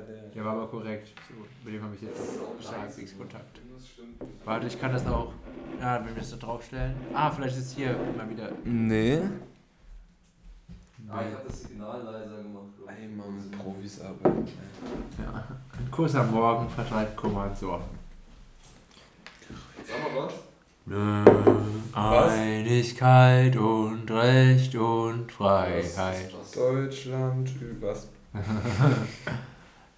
[0.00, 0.44] der, der.
[0.44, 1.08] War aber korrekt.
[1.28, 2.18] So, mit dem habe ich jetzt
[2.70, 3.60] halbwegs Kontakt.
[4.44, 5.32] Warte, ich kann das auch.
[5.80, 6.94] Ja, wenn wir das da draufstellen.
[7.14, 8.50] Ah, vielleicht ist hier mal wieder.
[8.64, 9.20] Nee.
[11.08, 12.66] Ah, ich hab das Signal leiser gemacht.
[12.86, 14.46] Ey, Mann, Profis arbeiten.
[15.18, 15.44] Ja.
[15.78, 17.84] Ein Kurs am Morgen vertreibt Kummer und Sorgen.
[19.84, 20.34] Sag mal was.
[21.92, 26.32] Einigkeit und Recht und Freiheit.
[26.54, 28.08] Deutschland übers.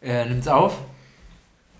[0.03, 0.79] Er nimmt's auf?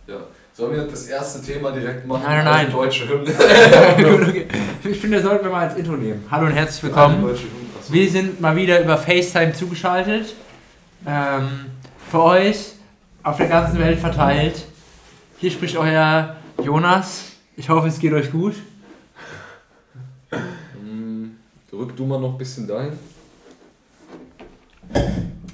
[0.07, 0.19] Ja.
[0.55, 2.23] Sollen wir das erste Thema direkt machen?
[2.25, 2.71] Nein, nein, nein.
[2.71, 3.33] Deutsche Hymne.
[3.33, 4.47] Gut, okay.
[4.85, 6.25] Ich finde, das sollten wir mal als Intro nehmen.
[6.31, 7.25] Hallo und herzlich willkommen.
[7.25, 7.45] Achso.
[7.89, 10.35] Wir sind mal wieder über FaceTime zugeschaltet.
[11.05, 11.67] Ähm,
[12.11, 12.75] für euch
[13.25, 14.67] auf der ganzen Welt verteilt.
[15.39, 17.33] Hier spricht euer Jonas.
[17.57, 18.55] Ich hoffe, es geht euch gut.
[20.31, 21.37] Hm,
[21.73, 22.93] Rück du mal noch ein bisschen dahin.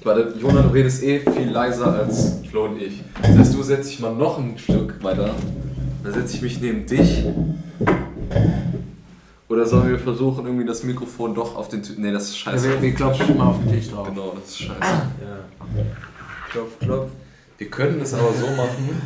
[0.04, 3.02] Warte, Jonah, du redest eh viel leiser als Flo und ich.
[3.20, 5.34] Das heißt, du setzt dich mal noch ein Stück weiter.
[6.02, 7.24] Dann setze ich mich neben dich.
[9.48, 12.02] Oder sollen wir versuchen, irgendwie das Mikrofon doch auf den Typen.
[12.02, 12.68] Nee, das ist scheiße.
[12.68, 14.08] wir, wir klopfen immer auf den Tisch drauf.
[14.08, 14.80] Genau, das ist scheiße.
[14.80, 15.38] Ja.
[16.50, 17.10] Klopf, klopf.
[17.56, 19.00] Wir können es aber so machen.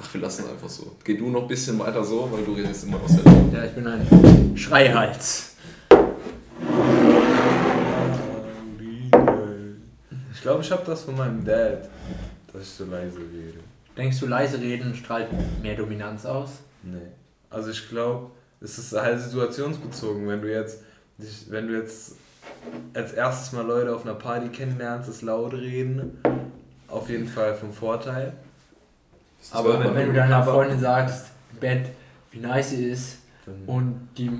[0.00, 0.96] Ach, wir lassen einfach so.
[1.02, 3.72] Geh du noch ein bisschen weiter so, weil du redest immer aus der Ja, ich
[3.72, 5.56] bin ein Schreihals.
[10.38, 11.88] Ich glaube, ich habe das von meinem Dad,
[12.52, 13.58] dass ich so leise rede.
[13.96, 15.26] Denkst du, leise reden strahlt
[15.60, 16.60] mehr Dominanz aus?
[16.84, 17.08] Nee.
[17.50, 20.28] Also ich glaube, es ist halt situationsbezogen.
[20.28, 20.84] Wenn du jetzt,
[21.48, 22.14] wenn du jetzt
[22.94, 26.22] als erstes mal Leute auf einer Party kennenlernst, das laut reden,
[26.86, 28.32] auf jeden Fall vom Vorteil.
[29.50, 31.86] Aber Wenn, wenn du deiner Freundin sagst, Bett,
[32.30, 33.17] wie nice sie ist
[33.66, 34.30] und die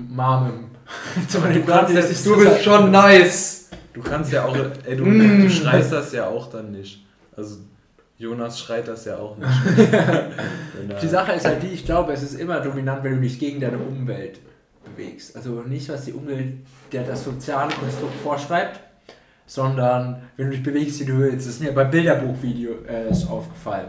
[1.27, 3.69] Zimmer du kannst du bist schon nice!
[3.93, 4.55] du kannst ja auch,
[4.85, 5.41] ey, du, Mm.
[5.43, 7.05] du schreist das ja auch dann nicht.
[7.35, 7.57] Also
[8.17, 9.49] Jonas schreit das ja auch nicht.
[11.01, 13.61] Die Sache ist halt die, ich glaube, es ist immer dominant, wenn du dich gegen
[13.61, 14.39] deine Umwelt
[14.83, 15.35] bewegst.
[15.37, 16.53] Also nicht, was die Umwelt,
[16.91, 18.79] der das soziale Konstrukt vorschreibt,
[19.45, 21.47] sondern wenn du dich bewegst, wie du willst.
[21.47, 23.87] Das ist mir beim Bilderbuchvideo äh, aufgefallen.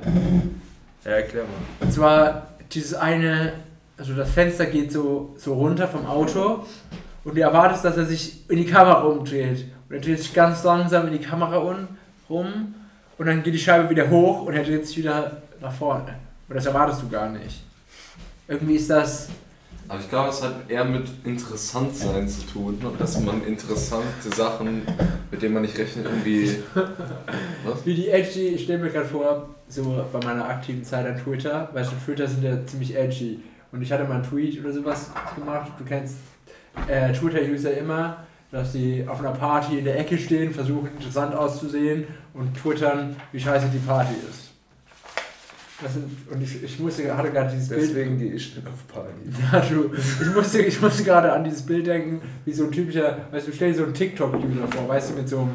[1.04, 1.84] Ja, erklär mal.
[1.86, 3.52] Und zwar dieses eine,
[4.00, 6.64] also das Fenster geht so, so runter vom Auto
[7.22, 9.66] und du erwartest, dass er sich in die Kamera umdreht.
[9.88, 11.86] Und er dreht sich ganz langsam in die Kamera un,
[12.30, 12.74] rum
[13.18, 16.16] und dann geht die Scheibe wieder hoch und er dreht sich wieder nach vorne.
[16.48, 17.62] Und das erwartest du gar nicht.
[18.48, 19.28] Irgendwie ist das.
[19.86, 24.82] Aber ich glaube, es hat eher mit Interessantsein zu tun, dass man interessante Sachen,
[25.30, 26.56] mit denen man nicht rechnet, irgendwie.
[27.66, 27.84] Was?
[27.84, 31.68] Wie die edgy, ich stelle mir gerade vor, so bei meiner aktiven Zeit an Twitter,
[31.74, 33.40] weißt du, Twitter sind ja ziemlich edgy.
[33.72, 36.16] Und ich hatte mal einen Tweet oder sowas gemacht, du kennst
[36.88, 42.04] äh, Twitter-User immer, dass sie auf einer Party in der Ecke stehen, versuchen interessant auszusehen
[42.34, 44.50] und twittern, wie scheiße die Party ist.
[45.82, 47.82] Das sind, und ich, ich musste, hatte gerade dieses Bild.
[47.82, 49.12] Deswegen gehe ich nicht auf Party.
[49.52, 53.16] Ja, du, ich musste, ich musste gerade an dieses Bild denken, wie so ein typischer,
[53.30, 55.50] weißt du, stell dir so einen TikTok-User vor, weißt du, mit so einem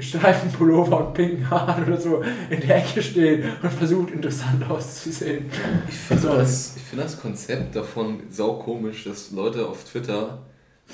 [0.00, 5.44] gestreiften Pullover und pinken Haaren oder so in der Ecke steht und versucht interessant auszusehen.
[5.88, 6.28] Ich finde So.
[6.28, 10.38] das, ich find das Konzept davon sau komisch, dass Leute auf Twitter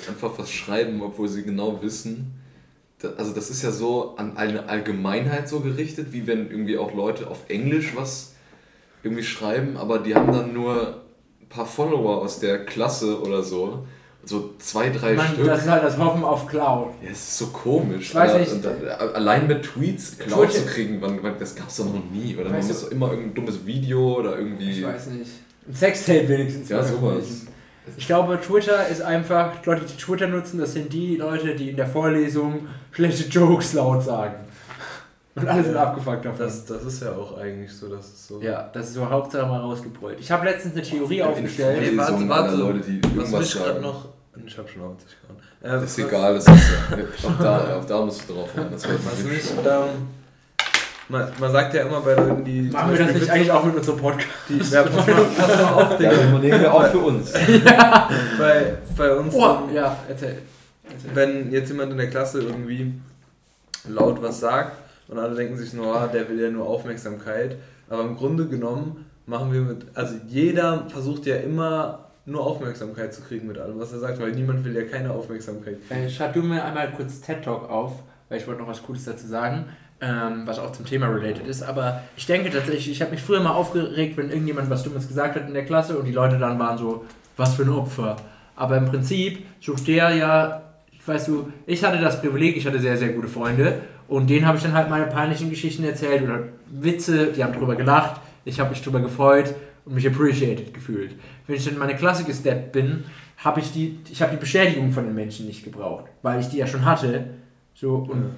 [0.07, 2.33] einfach was schreiben, obwohl sie genau wissen.
[3.17, 7.29] Also, das ist ja so an eine Allgemeinheit so gerichtet, wie wenn irgendwie auch Leute
[7.29, 8.33] auf Englisch was
[9.03, 11.03] irgendwie schreiben, aber die haben dann nur
[11.41, 13.85] ein paar Follower aus der Klasse oder so.
[14.25, 15.45] So zwei, drei Man, Stück.
[15.45, 16.89] das ist halt das Hoffen auf Cloud.
[17.01, 18.09] Ja, es ist so komisch.
[18.09, 18.39] Ich weiß Alter.
[18.39, 18.51] nicht.
[18.51, 21.85] Und dann, allein mit Tweets Cloud Twitter- zu kriegen, wann, wann, das gab es doch
[21.85, 22.35] noch nie.
[22.35, 24.71] Oder man Weißt du- muss doch immer irgendein dummes Video oder irgendwie.
[24.71, 25.31] Ich weiß nicht.
[25.67, 26.67] Ein Sextape wenigstens.
[26.69, 27.23] Ja, sowas.
[27.95, 31.77] Ich glaube, Twitter ist einfach, Leute, die Twitter nutzen, das sind die Leute, die in
[31.77, 34.33] der Vorlesung schlechte Jokes laut sagen.
[35.39, 35.83] Und alle sind Ja.
[35.83, 36.39] abgefuckt davon.
[36.39, 38.41] Das, das ist ja auch eigentlich so, dass es so.
[38.41, 40.19] ja, das ist so Hauptsache mal rausgebrüllt.
[40.19, 41.79] Ich habe letztens eine Theorie aufgestellt.
[41.91, 42.55] Nee, warte, warte.
[42.55, 44.05] Leute, die Was irgendwas mich gerade noch.
[44.45, 45.37] Ich hab schon auf dich gehauen.
[45.61, 46.97] Äh, Das ist was- egal, das ist ja.
[47.29, 48.49] Auf da, auf da musst du drauf.
[48.71, 50.07] Das hört Was man mich, ähm,
[51.09, 52.61] man, man sagt ja immer bei Leuten, die.
[52.63, 54.27] Machen wir das nicht eigentlich auch mit unserem Podcast?
[54.49, 56.09] Die, ja, pass mal, pass mal auf, Ja, Digga.
[56.11, 57.33] das übernehmen wir auch für uns.
[58.37, 59.33] Bei, bei uns.
[59.33, 60.37] Oh, ähm, ja, erzähl.
[60.83, 61.09] erzähl.
[61.15, 62.93] wenn jetzt jemand in der Klasse irgendwie
[63.89, 64.73] laut was sagt
[65.09, 67.57] und alle denken sich nur, ah, der will ja nur Aufmerksamkeit.
[67.89, 73.21] Aber im Grunde genommen machen wir mit, also jeder versucht ja immer nur Aufmerksamkeit zu
[73.21, 76.01] kriegen mit allem, was er sagt, weil niemand will ja keine Aufmerksamkeit kriegen.
[76.01, 79.05] Äh, schreib du mir einmal kurz TED Talk auf, weil ich wollte noch was Cooles
[79.05, 79.65] dazu sagen,
[80.01, 81.63] ähm, was auch zum Thema related ist.
[81.63, 85.35] Aber ich denke tatsächlich, ich habe mich früher mal aufgeregt, wenn irgendjemand was Dummes gesagt
[85.35, 87.05] hat in der Klasse und die Leute dann waren so,
[87.37, 88.17] was für ein Opfer.
[88.55, 90.63] Aber im Prinzip sucht der ja,
[91.05, 94.57] weißt du, ich hatte das Privileg, ich hatte sehr, sehr gute Freunde und denen habe
[94.57, 98.69] ich dann halt meine peinlichen Geschichten erzählt oder Witze, die haben drüber gelacht, ich habe
[98.69, 99.53] mich drüber gefreut
[99.85, 101.15] und mich appreciated gefühlt.
[101.45, 103.03] Wenn ich in meine Klasse gesteppt bin,
[103.37, 106.57] habe ich die, ich habe die Beschädigung von den Menschen nicht gebraucht, weil ich die
[106.57, 107.25] ja schon hatte.
[107.73, 108.31] So und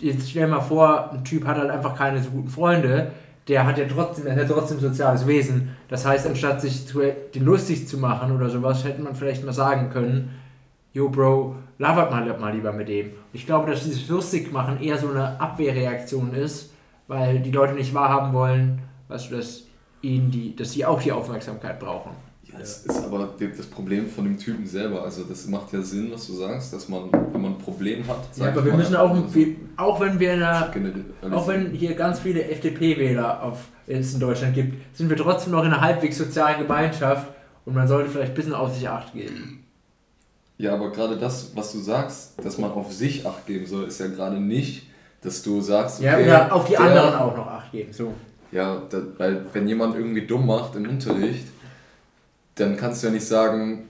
[0.00, 3.12] jetzt stell dir mal vor, ein Typ hat halt einfach keine so guten Freunde,
[3.48, 5.70] der hat ja trotzdem, der hat trotzdem soziales Wesen.
[5.88, 7.00] Das heißt, anstatt sich zu,
[7.34, 10.30] den lustig zu machen oder sowas, hätte man vielleicht mal sagen können,
[10.94, 13.10] yo Bro, labert mal, mal lieber mit dem.
[13.32, 16.72] Ich glaube, dass dieses lustig machen eher so eine Abwehrreaktion ist,
[17.08, 19.64] weil die Leute nicht wahrhaben wollen, weißt du, dass
[20.00, 22.12] ihnen die, dass sie auch die Aufmerksamkeit brauchen.
[22.44, 25.02] Ja, es ist aber das Problem von dem Typen selber.
[25.02, 28.28] Also das macht ja Sinn, was du sagst, dass man, wenn man ein Problem hat,
[28.36, 30.70] Ja, aber wir müssen auch, also wir, auch wenn wir in einer
[31.32, 35.64] Auch wenn hier ganz viele FDP-Wähler auf, es in Deutschland gibt, sind wir trotzdem noch
[35.64, 37.26] in einer halbwegs sozialen Gemeinschaft
[37.64, 39.63] und man sollte vielleicht ein bisschen auf sich acht geben.
[40.58, 43.98] Ja, aber gerade das, was du sagst, dass man auf sich Acht geben soll, ist
[44.00, 44.86] ja gerade nicht,
[45.20, 47.92] dass du sagst, Ja, okay, oder auf die der- anderen auch noch acht geben.
[47.92, 48.14] So.
[48.52, 51.46] Ja, da, weil wenn jemand irgendwie dumm macht im Unterricht,
[52.54, 53.88] dann kannst du ja nicht sagen,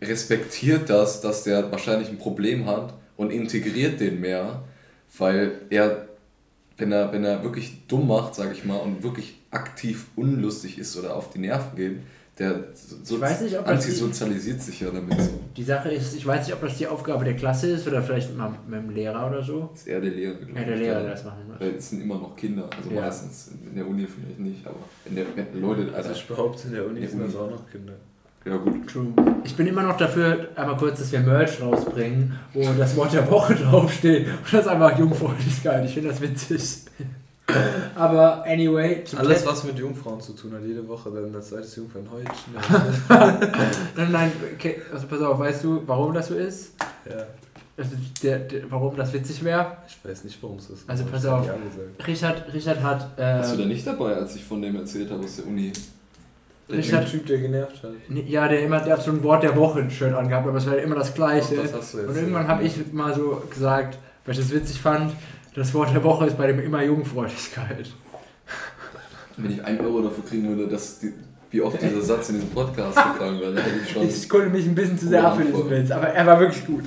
[0.00, 4.62] respektiert das, dass der wahrscheinlich ein Problem hat und integriert den mehr,
[5.18, 6.06] weil er,
[6.78, 10.96] wenn er, wenn er wirklich dumm macht, sag ich mal, und wirklich aktiv unlustig ist
[10.96, 11.96] oder auf die Nerven geht,
[12.40, 15.30] der so, Ich weiß nicht, ob das die- antisozialisiert sich ja damit so.
[15.56, 18.36] Die Sache ist, ich weiß nicht, ob das die Aufgabe der Klasse ist oder vielleicht
[18.36, 19.68] mal mit dem Lehrer oder so.
[19.72, 20.34] Das ist eher der Lehrer.
[20.34, 21.60] glaub Ja, der ich, Lehrer, der das machen muss.
[21.60, 23.02] Weil es sind immer noch Kinder, also Ja.
[23.02, 23.50] meistens.
[23.68, 25.26] In der Uni vielleicht nicht, aber in der,
[25.60, 27.44] Leute, Also Alter, ich behaupte, in der Uni In der sind das Uni.
[27.44, 27.92] auch noch Kinder.
[28.46, 28.88] ja gut.
[28.88, 29.06] True.
[29.44, 33.30] Ich bin immer noch dafür, einmal kurz, dass wir Merch rausbringen, wo das Wort der
[33.30, 34.26] Woche draufsteht.
[34.28, 35.84] Und das ist einfach Jungfräulichkeit.
[35.84, 36.84] Ich finde das witzig.
[37.94, 42.54] Aber anyway, Alles, was mit Jungfrauen zu tun hat, jede Woche dann das zweites Jungfernhäutchen.
[43.08, 46.74] Nein, nein, okay, also pass auf, weißt du, warum das so ist?
[47.08, 47.26] ja,
[47.76, 47.90] Also
[48.22, 49.76] der, der, warum das witzig wäre?
[49.86, 50.88] ich weiß nicht, warum es ist.
[50.88, 51.48] Also pass das auf.
[52.06, 53.08] Richard, Richard hat.
[53.18, 55.72] Warst du Äh, da nicht dabei, als ich von dem erzählt habe aus der Uni?
[56.68, 57.90] Der Richard, Typ, der genervt hat.
[58.28, 60.66] ja, der immer, der hat so ein Wort der Woche ein Shirt angehabt, aber es
[60.66, 61.56] war immer das gleiche.
[61.56, 64.80] Das hast du jetzt Und irgendwann habe ich mal so gesagt, weil ich das witzig
[64.80, 65.12] fand,
[65.54, 67.90] das Wort der Woche ist bei dem immer Jungfräulichkeit.
[69.36, 71.12] Wenn ich einen Euro dafür kriegen würde, dass die,
[71.50, 74.08] wie oft dieser Satz in diesem Podcast gefallen wäre, dann hätte ich schon.
[74.08, 75.70] Ich konnte mich ein bisschen zu sehr ab für diesen Antwort.
[75.70, 76.84] Witz, aber er war wirklich gut.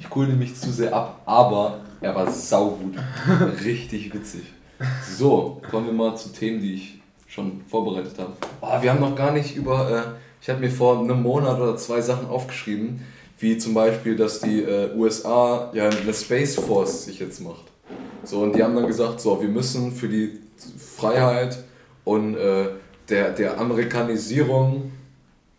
[0.00, 2.94] Ich coole mich zu sehr ab, aber er war saugut.
[3.64, 4.42] Richtig witzig.
[5.16, 8.32] So, kommen wir mal zu Themen, die ich schon vorbereitet habe.
[8.60, 9.90] Oh, wir haben noch gar nicht über.
[9.90, 10.02] Äh,
[10.40, 13.00] ich habe mir vor einem Monat oder zwei Sachen aufgeschrieben,
[13.38, 17.64] wie zum Beispiel, dass die äh, USA ja eine Space Force sich jetzt macht.
[18.24, 20.40] So, und die haben dann gesagt, so, wir müssen für die
[20.96, 21.58] Freiheit
[22.04, 22.68] und äh,
[23.08, 24.92] der, der Amerikanisierung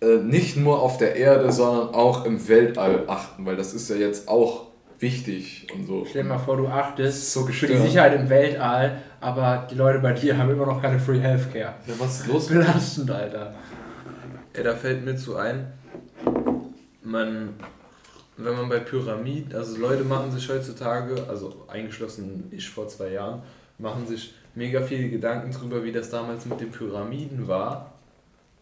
[0.01, 3.96] äh, nicht nur auf der Erde, sondern auch im Weltall achten, weil das ist ja
[3.96, 4.68] jetzt auch
[5.00, 6.06] wichtig und so.
[6.10, 10.00] Stell dir mal vor, du achtest so für die Sicherheit im Weltall, aber die Leute
[10.00, 11.75] bei dir haben immer noch keine Free Healthcare.
[11.86, 12.48] Ja, was ist los?
[12.48, 13.54] Belastend, Alter.
[14.56, 15.68] Ja, da fällt mir zu ein,
[17.04, 17.54] man,
[18.38, 23.41] wenn man bei Pyramiden, also Leute machen sich heutzutage, also eingeschlossen ich vor zwei Jahren,
[23.79, 27.94] machen sich mega viele Gedanken drüber, wie das damals mit den Pyramiden war.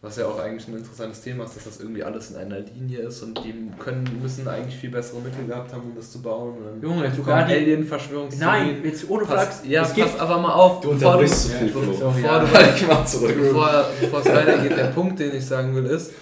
[0.02, 3.00] Was ja auch eigentlich ein interessantes Thema ist, dass das irgendwie alles in einer Linie
[3.00, 6.58] ist und die können, müssen eigentlich viel bessere Mittel gehabt haben, um das zu bauen.
[6.58, 7.54] Und dann Junge, sogar die.
[7.54, 8.66] Alien-Verschwörungstheorien.
[8.66, 9.62] Nein, jetzt ohne Flachs.
[9.66, 13.04] ja, es gibt, pass aber mal auf, Du bevor du, unterbrichst zu viel, bevor ja.
[13.06, 13.34] zurück.
[13.36, 16.12] bevor, bevor es weitergeht, der Punkt, den ich sagen will, ist,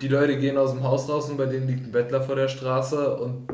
[0.00, 2.48] die Leute gehen aus dem Haus raus und bei denen liegt ein Bettler vor der
[2.48, 3.48] Straße und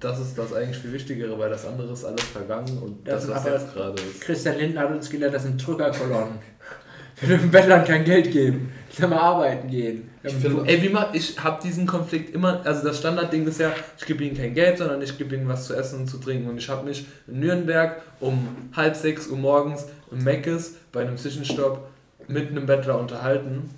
[0.00, 3.34] das ist das eigentlich viel Wichtigere, weil das andere ist alles vergangen und Das das,
[3.36, 4.20] was aber- jetzt gerade ist.
[4.20, 6.38] Christian Lindner hat uns gelehrt, das sind Drückerkolonnen.
[7.20, 8.72] Wir dürfen Bettlern kein Geld geben.
[8.92, 10.08] Die sollen mal arbeiten gehen.
[10.22, 13.72] Ich finde- Ey, wie mal, ich habe diesen Konflikt immer, also das Standardding ist ja,
[13.98, 16.48] ich gebe ihnen kein Geld, sondern ich gebe ihnen was zu essen und zu trinken.
[16.48, 21.16] Und ich habe mich in Nürnberg um halb sechs Uhr morgens im Meckes bei einem
[21.16, 21.88] Zwischenstopp
[22.28, 23.68] mit einem Bettler unterhalten.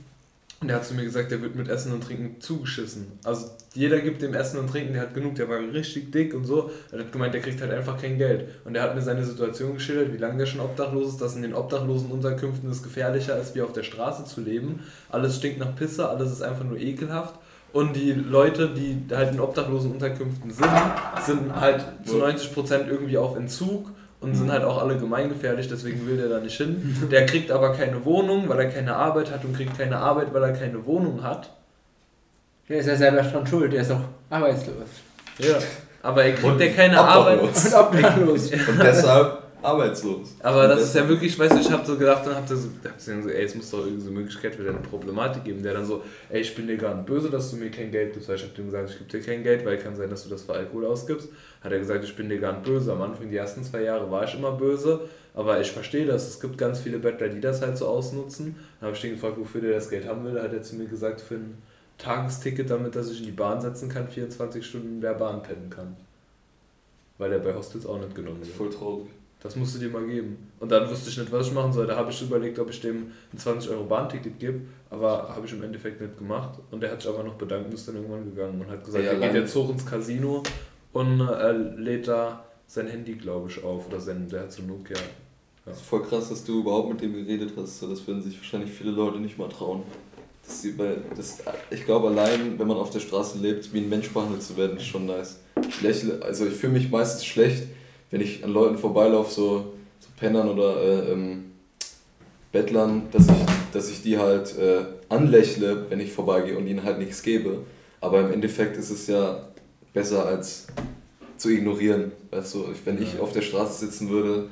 [0.60, 3.18] Und der hat zu mir gesagt, der wird mit Essen und Trinken zugeschissen.
[3.24, 6.44] Also jeder gibt dem Essen und Trinken, der hat genug, der war richtig dick und
[6.44, 6.70] so.
[6.92, 8.46] Er hat gemeint, der kriegt halt einfach kein Geld.
[8.66, 11.40] Und er hat mir seine Situation geschildert, wie lange der schon obdachlos ist, dass in
[11.40, 14.80] den obdachlosen Unterkünften es gefährlicher ist, wie auf der Straße zu leben.
[15.08, 17.36] Alles stinkt nach Pisse, alles ist einfach nur ekelhaft.
[17.72, 20.68] Und die Leute, die halt in obdachlosen Unterkünften sind,
[21.24, 23.90] sind halt zu 90% irgendwie auf Entzug
[24.20, 27.08] und sind halt auch alle gemeingefährlich, deswegen will der da nicht hin.
[27.10, 30.42] Der kriegt aber keine Wohnung, weil er keine Arbeit hat und kriegt keine Arbeit, weil
[30.42, 31.50] er keine Wohnung hat.
[32.68, 34.88] Der ist ja selber schon schuld, der ist auch arbeitslos.
[35.38, 35.56] Ja.
[36.02, 37.40] Aber er kriegt Und ja keine Arbeit.
[37.42, 38.50] Und obdachlos.
[38.52, 40.34] Und deshalb arbeitslos.
[40.40, 42.68] Aber das ist ja wirklich, weißt du, ich hab so gedacht und hab da so,
[42.84, 45.74] hab so, ey, es muss doch irgendwie so eine Möglichkeit für deine Problematik geben, der
[45.74, 48.28] dann so, ey, ich bin dir gar nicht böse, dass du mir kein Geld gibst,
[48.28, 50.30] weil ich hab dem gesagt, ich gebe dir kein Geld, weil kann sein, dass du
[50.30, 51.28] das für Alkohol ausgibst.
[51.62, 52.92] Hat er gesagt, ich bin dir gar nicht böse.
[52.92, 55.00] Am Anfang, die ersten zwei Jahre war ich immer böse,
[55.34, 56.28] aber ich verstehe das.
[56.28, 58.56] Es gibt ganz viele Bettler, die das halt so ausnutzen.
[58.80, 60.34] Dann habe ich den gefragt, wofür der das Geld haben will.
[60.34, 61.58] Da hat er zu mir gesagt, für ein
[61.98, 65.68] Tagesticket, damit er sich in die Bahn setzen kann, 24 Stunden in der Bahn pennen
[65.68, 65.96] kann.
[67.18, 68.50] Weil er bei Hostels auch nicht genommen wird.
[68.50, 69.08] voll traurig.
[69.42, 70.50] Das musst du dir mal geben.
[70.60, 71.86] Und dann wusste ich nicht, was ich machen soll.
[71.86, 75.52] Da habe ich überlegt, ob ich dem ein 20 Euro Bahnticket gebe, aber habe ich
[75.52, 76.58] im Endeffekt nicht gemacht.
[76.70, 79.02] Und der hat sich aber noch bedankt und ist dann irgendwann gegangen und hat gesagt,
[79.02, 80.42] Ja, er geht jetzt hoch ins Casino
[80.92, 83.88] und äh, lädt da sein Handy, glaube ich, auf.
[83.88, 84.98] Oder sein, der hat so Nokia.
[85.64, 87.82] Das ist voll krass, dass du überhaupt mit dem geredet hast.
[87.82, 89.82] Das würden sich wahrscheinlich viele Leute nicht mal trauen.
[90.44, 90.66] Das,
[91.16, 91.38] das,
[91.70, 94.76] ich glaube, allein, wenn man auf der Straße lebt, wie ein Mensch behandelt zu werden,
[94.76, 95.38] ist schon nice.
[95.68, 97.64] Ich lächle, also ich fühle mich meistens schlecht,
[98.10, 101.52] wenn ich an Leuten vorbeilaufe, so, so Pennern oder äh, ähm,
[102.52, 106.98] Bettlern, dass ich, dass ich die halt äh, anlächle, wenn ich vorbeigehe und ihnen halt
[106.98, 107.58] nichts gebe.
[108.00, 109.48] Aber im Endeffekt ist es ja
[109.92, 110.66] besser als
[111.36, 112.12] zu ignorieren.
[112.30, 114.48] Weißt du, wenn ich auf der Straße sitzen würde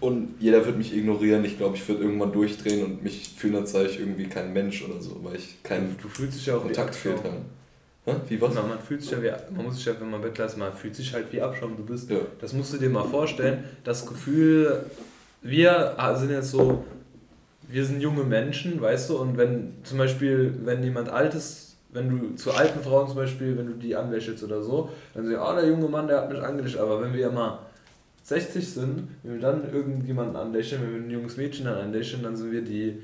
[0.00, 3.72] und jeder wird mich ignorieren, ich glaube, ich würde irgendwann durchdrehen und mich fühlen, als
[3.72, 6.62] sei ich irgendwie kein Mensch oder so, weil ich keinen du fühlst dich ja auch
[6.62, 7.42] Kontakt fehlt habe.
[8.04, 8.14] Hä?
[8.28, 8.54] Wie was?
[8.54, 10.72] Na, man fühlt sich ja wie, man muss sich ja, wenn man Bettler ist, man
[10.72, 11.76] fühlt sich halt wie Abschaum.
[11.76, 12.18] Du bist Ja.
[12.40, 13.64] Das musst du dir mal vorstellen.
[13.84, 14.86] Das Gefühl,
[15.42, 16.84] wir sind jetzt so,
[17.68, 22.34] wir sind junge Menschen, weißt du, und wenn zum Beispiel, wenn jemand Altes, wenn du
[22.34, 25.68] zu alten Frauen zum Beispiel, wenn du die anlächelst oder so, dann sagen, ah, der
[25.68, 26.82] junge Mann, der hat mich angelächelt.
[26.82, 27.60] Aber wenn wir ja mal
[28.24, 32.34] 60 sind, wenn wir dann irgendjemanden anlächeln, wenn wir ein junges Mädchen dann anlächeln, dann
[32.34, 33.02] sind wir die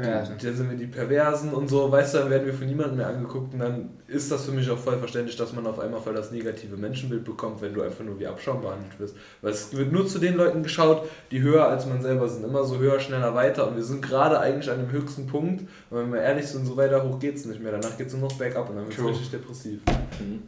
[0.00, 0.36] Perversen.
[0.42, 3.08] dann sind wir die Perversen und so, weißt du, dann werden wir von niemandem mehr
[3.08, 6.14] angeguckt und dann ist das für mich auch voll verständlich, dass man auf einmal voll
[6.14, 9.16] das negative Menschenbild bekommt, wenn du einfach nur wie Abschaum behandelt wirst.
[9.42, 12.44] Weil es wird nur zu den Leuten geschaut, die höher als man selber sind.
[12.44, 15.98] Immer so höher, schneller, weiter und wir sind gerade eigentlich an dem höchsten Punkt und
[15.98, 17.72] wenn wir ehrlich sind, so weiter hoch geht es nicht mehr.
[17.72, 19.80] Danach geht es nur noch bergab und dann wird es richtig depressiv.
[20.20, 20.42] Mhm.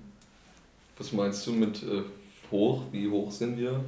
[0.99, 2.03] Was meinst du mit äh,
[2.51, 2.83] hoch?
[2.91, 3.81] Wie hoch sind wir?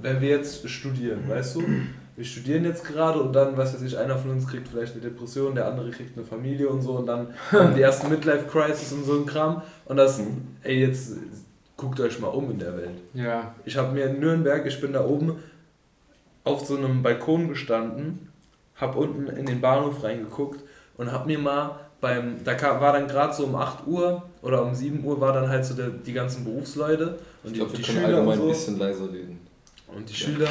[0.00, 1.64] Wenn wir jetzt studieren, weißt du,
[2.18, 5.00] wir studieren jetzt gerade und dann, was weiß ich, einer von uns kriegt vielleicht eine
[5.02, 9.04] Depression, der andere kriegt eine Familie und so und dann kommen die ersten Midlife-Crisis und
[9.04, 10.42] so ein Kram und das, Mhm.
[10.62, 11.12] ey, jetzt
[11.76, 12.98] guckt euch mal um in der Welt.
[13.14, 13.54] Ja.
[13.64, 15.36] Ich habe mir in Nürnberg, ich bin da oben
[16.44, 18.28] auf so einem Balkon gestanden,
[18.74, 20.60] habe unten in den Bahnhof reingeguckt
[20.96, 24.62] und habe mir mal beim, da kam, war dann gerade so um 8 Uhr oder
[24.64, 27.72] um 7 Uhr war dann halt so der, die ganzen Berufsleute und Ich die, glaube,
[27.72, 28.42] die wir können Schüler allgemein so.
[28.44, 29.37] ein bisschen leiser reden.
[29.94, 30.48] Und die Schüler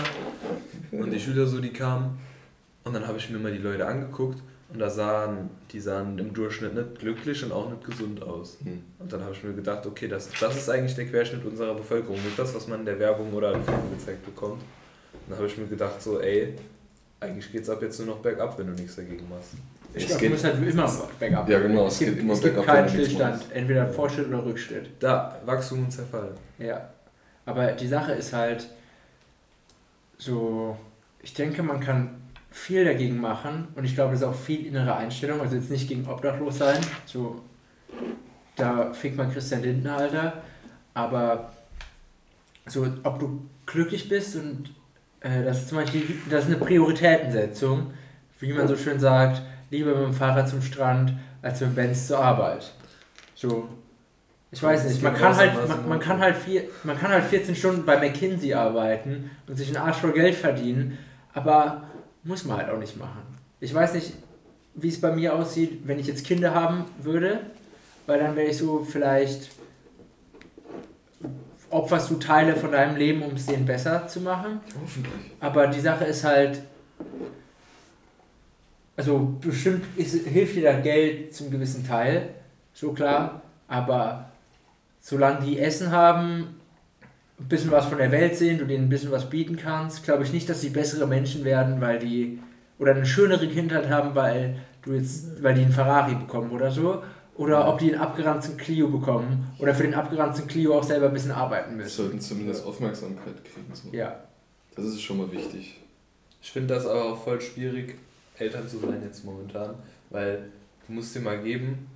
[0.91, 2.19] und die Schüler so, die kamen
[2.83, 4.39] und dann habe ich mir mal die Leute angeguckt
[4.73, 8.57] und da sahen, die sahen im Durchschnitt nicht glücklich und auch nicht gesund aus.
[8.63, 8.81] Hm.
[8.99, 12.15] Und dann habe ich mir gedacht, okay, das, das ist eigentlich der Querschnitt unserer Bevölkerung,
[12.23, 14.61] nicht das, was man in der Werbung oder im Film gezeigt bekommt.
[14.61, 16.55] Und dann habe ich mir gedacht, so, ey,
[17.19, 19.53] eigentlich geht's ab jetzt nur noch bergab, wenn du nichts dagegen machst.
[19.93, 21.49] Ich Es glaube, geht- du musst halt immer bergab.
[21.49, 23.45] Ja, genau, es Es gibt, geht immer es gibt bergab, keinen wenn du nichts Stillstand.
[23.53, 24.89] Entweder Fortschritt oder Rückschritt.
[24.99, 26.31] Da, Wachstum und Zerfall.
[26.59, 26.89] Ja.
[27.45, 28.67] Aber die Sache ist halt
[30.17, 30.77] so,
[31.21, 32.21] ich denke, man kann
[32.51, 35.87] viel dagegen machen und ich glaube, das ist auch viel innere Einstellung, also jetzt nicht
[35.87, 37.41] gegen Obdachlos sein, so,
[38.55, 40.41] da fickt man Christian Lindner, Alter,
[40.93, 41.51] aber
[42.65, 44.73] so, ob du glücklich bist und
[45.21, 47.93] äh, das ist zum Beispiel, das ist eine Prioritätensetzung,
[48.39, 52.19] wie man so schön sagt, lieber mit dem Fahrrad zum Strand, als mit Benz zur
[52.19, 52.73] Arbeit.
[53.35, 53.69] So,
[54.51, 57.55] ich weiß nicht, man kann halt, man, man kann halt vier, man kann halt 14
[57.55, 60.97] Stunden bei McKinsey arbeiten und sich einen Arsch voll Geld verdienen,
[61.33, 61.83] aber
[62.23, 63.21] muss man halt auch nicht machen.
[63.59, 64.13] Ich weiß nicht,
[64.75, 67.41] wie es bei mir aussieht, wenn ich jetzt Kinder haben würde,
[68.05, 69.49] weil dann wäre ich so vielleicht
[71.69, 74.61] opferst du Teile von deinem Leben, um es denen besser zu machen.
[74.81, 75.13] Hoffentlich.
[75.41, 76.61] Aber die Sache ist halt,
[78.95, 82.29] also bestimmt ist, hilft dir da Geld zum gewissen Teil,
[82.73, 84.31] so klar, aber
[85.07, 86.59] solange die Essen haben,
[87.39, 90.23] ein bisschen was von der Welt sehen, du denen ein bisschen was bieten kannst, glaube
[90.23, 92.39] ich nicht, dass sie bessere Menschen werden, weil die,
[92.77, 97.03] oder eine schönere Kindheit haben, weil du jetzt, weil die einen Ferrari bekommen oder so,
[97.37, 101.13] oder ob die einen abgeranzten Clio bekommen oder für den abgeranzten Clio auch selber ein
[101.13, 101.89] bisschen arbeiten müssen.
[101.89, 103.73] sollten zumindest Aufmerksamkeit kriegen.
[103.73, 103.95] So.
[103.95, 104.23] Ja.
[104.75, 105.79] Das ist schon mal wichtig.
[106.41, 107.95] Ich finde das aber auch voll schwierig,
[108.37, 109.75] Eltern zu sein jetzt momentan,
[110.09, 110.49] weil
[110.85, 111.87] du musst dir mal geben,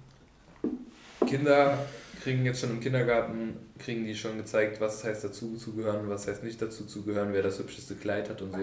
[1.28, 1.78] Kinder
[2.24, 6.28] kriegen jetzt schon im Kindergarten, kriegen die schon gezeigt, was heißt dazu zu gehören, was
[6.28, 8.60] heißt nicht dazu zu gehören, wer das hübscheste Kleid hat und so.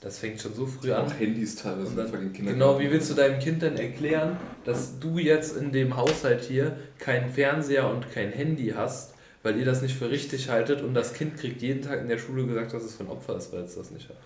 [0.00, 1.06] Das fängt schon so früh an.
[1.06, 2.54] Auch Handys teilweise Und dann, von den Kindern.
[2.54, 6.76] genau, wie willst du deinem Kind denn erklären, dass du jetzt in dem Haushalt hier
[6.98, 11.12] keinen Fernseher und kein Handy hast, weil ihr das nicht für richtig haltet und das
[11.12, 13.62] Kind kriegt jeden Tag in der Schule gesagt, dass es für ein Opfer ist, weil
[13.62, 14.16] es das nicht hat.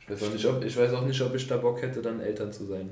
[0.00, 2.20] Ich weiß, auch nicht, ob, ich weiß auch nicht, ob ich da Bock hätte, dann
[2.20, 2.90] Eltern zu sein.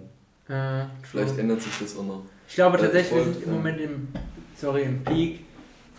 [0.52, 2.22] Äh, Vielleicht ändert sich das auch noch.
[2.48, 3.56] Ich glaube Ja, tatsächlich, wir sind im ja.
[3.56, 4.08] Moment im,
[4.54, 5.40] sorry, im Peak,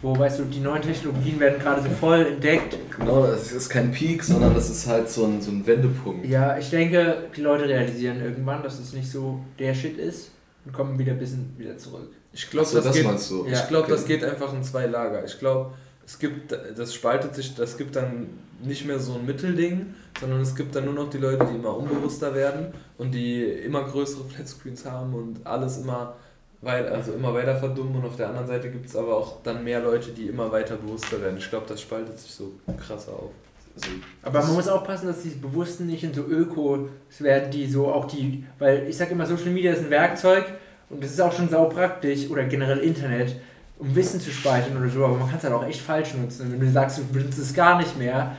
[0.02, 2.78] wo, weißt du, die neuen Technologien werden gerade so voll entdeckt.
[3.00, 6.26] Genau, es ist kein Peak, sondern das ist halt so ein, so ein Wendepunkt.
[6.26, 10.32] Ja, ich denke, die Leute realisieren irgendwann, dass es nicht so der Shit ist
[10.66, 12.12] und kommen wieder ein bisschen wieder zurück.
[12.34, 13.46] Ich glaube, so, das, das geht, meinst du?
[13.48, 13.54] Ja.
[13.54, 14.18] ich glaub, das Okay.
[14.18, 15.24] geht einfach in zwei Lager.
[15.26, 15.74] Ich glaube,
[16.06, 18.28] es gibt, das spaltet sich, das gibt dann
[18.66, 21.76] nicht mehr so ein Mittelding, sondern es gibt dann nur noch die Leute, die immer
[21.76, 26.16] unbewusster werden und die immer größere Flatscreens haben und alles immer
[26.62, 29.64] weit, also immer weiter verdummen und auf der anderen Seite gibt es aber auch dann
[29.64, 31.38] mehr Leute, die immer weiter bewusster werden.
[31.38, 33.32] Ich glaube, das spaltet sich so krasser auf.
[33.76, 33.88] Also,
[34.22, 36.90] Aber man muss aufpassen, dass die Bewussten nicht in so Ökos
[37.20, 40.46] werden, die so auch die, weil ich sag immer, Social Media ist ein Werkzeug
[40.90, 43.36] und das ist auch schon sau praktisch oder generell Internet,
[43.80, 46.52] um Wissen zu speichern oder so, aber man kann es halt auch echt falsch nutzen.
[46.52, 48.38] Wenn du sagst, du benutzt es gar nicht mehr,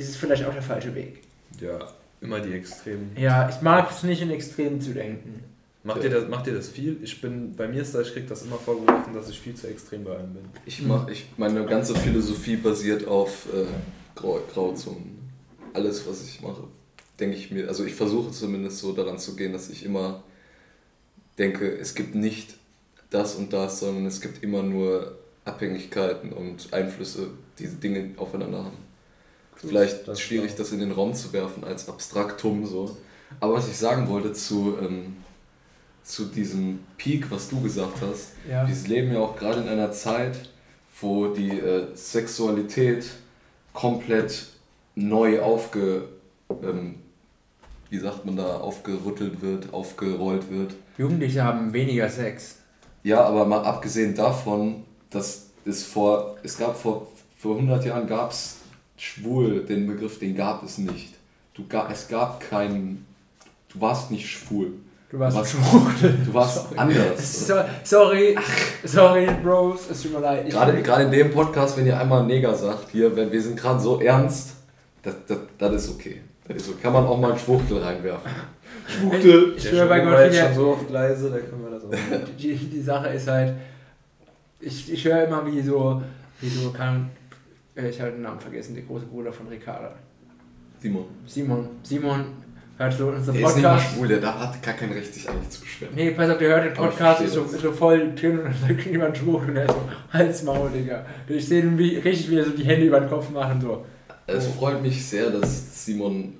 [0.00, 1.22] ist es vielleicht auch der falsche Weg.
[1.60, 1.78] Ja,
[2.20, 3.12] immer die Extremen.
[3.16, 5.44] Ja, ich mag es nicht in Extremen zu denken.
[5.82, 6.98] Macht ihr das, macht ihr das viel?
[7.02, 9.66] Ich bin, bei mir ist das, ich krieg das immer vorgeworfen, dass ich viel zu
[9.66, 10.42] extrem bei allem bin.
[10.66, 13.64] ich mach, ich, meine ganze Philosophie basiert auf äh,
[14.14, 15.18] Grau, Grauzonen.
[15.72, 16.64] Alles, was ich mache,
[17.18, 20.22] denke ich mir, also ich versuche zumindest so daran zu gehen, dass ich immer
[21.38, 22.56] denke, es gibt nicht
[23.08, 27.28] das und das, sondern es gibt immer nur Abhängigkeiten und Einflüsse,
[27.58, 28.89] die diese Dinge aufeinander haben.
[29.68, 32.96] Vielleicht Das schwierig, das in den Raum zu werfen als Abstraktum so.
[33.40, 35.16] Aber was ich sagen wollte zu, ähm,
[36.02, 38.66] zu diesem Peak, was du gesagt hast, Ja.
[38.66, 40.48] wir leben ja auch gerade in einer Zeit,
[41.00, 43.06] wo die äh, Sexualität
[43.72, 44.46] komplett
[44.94, 46.08] neu aufge,
[46.62, 46.96] ähm,
[47.90, 50.74] wie sagt man da, aufgerüttelt wird, aufgerollt wird.
[50.98, 52.56] Jugendliche haben weniger Sex.
[53.02, 57.06] Ja, aber mal abgesehen davon, dass es vor, es gab vor,
[57.38, 58.56] vor 100 Jahren gab es
[59.00, 61.14] schwul, den Begriff, den gab es nicht.
[61.54, 63.06] Du, ga, es gab keinen,
[63.72, 64.72] du warst nicht schwul.
[65.10, 65.50] Du warst Was?
[65.50, 65.80] schwul.
[66.24, 66.78] Du warst Sorry.
[66.78, 67.46] anders.
[67.46, 68.36] So, sorry,
[68.84, 70.44] sorry, Bros, es tut mir leid.
[70.46, 73.56] Ich- Gerade, gerade in dem Podcast, wenn ihr einmal Neger sagt, hier, wenn wir sind
[73.58, 74.50] gerade so ernst,
[75.02, 76.20] das, das, das ist okay.
[76.46, 76.80] Das ist.
[76.82, 78.30] Kann man auch mal einen Schwuchtel reinwerfen.
[78.86, 79.54] Schwuchtel!
[79.56, 82.82] Ich schwöre bei Gott, schon so oft leise, da können wir das auch die, die
[82.82, 83.54] Sache ist halt,
[84.60, 86.02] ich, ich höre immer wie so,
[86.40, 87.10] wie so kann,
[87.88, 89.94] ich habe den Namen vergessen, der große Bruder von Ricarda.
[90.80, 91.04] Simon.
[91.26, 91.68] Simon.
[91.82, 92.24] Simon
[92.78, 93.94] hört so unseren Der ist nicht mal Podcast.
[93.94, 95.94] schwul, der da hat gar kein Recht, sich eigentlich zu beschweren.
[95.94, 98.54] Nee, pass auf, der hört den Podcast, ist so, ist so voll drin und dann
[98.68, 101.04] sagt jemand schwul und er ist so, Hals Maul, Digga.
[101.28, 103.84] Ich sehe ihn wie, richtig, wie er so die Hände über den Kopf machen, so.
[104.26, 106.34] Es freut mich sehr, dass Simon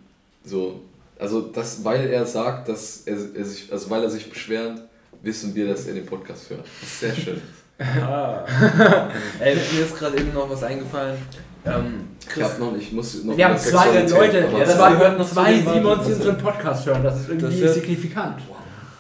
[0.45, 0.81] so,
[1.19, 4.81] also das, weil er sagt, dass er, er sich, also weil er sich beschwert,
[5.23, 6.65] wissen wir, dass er den Podcast hört.
[6.65, 7.43] Das ist sehr schön.
[7.81, 8.45] Ah.
[9.41, 11.17] Ey, mir ist gerade eben noch was eingefallen.
[11.65, 14.91] Ähm, Ich, Chris, hab noch, ich muss noch Wir haben zwei Leute, Ja, das zwei,
[14.93, 17.03] gehört noch zwei Simons, die unseren Podcast hören.
[17.03, 18.37] Das ist irgendwie Das wird- signifikant.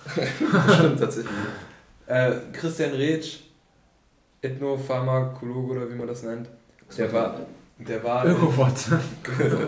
[0.74, 1.32] stimmt tatsächlich.
[2.06, 3.36] äh, Christian Retsch,
[4.42, 6.48] Ethnopharmakologe oder wie man das nennt,
[6.96, 7.34] der war,
[7.78, 8.98] der war Ökofotze.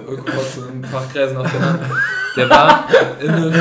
[0.09, 1.81] Ökopots in Fachkreisen auch genannt.
[2.37, 2.88] Der war
[3.20, 3.55] in einem.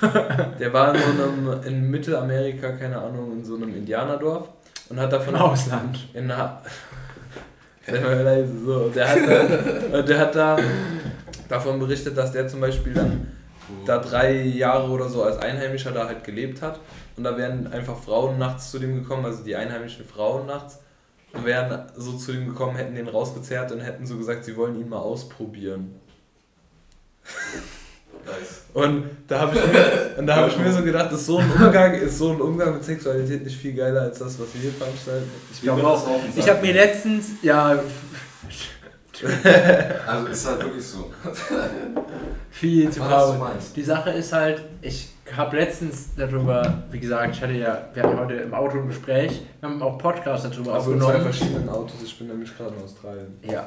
[0.58, 4.48] der war in so einem, in Mittelamerika, keine Ahnung, in so einem Indianerdorf
[4.88, 5.98] und hat davon Im Ausland.
[6.14, 6.62] in einer
[7.90, 8.88] Sei mal leise, so.
[8.88, 9.18] Der hat,
[9.92, 10.58] da, der hat da
[11.48, 13.28] davon berichtet, dass der zum Beispiel dann
[13.86, 16.80] da drei Jahre oder so als Einheimischer da halt gelebt hat.
[17.16, 20.80] Und da wären einfach Frauen nachts zu dem gekommen, also die einheimischen Frauen nachts,
[21.32, 24.80] und wären so zu dem gekommen, hätten den rausgezerrt und hätten so gesagt, sie wollen
[24.80, 26.00] ihn mal ausprobieren.
[28.28, 28.62] Nice.
[28.74, 31.50] Und da habe ich, mir- und da hab ich mir so gedacht, ist so, ein
[31.50, 34.72] Umgang, ist so ein Umgang mit Sexualität nicht viel geiler als das, was wir hier
[34.72, 35.30] veranstalten.
[35.52, 36.06] Ich glaube auch.
[36.36, 37.78] Ich habe mir letztens, ja,
[40.06, 41.10] Also ist halt wirklich so.
[42.50, 43.36] viel zu faul.
[43.74, 48.18] Die Sache ist halt, ich habe letztens darüber, wie gesagt, ich hatte ja, wir hatten
[48.18, 51.32] heute im Auto ein Gespräch, wir haben auch Podcast darüber Also in zwei aufgenommen.
[51.32, 53.38] verschiedenen Autos, ich bin nämlich gerade in Australien.
[53.42, 53.64] Ja.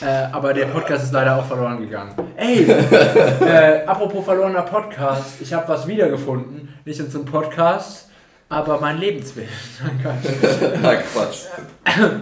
[0.00, 2.12] Äh, aber der Podcast ist leider auch verloren gegangen.
[2.36, 6.68] Ey, äh, apropos verlorener Podcast, ich habe was wiedergefunden.
[6.84, 8.08] Nicht in so einem Podcast,
[8.48, 9.48] aber mein Lebenswillen.
[10.82, 11.46] Na Quatsch.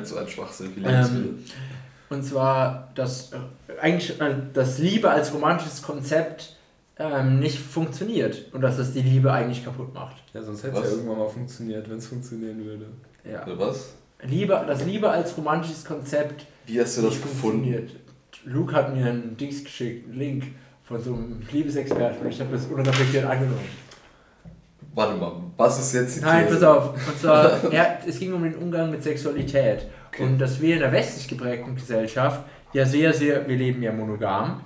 [0.05, 1.35] so ein Schwachsinn wie Lebensmittel.
[2.11, 3.37] Und zwar, dass äh,
[3.81, 6.54] eigentlich äh, das Liebe als romantisches Konzept
[6.99, 10.17] ähm, nicht funktioniert und dass das die Liebe eigentlich kaputt macht.
[10.33, 12.87] Ja, sonst hätte es ja irgendwann mal funktioniert, wenn es funktionieren würde.
[13.25, 13.45] Ja.
[13.47, 13.95] Oder was?
[14.23, 17.65] Liebe, das Liebe als romantisches Konzept Wie hast du das gefunden?
[17.65, 17.91] funktioniert.
[18.45, 20.45] Luke hat mir einen Dings geschickt, einen Link
[20.83, 23.61] von so einem Liebesexperten und ich habe das unreflektiert angenommen.
[24.95, 26.61] Warte mal, was ist jetzt die Nein, These?
[26.61, 27.09] pass auf.
[27.09, 29.87] Und zwar, er, es ging um den Umgang mit Sexualität.
[30.09, 30.23] Okay.
[30.23, 34.61] Und dass wir in der westlich geprägten Gesellschaft ja sehr, sehr, wir leben ja monogam.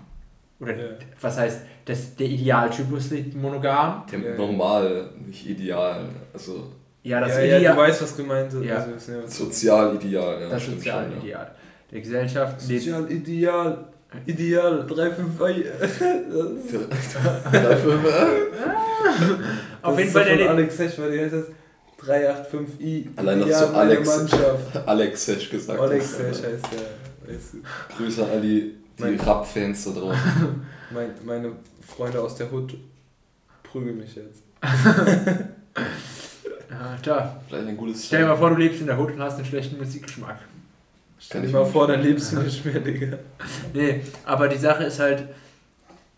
[0.60, 0.84] Oder Ja.
[1.20, 4.04] was heißt, das, der Idealtypus lebt monogam.
[4.12, 4.36] Ja, Ja.
[4.36, 6.04] normal, nicht ideal.
[6.32, 6.64] Also
[7.02, 8.62] Ja, das ja, ja, Ideal, du weißt, was gemeint ist.
[8.64, 8.76] Ja.
[8.76, 10.40] Also, ist ja was sozial ideal.
[10.42, 11.22] Ja, das soziale schon, ja.
[11.22, 11.50] Ideal
[11.90, 12.82] der Gesellschaft lebt.
[12.82, 13.84] Sozial ideal.
[14.26, 15.38] Ideal, 3, 5,
[17.52, 17.98] Dafür,
[19.82, 20.50] Auf jeden Fall, der von lebt.
[20.50, 21.44] Alex Hesch, weil die heißt das
[22.06, 23.06] 385i.
[23.16, 24.76] Allein, dass Ideal, du meine Alex- Mannschaft.
[24.86, 26.18] Alex Sesh gesagt Alex.
[26.18, 27.96] Hesch heißt der.
[27.96, 30.66] Grüße an die, die Rap-Fans da draußen.
[30.90, 31.52] Mein, meine
[31.88, 32.76] Freunde aus der Hut
[33.62, 34.42] prügeln mich jetzt.
[36.70, 37.40] Ja, da.
[37.48, 39.46] Vielleicht ein gutes Stell dir mal vor, du lebst in der Hut und hast einen
[39.46, 40.38] schlechten Musikgeschmack.
[41.18, 43.18] Stell dir mal vor, dann lebst du nicht mehr, Digga.
[43.72, 45.24] Nee, aber die Sache ist halt,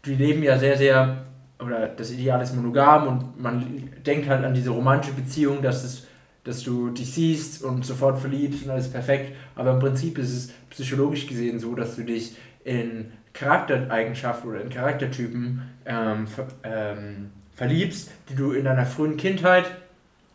[0.04, 1.24] die leben ja sehr, sehr,
[1.58, 6.06] oder das Ideal ist monogam und man denkt halt an diese romantische Beziehung, dass, es,
[6.44, 9.36] dass du dich siehst und sofort verliebst und alles perfekt.
[9.54, 14.70] Aber im Prinzip ist es psychologisch gesehen so, dass du dich in Charaktereigenschaften oder in
[14.70, 19.70] Charaktertypen ähm, ver, ähm, verliebst, die du in deiner frühen Kindheit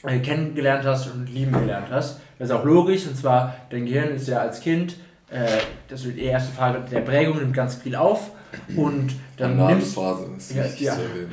[0.04, 2.20] äh, kennengelernt hast und lieben gelernt hast.
[2.40, 4.98] Das ist auch logisch, und zwar, dein Gehirn ist ja als Kind,
[5.30, 5.46] äh,
[5.88, 8.32] das ist die erste Phase der Prägung, nimmt ganz viel auf
[8.76, 10.94] und dann nimmst Phase ist Ja, wichtig ja.
[10.94, 11.32] zu erwähnen.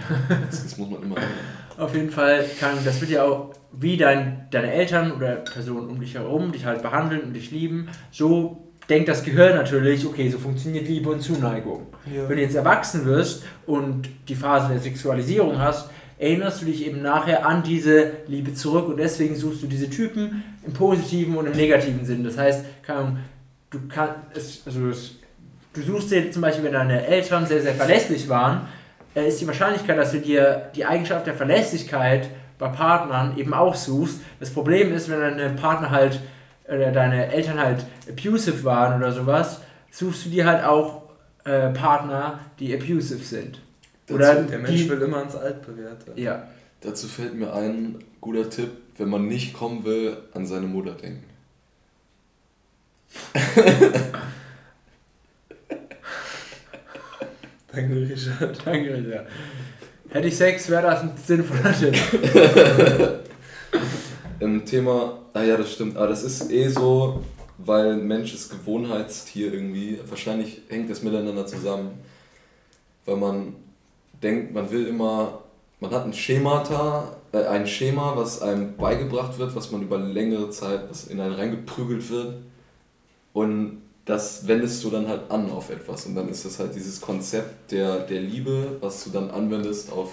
[0.51, 1.17] Das, das muss man immer
[1.79, 6.01] auf jeden Fall, kann, das wird ja auch, wie dein, deine Eltern oder Personen um
[6.01, 10.39] dich herum dich halt behandeln und dich lieben, so denkt das Gehirn natürlich, okay, so
[10.39, 11.87] funktioniert Liebe und Zuneigung.
[12.05, 17.03] Wenn du jetzt erwachsen wirst und die Phase der Sexualisierung hast, erinnerst du dich eben
[17.03, 21.53] nachher an diese Liebe zurück und deswegen suchst du diese Typen im positiven und im
[21.53, 22.23] negativen Sinn.
[22.25, 22.65] Das heißt,
[23.71, 25.17] du kannst, also es,
[25.73, 28.69] du suchst dir zum Beispiel, wenn deine Eltern sehr, sehr verlässlich waren,
[29.15, 33.75] äh, ist die Wahrscheinlichkeit, dass du dir die Eigenschaft der Verlässlichkeit bei Partnern eben auch
[33.75, 34.21] suchst.
[34.39, 36.21] Das Problem ist, wenn deine Partner halt
[36.69, 41.03] oder deine Eltern halt abusive waren oder sowas, suchst du dir halt auch
[41.45, 43.61] äh, Partner, die abusive sind.
[44.11, 46.13] Oder Dazu, Der Mensch die, will immer ans Altbewährte.
[46.17, 46.47] ja,
[46.81, 51.25] dazu fällt mir ein guter Tipp, wenn man nicht kommen will, an seine Mutter denken.
[57.73, 58.59] Danke, Richard.
[58.65, 59.27] danke, Richard.
[60.11, 61.95] Hätte ich Sex, wäre das ein sinnvoller Tipp.
[64.43, 67.23] Im Thema, ah ja, das stimmt, aber das ist eh so,
[67.59, 70.01] weil Mensch ist Gewohnheitstier irgendwie.
[70.09, 72.01] Wahrscheinlich hängt das miteinander zusammen,
[73.07, 73.55] weil man
[74.21, 75.43] denkt, man will immer,
[75.79, 80.51] man hat ein Schemata, äh, ein Schema, was einem beigebracht wird, was man über längere
[80.51, 82.35] Zeit, was in einen reingeprügelt wird.
[83.33, 86.07] Und das wendest du dann halt an auf etwas.
[86.07, 90.13] Und dann ist das halt dieses Konzept der, der Liebe, was du dann anwendest auf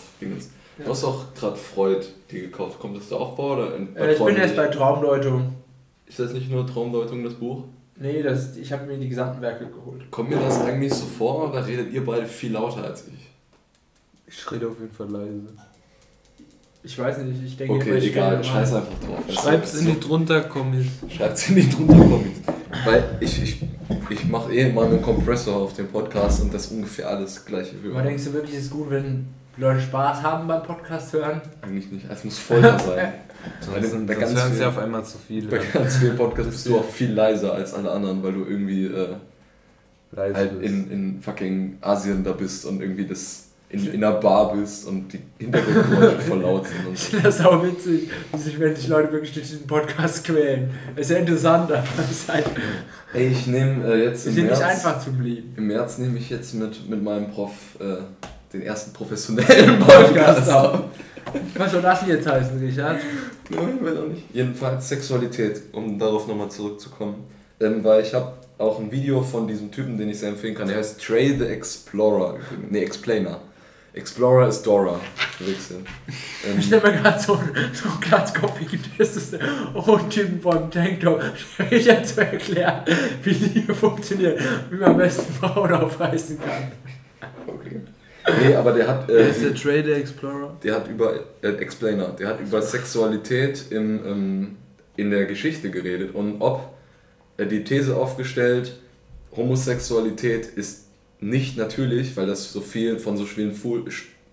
[0.80, 0.86] Dinge.
[0.86, 2.80] Du hast auch gerade Freud dir gekauft.
[2.80, 3.58] Kommt das da auch vor?
[3.58, 5.54] Oder in, Äh, ich bin erst bei Traumdeutung.
[6.08, 7.64] Ist das nicht nur Traumdeutung, das Buch?
[8.02, 10.10] Nee, das, ich habe mir die gesamten Werke geholt.
[10.10, 13.28] Kommt mir das eigentlich so vor oder redet ihr beide viel lauter als ich?
[14.28, 15.42] Ich rede auf jeden Fall leise.
[16.82, 19.20] Ich weiß nicht, ich denke, Okay, ich egal, scheiß einfach drauf.
[19.30, 20.86] Schreib's in die drunter Kommis.
[21.10, 22.40] Schreibt's in die drunter Comments.
[22.86, 23.62] Weil ich, ich,
[24.10, 27.96] ich mache eh mal einen Kompressor auf dem Podcast und das ungefähr alles gleiche Aber
[27.96, 28.06] hören.
[28.06, 29.28] denkst du wirklich, es ist gut, wenn
[29.60, 31.42] Leute Spaß haben beim Podcast hören?
[31.62, 32.06] Eigentlich nicht.
[32.10, 33.14] Es muss Folter sein.
[33.74, 35.48] Bei Sonst, hören sie vielen- auf einmal zu viele.
[35.50, 38.86] Bei ganz vielen Podcasts bist du auch viel leiser als alle anderen, weil du irgendwie
[38.86, 39.16] äh,
[40.16, 44.88] halt in, in fucking Asien da bist und irgendwie das in, in einer Bar bist
[44.88, 46.88] und die Hintergrundgeräusche voll laut sind.
[46.88, 50.24] Und Ich finde das auch witzig, wie sich, wenn sich Leute wirklich durch diesen Podcast
[50.26, 50.72] quälen.
[50.96, 52.46] Das ist ja interessant, aber es ist halt,
[53.14, 55.54] Ey, ich nehme äh, jetzt im sind nicht März, einfach zu blieben.
[55.56, 57.98] im März nehme ich jetzt mit, mit meinem Prof äh,
[58.54, 60.82] den ersten professionellen Podcast auf.
[61.56, 62.98] Was soll das jetzt heißen, Richard?
[63.50, 64.24] Nein, ich weiß auch nicht.
[64.34, 67.24] Jedenfalls Sexualität, um darauf nochmal zurückzukommen.
[67.60, 70.68] Ähm, weil ich habe auch ein Video von diesem Typen, den ich sehr empfehlen kann.
[70.68, 72.38] Der heißt Trey the Explorer.
[72.70, 73.40] Ne, Explainer.
[73.94, 75.00] Explorer ist Dora.
[75.38, 75.86] Verwechseln.
[76.58, 78.80] Ich stelle mir gerade so, einen- so einen glatzkopfigen
[80.10, 81.22] Typen vom Tanktop,
[81.72, 82.84] Richard zu erklären,
[83.24, 86.72] wie Liebe funktioniert, wie man am besten Frauen aufreißen kann.
[87.48, 87.82] Okay.
[88.42, 89.10] Nee, aber der hat.
[89.10, 90.56] Äh, ist der Trader Explorer?
[90.64, 94.58] Der hat über äh, Explainer, der hat über Sexualität im, ähm,
[94.96, 96.74] in der Geschichte geredet und ob
[97.38, 98.80] äh, die These aufgestellt,
[99.36, 100.86] Homosexualität ist
[101.20, 103.54] nicht natürlich, weil das so viel von so vielen,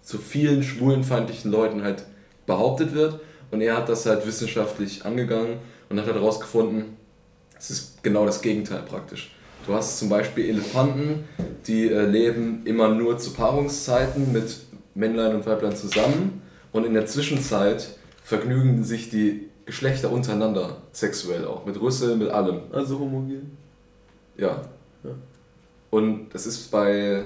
[0.02, 2.04] so vielen schwulenfeindlichen Leuten halt
[2.46, 3.20] behauptet wird.
[3.50, 6.96] Und er hat das halt wissenschaftlich angegangen und hat halt herausgefunden,
[7.58, 9.35] es ist genau das Gegenteil praktisch.
[9.66, 11.24] Du hast zum Beispiel Elefanten,
[11.66, 14.58] die äh, leben immer nur zu Paarungszeiten mit
[14.94, 21.66] Männlein und Weiblein zusammen und in der Zwischenzeit vergnügen sich die Geschlechter untereinander sexuell auch,
[21.66, 22.60] mit Rüssel, mit allem.
[22.72, 23.56] Also homogen.
[24.36, 24.62] Ja.
[25.02, 25.10] Ja.
[25.90, 27.24] Und das ist bei.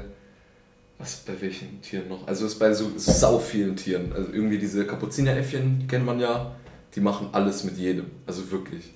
[0.98, 2.26] Was bei welchen Tieren noch?
[2.26, 4.12] Also es ist bei so sau vielen Tieren.
[4.14, 6.54] Also irgendwie diese Kapuzineräffchen, die kennt man ja,
[6.94, 8.06] die machen alles mit jedem.
[8.26, 8.92] Also wirklich.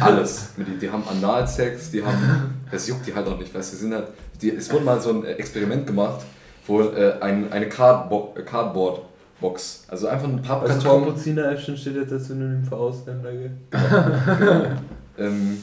[0.00, 0.48] Alles.
[0.56, 2.60] Die, die haben Analsex, die haben.
[2.70, 4.08] Das juckt die halt auch nicht, weißt du, die sind halt.
[4.40, 6.24] Die, es wurde mal so ein Experiment gemacht,
[6.66, 11.04] wo äh, ein, eine Cardbo äh, Cardboard-Box, also einfach ein Also Pappkarton.
[11.04, 14.76] Kapuzineräffchen steht jetzt als Synonym für Ausländer, gell?
[15.18, 15.58] Ähm,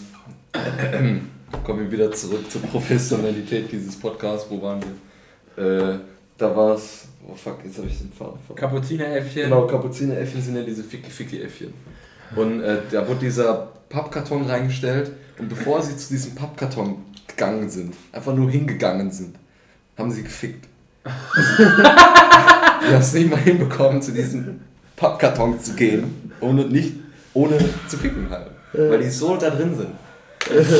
[1.63, 4.49] kommen wir wieder zurück zur Professionalität dieses Podcasts.
[4.49, 4.80] Wo waren
[5.56, 5.63] wir?
[5.63, 5.99] Äh,
[6.38, 7.08] da war es.
[7.28, 8.56] Oh fuck, jetzt habe ich den Faden verloren.
[8.56, 9.43] Kapuzineräffchen.
[9.43, 11.73] Genau, Kapuzineräffchen sind ja diese Ficky-Ficky-Äffchen.
[12.36, 17.96] Und äh, da wurde dieser Pappkarton reingestellt und bevor sie zu diesem Pappkarton gegangen sind,
[18.12, 19.36] einfach nur hingegangen sind,
[19.98, 20.67] haben sie gefickt.
[22.86, 24.60] Also, die haben es nicht mal hinbekommen, zu diesem
[24.98, 26.96] Pappkarton zu gehen, ohne, nicht,
[27.34, 28.48] ohne zu ficken halt.
[28.74, 29.89] Weil die so da drin sind.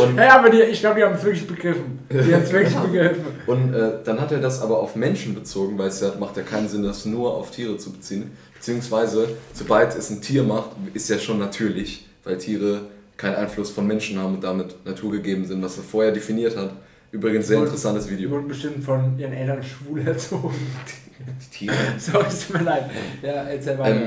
[0.02, 2.00] Und, Ja, aber die, ich glaube, die haben es wirklich begriffen.
[2.10, 3.24] Die haben es wirklich begriffen.
[3.48, 6.44] und äh, dann hat er das aber auf Menschen bezogen, weil es ja, macht ja
[6.44, 8.32] keinen Sinn, das nur auf Tiere zu beziehen.
[8.64, 12.84] Beziehungsweise, sobald es ein Tier macht, ist ja schon natürlich, weil Tiere
[13.18, 16.72] keinen Einfluss von Menschen haben und damit naturgegeben sind, was er vorher definiert hat.
[17.12, 18.30] Übrigens sehr interessantes Die Video.
[18.30, 20.56] wurden bestimmt von ihren Eltern schwul erzogen.
[21.20, 21.76] Die Tiere.
[21.98, 22.90] Sorry, es tut mir leid.
[23.22, 24.06] Ja, erzähl weiter.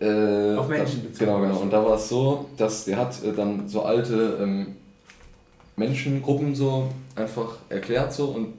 [0.00, 1.18] Ähm, äh, Auf Menschen bezogen.
[1.18, 1.58] Genau, genau.
[1.58, 4.76] Und da war es so, dass der hat äh, dann so alte ähm,
[5.76, 8.54] Menschengruppen so einfach erklärt so und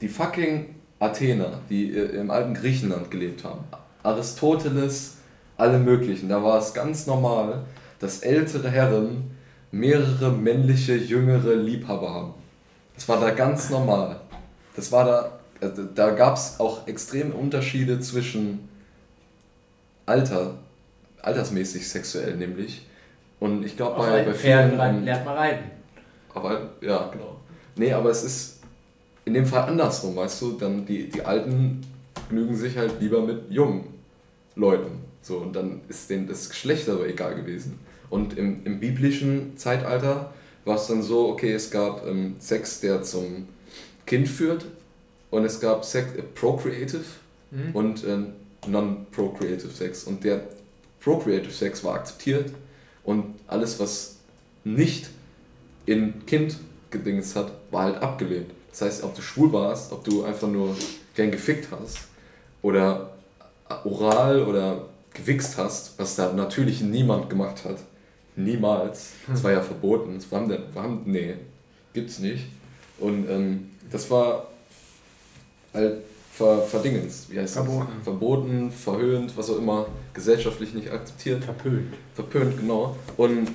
[0.00, 3.60] die fucking Athener, die äh, im alten Griechenland gelebt haben,
[4.02, 5.16] Aristoteles,
[5.56, 7.64] alle möglichen, da war es ganz normal,
[7.98, 9.30] dass ältere Herren
[9.70, 12.34] mehrere männliche, jüngere Liebhaber haben.
[12.94, 14.20] Das war da ganz normal.
[14.76, 18.68] Das war da, also da gab es auch extreme Unterschiede zwischen
[20.06, 20.54] Alter,
[21.20, 22.86] altersmäßig sexuell nämlich.
[23.40, 24.78] Und ich glaube bei, bei vielen.
[24.80, 25.70] ähm, lernt man reiten.
[26.34, 27.36] aber ja, genau.
[27.76, 28.60] Nee, aber es ist
[29.24, 30.52] in dem Fall andersrum, weißt du?
[30.52, 31.82] Dann die, die Alten
[32.28, 33.94] genügen sich halt lieber mit jungen
[34.54, 35.00] Leuten.
[35.22, 37.78] So, und dann ist denen das Geschlecht aber egal gewesen.
[38.10, 40.32] Und im, im biblischen Zeitalter
[40.64, 43.48] war es dann so, okay, es gab ähm, Sex, der zum
[44.06, 44.66] Kind führt,
[45.30, 47.04] und es gab Sex, äh, Procreative
[47.50, 47.70] Mhm.
[47.74, 48.18] und äh,
[48.66, 50.04] Non-Procreative Sex.
[50.04, 50.42] Und der
[51.00, 52.52] Procreative Sex war akzeptiert
[53.04, 54.16] und alles, was
[54.64, 55.08] nicht
[55.86, 56.58] in Kind
[56.90, 58.50] gedings hat, war halt abgelehnt.
[58.70, 60.76] Das heißt, ob du schwul warst, ob du einfach nur
[61.14, 61.98] gern gefickt hast
[62.62, 63.10] oder
[63.84, 67.76] oral oder gewichst hast, was da natürlich niemand gemacht hat.
[68.36, 69.12] Niemals.
[69.26, 70.14] Das war ja verboten.
[70.14, 71.34] Das war, wir haben, nee,
[71.92, 72.44] gibt's nicht.
[73.00, 74.46] Und ähm, das war
[75.74, 75.96] halt
[76.32, 77.88] ver, verdingens, wie heißt Verboten.
[77.96, 78.04] das?
[78.04, 81.42] Verboten, verhöhnt, was auch immer, gesellschaftlich nicht akzeptiert.
[81.44, 81.94] Verpönt.
[82.14, 82.96] Verpönt, genau.
[83.16, 83.48] Und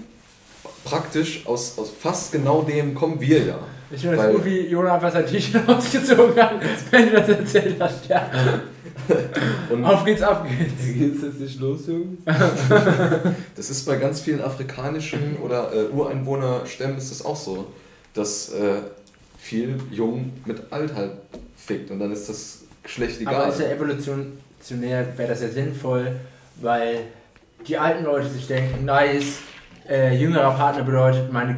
[0.83, 3.59] praktisch aus, aus fast genau dem kommen wir ja.
[3.89, 6.55] Ich das Weil- gut, wie Jona einfach sein T-Shirt ausgezogen hat,
[6.91, 8.07] wenn du das erzählt hast.
[8.07, 8.29] Ja.
[9.69, 10.93] Und Auf geht's, auf geht's.
[10.93, 12.19] Geht's jetzt nicht los, Jungs?
[13.55, 17.67] das ist bei ganz vielen afrikanischen oder äh, Ureinwohnerstämmen ist das auch so,
[18.13, 18.81] dass äh,
[19.37, 21.11] viel Jung mit alt halt
[21.55, 23.49] fickt und dann ist das Geschlecht Aber egal.
[23.49, 26.15] ist ja evolutionär, wäre das ja sinnvoll,
[26.61, 26.99] weil
[27.67, 29.39] die alten Leute sich denken, nice,
[29.89, 31.55] äh, jüngerer Partner bedeutet meine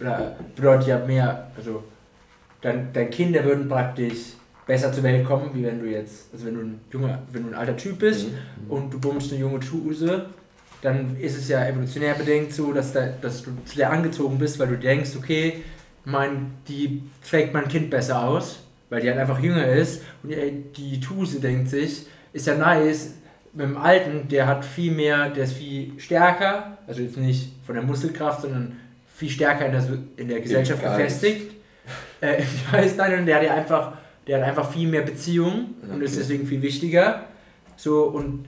[0.00, 1.82] oder bedeutet ja mehr, also
[2.60, 4.34] dein, dein Kinder würden praktisch
[4.70, 7.48] besser zur Welt kommen, wie wenn du jetzt, also wenn du ein junger, wenn du
[7.48, 8.70] ein alter Typ bist Mhm.
[8.70, 10.26] und du bummst eine junge Tuse,
[10.82, 14.60] dann ist es ja evolutionär bedingt so, dass, da, dass du zu der angezogen bist,
[14.60, 15.64] weil du denkst, okay,
[16.04, 20.62] mein, die trägt mein Kind besser aus, weil die halt einfach jünger ist und die,
[20.76, 23.14] die Tuse denkt sich, ist ja nice,
[23.52, 27.74] mit dem Alten, der hat viel mehr, der ist viel stärker, also jetzt nicht von
[27.74, 28.76] der Muskelkraft, sondern
[29.12, 29.84] viel stärker in der,
[30.16, 31.56] in der Gesellschaft gefestigt.
[32.20, 33.98] Äh, Im Geist, nein, und der hat ja einfach,
[34.30, 36.20] der hat einfach viel mehr Beziehungen und ist Okay.
[36.20, 37.24] deswegen viel wichtiger.
[37.76, 38.46] So und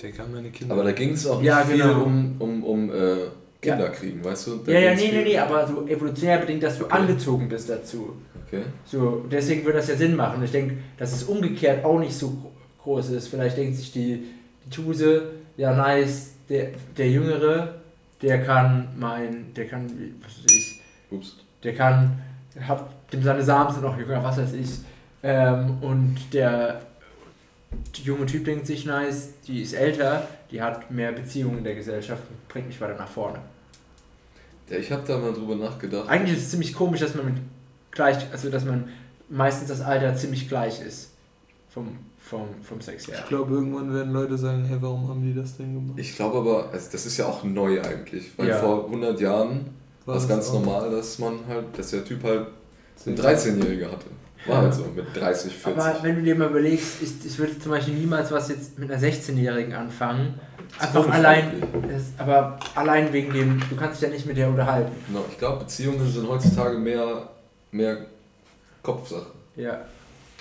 [0.00, 0.74] Der kann meine Kinder.
[0.74, 2.02] Aber da ging es auch nicht Ja, viel genau.
[2.04, 3.16] um, um, um äh,
[3.60, 4.56] Kinder kriegen, weißt du?
[4.64, 6.94] Da ja, ja, nee, nee, viel- nee, aber so evolutionär bedingt, dass du Okay.
[6.96, 8.16] angezogen bist dazu.
[8.46, 8.62] Okay.
[8.84, 10.42] So, deswegen würde das ja Sinn machen.
[10.42, 13.28] Ich denke, dass es umgekehrt auch nicht so gro- groß ist.
[13.28, 14.24] Vielleicht denkt sich die,
[14.64, 17.74] die Tuse, ja nice, der, der Jüngere,
[18.22, 19.86] der kann mein, der kann,
[20.22, 21.36] was weiß ich, Ups.
[21.62, 22.18] der kann,
[22.60, 24.68] hat, dem seine Samen sind noch jünger, was weiß ich.
[25.22, 26.80] Ähm, und der,
[28.02, 32.22] junge Typ denkt sich nice, die ist älter, die hat mehr Beziehungen in der Gesellschaft
[32.28, 33.38] und bringt mich weiter nach vorne.
[34.68, 36.08] Ja, ich habe da mal drüber nachgedacht.
[36.08, 37.34] Eigentlich ist es ziemlich komisch, dass man mit
[37.90, 38.88] gleich, also dass man
[39.28, 41.10] meistens das Alter ziemlich gleich ist.
[41.72, 43.18] Vom, vom, vom Sex her.
[43.20, 45.98] Ich glaube, irgendwann werden Leute sagen, hey, warum haben die das denn gemacht?
[45.98, 48.58] Ich glaube aber, also das ist ja auch neu eigentlich, weil Ja.
[48.58, 49.66] vor 100 Jahren
[50.04, 52.48] war es ganz normal, dass man halt, dass der Typ halt
[53.06, 54.06] einen 13-Jähriger hatte.
[54.46, 55.82] War halt so, mit 30, 40.
[55.82, 58.90] Aber wenn du dir mal überlegst, ich, ich würde zum Beispiel niemals was jetzt mit
[58.90, 60.40] einer 16-Jährigen anfangen.
[60.78, 64.48] Ist Einfach allein, das, aber allein wegen dem, du kannst dich ja nicht mit der
[64.48, 64.92] unterhalten.
[65.08, 67.28] Genau, ich glaube, Beziehungen sind heutzutage mehr,
[67.72, 67.98] mehr
[68.82, 69.26] Kopfsache.
[69.56, 69.78] Ja.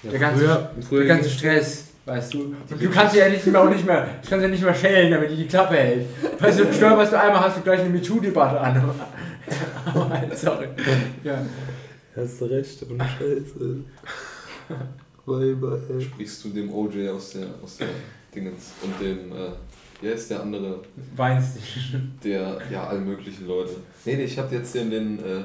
[0.03, 2.55] Ja, Der ganze- früher, früher Der ganze Stress, weißt du.
[2.69, 5.12] Und du kannst ja nicht mehr auch nicht mehr, du kannst ja nicht mehr schellen,
[5.12, 6.05] damit die die Klappe hält.
[6.39, 8.91] Weißt du, stolperst du einmal, hast du gleich eine MeToo-Debatte an.
[10.35, 10.67] Sorry.
[11.23, 11.41] Ja.
[12.15, 13.83] Hast du recht, ohne Scheiße.
[15.25, 16.01] Weiber, ey.
[16.01, 17.87] Sprichst du dem OJ aus der, aus der
[18.33, 19.51] Dingens und dem, äh,
[20.01, 20.81] wie heißt der andere,
[21.15, 21.95] Weinst dich.
[22.23, 23.75] der, ja, alle möglichen Leute.
[24.05, 25.43] Nee, nee, ich habe jetzt den, den äh,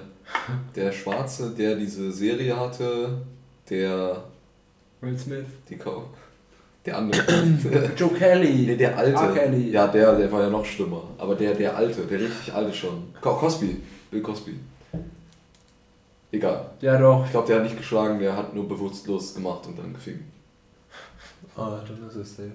[0.74, 3.18] der Schwarze, der diese Serie hatte,
[3.68, 4.24] der,
[5.00, 5.46] Will Smith.
[5.68, 6.09] die Kau
[6.87, 7.22] der andere.
[7.96, 8.66] Joe Kelly.
[8.66, 9.16] nee, der alte.
[9.16, 9.33] R.
[9.35, 9.70] Kelly.
[9.70, 11.03] Ja, der, der war ja noch schlimmer.
[11.18, 13.05] Aber der, der alte, der richtig alte schon.
[13.20, 14.55] Co Cosby, Bill Cosby.
[16.35, 16.70] Egal.
[16.81, 17.25] Ja, doch.
[17.25, 20.25] Ich glaube, der hat nicht geschlagen, der hat nur bewusstlos gemacht und dann gefickt.
[21.57, 22.51] Ah, dann ist es safe.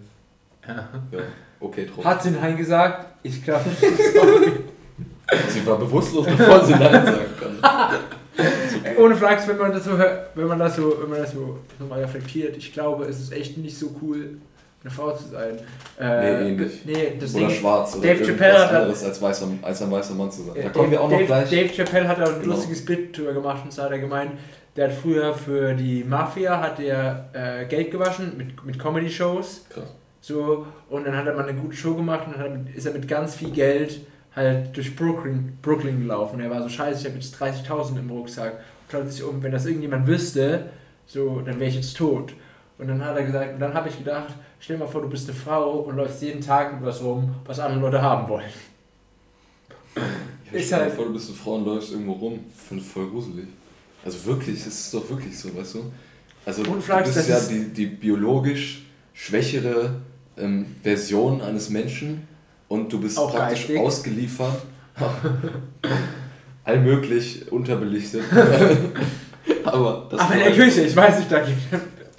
[0.68, 0.90] Ja.
[1.12, 1.20] Ja,
[1.62, 2.04] okay, drauf.
[2.04, 3.08] Hat sie Nein gesagt?
[3.24, 3.82] Ich glaube nicht.
[5.50, 8.98] Sie war bewusstlos, bevor sie Nein sagen kann.
[8.98, 11.60] Ohne Flachs, wenn man das so hört, wenn man das so, wenn man das so
[11.78, 14.40] nochmal reflektiert, ich glaube, es ist echt nicht so cool,
[14.82, 15.58] eine Frau zu sein.
[16.00, 16.82] Äh, Nee, ähnlich.
[16.86, 20.14] Nee, das Oder Ding, schwarz oder Dave Chappelle hat- anderes als, weißer, als ein weißer
[20.16, 20.54] Mann zu sein.
[20.56, 21.50] Da Äh, kommen wir auch noch Dave, gleich.
[21.50, 22.54] Dave Chappelle hat da ein Genau.
[22.56, 24.32] lustiges Bit drüber gemacht und zwar hat er gemeint,
[24.76, 29.66] der hat früher für die Mafia hat er äh, Geld gewaschen mit, mit Comedy-Shows.
[29.70, 29.84] Krass.
[30.22, 33.08] So, und dann hat er mal eine gute Show gemacht und dann ist er mit
[33.08, 34.02] ganz viel Geld
[34.36, 36.36] halt durch Brooklyn, Brooklyn gelaufen.
[36.36, 38.54] Und er war so scheiße, ich habe jetzt 30.000 im Rucksack.
[38.54, 40.66] Und schaut sich um, wenn das irgendjemand wüsste,
[41.06, 42.34] so, dann wäre ich jetzt tot.
[42.80, 45.10] Und dann hat er gesagt, und dann habe ich gedacht, stell dir mal vor, du
[45.10, 48.46] bist eine Frau und läufst jeden Tag mit was rum, was andere Leute haben wollen.
[49.96, 50.02] Ja,
[50.58, 52.40] Ist stell dir halt- vor, du bist eine Frau und läufst irgendwo rum.
[52.56, 53.48] Ich finde es voll gruselig.
[54.06, 55.92] Also wirklich, es ist doch wirklich so, weißt du?
[56.46, 59.96] Also Und du bist ja die, die biologisch schwächere
[60.38, 62.26] ähm, Version eines Menschen
[62.70, 63.78] und du bist praktisch geistig.
[63.80, 64.62] ausgeliefert.
[66.64, 68.24] Allmöglich unterbelichtet.
[69.66, 71.58] Aber das Aber in der Küche, ich weiß nicht, da gibt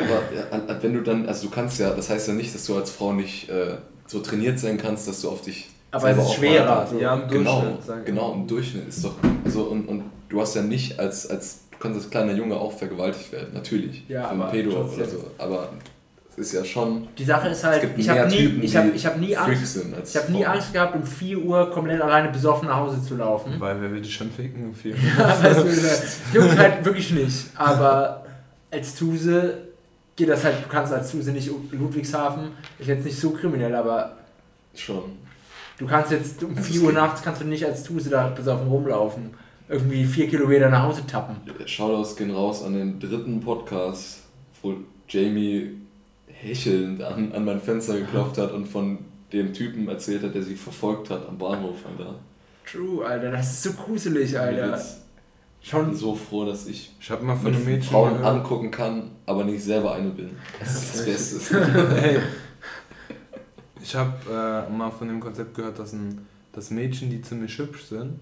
[0.01, 2.65] Aber ja, an- wenn du dann, also du kannst ja, das heißt ja nicht, dass
[2.67, 6.17] du als Frau nicht äh, so trainiert sein kannst, dass du auf dich Aber es
[6.19, 6.87] ist auch schwerer.
[6.91, 6.99] So.
[6.99, 10.63] Ja, im Genau, Durchschnitt, genau, im Durchschnitt ist doch, also und, und du hast ja
[10.63, 14.43] nicht als, als, du kannst als kleiner Junge auch vergewaltigt werden, natürlich, Ja, für einen
[14.43, 15.01] aber Pedo trotzdem.
[15.03, 15.69] oder so, aber
[16.33, 19.05] es ist ja schon, Die Sache ist halt, ich habe nie, Typen, ich hab, ich
[19.05, 19.77] hab nie Angst.
[20.09, 20.47] Ich habe nie.
[20.47, 23.55] Angst gehabt, um 4 Uhr komplett alleine besoffen nach Hause zu laufen.
[23.59, 24.97] Weil wer will dich schon ficken Film?
[25.19, 27.47] weißt du, das juckt halt wirklich nicht.
[27.57, 28.25] Aber
[28.71, 29.59] als Tuse
[30.21, 34.17] geht das halt, du kannst als Tuse nicht Ludwigshafen, ist jetzt nicht so kriminell, aber
[34.75, 35.03] Schon.
[35.79, 38.29] du kannst jetzt um Das 4 ist Uhr nachts kannst du nicht als Tuse da
[38.29, 39.31] besoffen rumlaufen.
[39.69, 41.37] Irgendwie 4 Kilometer nach Hause tappen.
[41.67, 44.21] Shoutouts gehen raus an den dritten Podcast,
[44.63, 44.75] wo
[45.09, 45.71] Jamie
[46.27, 48.99] hechelnd an, an mein Fenster geklopft hat und von
[49.33, 52.17] dem Typen erzählt hat, der sie verfolgt hat am Bahnhof, Alter.
[52.71, 54.77] True, Alter, das ist so gruselig, Alter.
[55.63, 58.15] Ich bin Schon so froh, dass ich Ich habe mal von mit einem Mädchen Frauen
[58.15, 60.31] gehört- angucken kann, aber nicht selber eine bin.
[60.59, 61.95] Das ist das Beste.
[62.01, 62.19] hey,
[63.83, 67.85] ich habe äh, mal von dem Konzept gehört, dass, ein, dass Mädchen, die ziemlich hübsch
[67.85, 68.19] sind,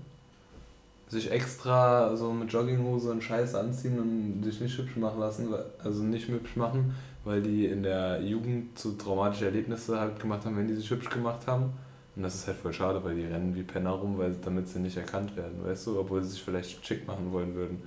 [1.08, 5.48] sich extra so mit Jogginghose und Scheiß anziehen und sich nicht hübsch machen lassen,
[5.82, 6.94] also nicht hübsch machen,
[7.24, 11.08] weil die in der Jugend so traumatische Erlebnisse halt gemacht haben, wenn die sich hübsch
[11.08, 11.72] gemacht haben.
[12.14, 14.80] Und das ist halt voll schade, weil die rennen wie Penner rum, weil damit sie
[14.80, 17.80] nicht erkannt werden, weißt du, obwohl sie sich vielleicht schick machen wollen würden.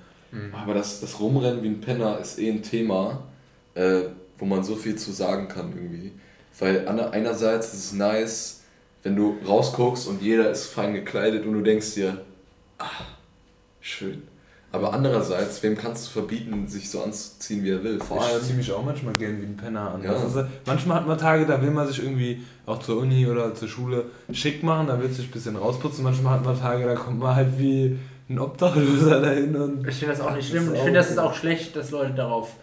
[0.54, 3.24] Aber das, das Rumrennen wie ein Penner ist eh ein Thema,
[3.76, 4.04] äh,
[4.38, 6.12] wo man so viel zu sagen kann irgendwie.
[6.60, 8.62] Weil einerseits ist es nice,
[9.04, 12.22] wenn du rausguckst und jeder ist fein gekleidet und du denkst dir,
[12.78, 12.86] ah,
[13.80, 14.24] schön.
[14.74, 18.00] Aber andererseits, wem kannst du verbieten, sich so anzuziehen, wie er will?
[18.00, 20.02] Vor ich allem, ziehe mich auch manchmal gerne wie ein Penner an.
[20.02, 20.14] Ja.
[20.14, 23.68] Ist, manchmal hat man Tage, da will man sich irgendwie auch zur Uni oder zur
[23.68, 26.06] Schule schick machen, da wird sich ein bisschen rausputzen.
[26.06, 27.98] Manchmal hat man Tage, da kommt man halt wie
[28.30, 30.68] ein Obdachloser dahin und Ich finde das auch nicht schlimm.
[30.70, 32.54] und Ich finde, das ist auch schlecht, dass Leute darauf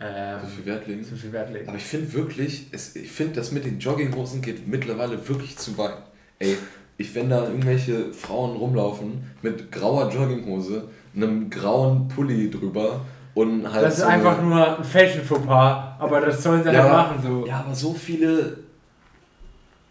[0.00, 1.02] ähm, so viel Wert legen.
[1.04, 1.68] so viel Wert legen.
[1.68, 5.76] Aber ich finde wirklich, es, ich finde, das mit den Jogginghosen geht mittlerweile wirklich zu
[5.78, 5.96] weit.
[6.38, 6.56] Ey,
[6.98, 13.00] ich, wenn da irgendwelche Frauen rumlaufen mit grauer Jogginghose, einem grauen Pulli drüber
[13.34, 13.84] und halt.
[13.86, 17.22] Das ist so einfach eine, nur ein Fashion-Fauxpas, aber das sollen sie Ja, halt machen.
[17.26, 17.46] So.
[17.46, 18.67] Ja, aber so viele.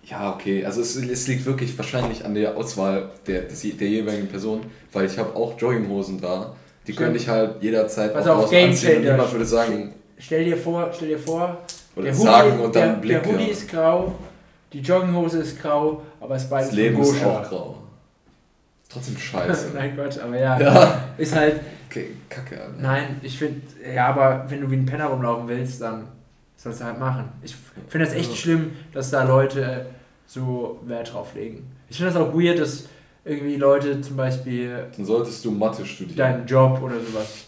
[0.10, 0.66] Ja, okay.
[0.66, 4.62] Also es, es liegt wirklich wahrscheinlich an der Auswahl der, des, der jeweiligen Person,
[4.93, 6.55] weil ich habe auch Jogginghosen da.
[6.86, 6.97] Die Stimmt.
[7.08, 10.58] könnte ich halt jederzeit Pass auch auf, Game anziehen und niemand würde sagen, Stell dir
[10.58, 11.58] vor, stell dir vor,
[11.95, 14.16] der sagen Hoodie, und dann der, der Hoodie ist grau,
[14.74, 17.78] die Jogginghose ist grau, aber es ist beides Das Leben ist auch grau.
[18.89, 19.72] Trotzdem scheiße.
[19.76, 21.01] Nein, Gott, aber ja, ja.
[21.18, 22.60] ist halt, Okay, kacke.
[22.60, 22.74] Alter.
[22.80, 23.62] nein, ich finde,
[23.95, 26.08] ja, aber wenn du wie ein Penner rumlaufen willst, dann
[26.58, 27.30] sollst du halt machen.
[27.43, 27.55] Ich
[27.88, 28.36] finde das echt Ja.
[28.36, 29.86] schlimm, dass da Leute
[30.28, 31.65] so Wert drauf legen.
[31.89, 32.86] Ich finde das auch weird, dass
[33.25, 36.17] irgendwie Leute zum Beispiel Dann solltest du Mathe studieren.
[36.17, 37.45] deinen Job oder sowas,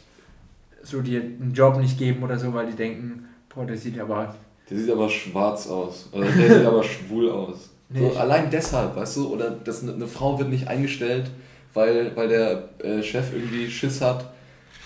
[0.81, 4.35] so dir einen Job nicht geben oder so, weil die denken, boah, der sieht aber
[4.69, 6.09] Der sieht aber schwarz aus.
[6.11, 7.69] Oder der sieht aber schwul aus.
[7.91, 8.07] Nee.
[8.07, 9.33] So, allein deshalb, weißt du?
[9.33, 11.31] Oder dass eine, eine Frau wird nicht eingestellt,
[11.73, 14.31] weil, weil der äh, Chef irgendwie Schiss hat,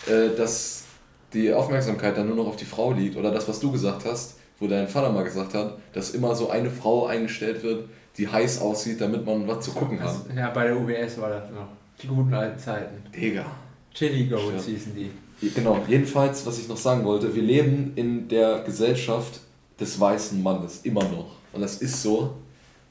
[0.08, 0.86] äh, dass
[1.34, 3.18] die Aufmerksamkeit dann nur noch auf die Frau liegt.
[3.18, 6.50] Oder das, was du gesagt hast, wo dein Vater mal gesagt hat, dass immer so
[6.50, 10.16] eine Frau eingestellt wird, die heiß aussieht, damit man was zu gucken hat.
[10.36, 11.68] Ja, bei der UBS war das noch.
[12.02, 12.96] Die guten alten Zeiten.
[13.16, 13.46] Digga.
[13.94, 15.12] Chili Goats hießen die.
[15.50, 19.42] Genau, jedenfalls, was ich noch sagen wollte, wir leben in der Gesellschaft
[19.80, 21.36] des weißen Mannes, immer noch.
[21.52, 22.36] Und das ist so.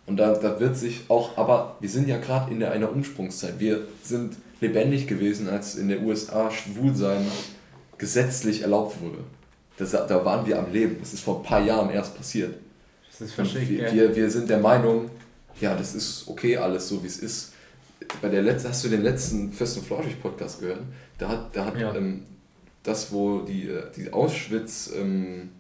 [0.07, 3.59] Und da, da wird sich auch, aber wir sind ja gerade in der, einer Umsprungszeit.
[3.59, 7.27] Wir sind lebendig gewesen, als in den USA Schwulsein
[7.99, 9.19] gesetzlich erlaubt wurde.
[9.79, 10.97] Das, da waren wir am Leben.
[11.01, 12.55] Das ist vor ein paar Jahren erst passiert.
[13.11, 15.11] Das ist verschickt, wir, wir, wir sind der Meinung,
[15.61, 17.53] ja, das ist okay, alles so wie es ist.
[18.21, 20.81] Bei der letzten, hast du den letzten Fest und Flauschig Podcast gehört?
[21.19, 21.95] Da hat, da hat Ja.
[21.95, 22.23] ähm,
[22.83, 25.51] das, wo die, äh, die Auschwitz, ähm,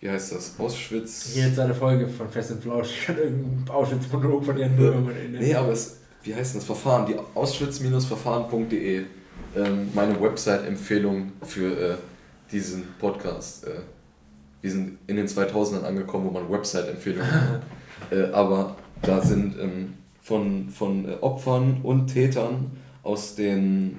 [0.00, 0.52] wie heißt das?
[0.58, 1.30] Auschwitz.
[1.32, 2.88] Hier jetzt eine Folge von Fest und Flausch.
[3.00, 6.64] Ich kann irgendein Auschwitz-Monolog von ihren Bürgern in Nee, aber es, wie heißt das?
[6.64, 9.04] Verfahren, die Auschwitz-verfahren.de,
[9.56, 11.94] ähm, meine Website-Empfehlung für äh,
[12.54, 13.66] diesen Podcast.
[13.66, 13.80] Äh,
[14.62, 17.62] wir sind in den 2000ern angekommen, wo man Website-Empfehlungen hat.
[18.10, 22.70] Äh, aber da sind ähm, von, von äh, Opfern und Tätern
[23.02, 23.98] aus den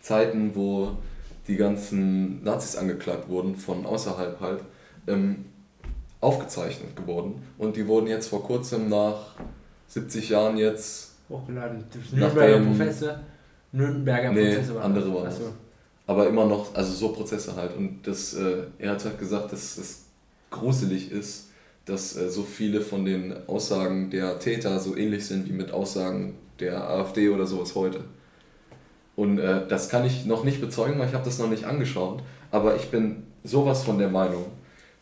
[0.00, 0.92] Zeiten, wo
[1.48, 4.60] die ganzen Nazis angeklagt wurden, von außerhalb halt,
[5.08, 5.46] ähm,
[6.20, 7.42] aufgezeichnet geworden.
[7.58, 9.34] Und die wurden jetzt vor kurzem nach
[9.88, 11.84] 70 Jahren jetzt, Hochgeladen.
[11.92, 13.20] Das Nürnberger Prozesse.
[13.72, 15.14] Nürnberger Nee, Prozesse waren andere das.
[15.14, 15.52] waren Achso.
[16.12, 17.74] Aber immer noch, also so Prozesse halt.
[17.74, 20.04] Und das, äh, er hat halt gesagt, dass es
[20.50, 21.48] gruselig ist,
[21.86, 26.34] dass äh, so viele von den Aussagen der Täter so ähnlich sind wie mit Aussagen
[26.60, 28.04] der AfD oder sowas heute.
[29.16, 32.22] Und äh, das kann ich noch nicht bezeugen, weil ich habe das noch nicht angeschaut.
[32.50, 34.44] Aber ich bin sowas von der Meinung,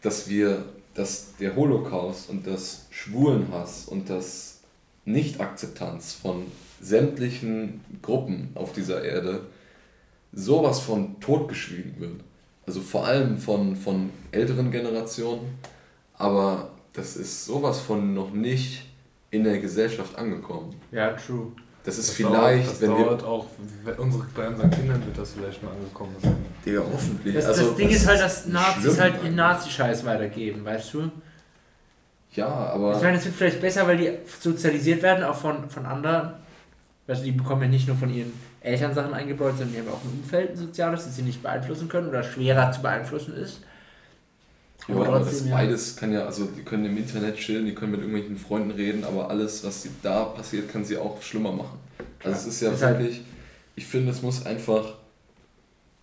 [0.02, 4.60] dass wir, dass der Holocaust und das Schwulenhass und das
[5.06, 6.44] Nicht-Akzeptanz von
[6.80, 9.40] sämtlichen Gruppen auf dieser Erde
[10.32, 12.20] sowas von totgeschwiegen wird.
[12.66, 15.58] Also vor allem von, von älteren Generationen,
[16.14, 18.84] aber das ist sowas von noch nicht
[19.30, 20.74] in der Gesellschaft angekommen.
[20.92, 21.52] Ja, true.
[21.82, 23.04] Das ist das vielleicht, dauert, das wenn wir.
[23.04, 23.46] dauert auch,
[23.84, 26.36] wenn unsere, bei unseren Kindern wird das vielleicht mal angekommen sein.
[26.64, 27.34] Digga, hoffentlich.
[27.34, 30.98] Das, Also, das Ding ist halt, dass Nazis halt ihren Nazi-Scheiß weitergeben, weißt du?
[32.32, 33.02] Ja, Ich aber.
[33.02, 36.34] meine, es wird vielleicht besser, weil die sozialisiert werden, auch von, von anderen.
[37.06, 39.88] Weißt du, die bekommen ja nicht nur von ihren Eltern Sachen eingebläut, sondern die haben
[39.88, 43.60] auch ein Umfeld, ein soziales, das sie nicht beeinflussen können oder schwerer zu beeinflussen ist.
[44.88, 48.00] Ja, aber das beides kann ja, also die können im Internet chillen, die können mit
[48.00, 51.78] irgendwelchen Freunden reden, aber alles, was da passiert, kann sie auch schlimmer machen.
[52.24, 53.20] Also es ist ja Ist halt- wirklich,
[53.76, 54.94] ich finde, es muss einfach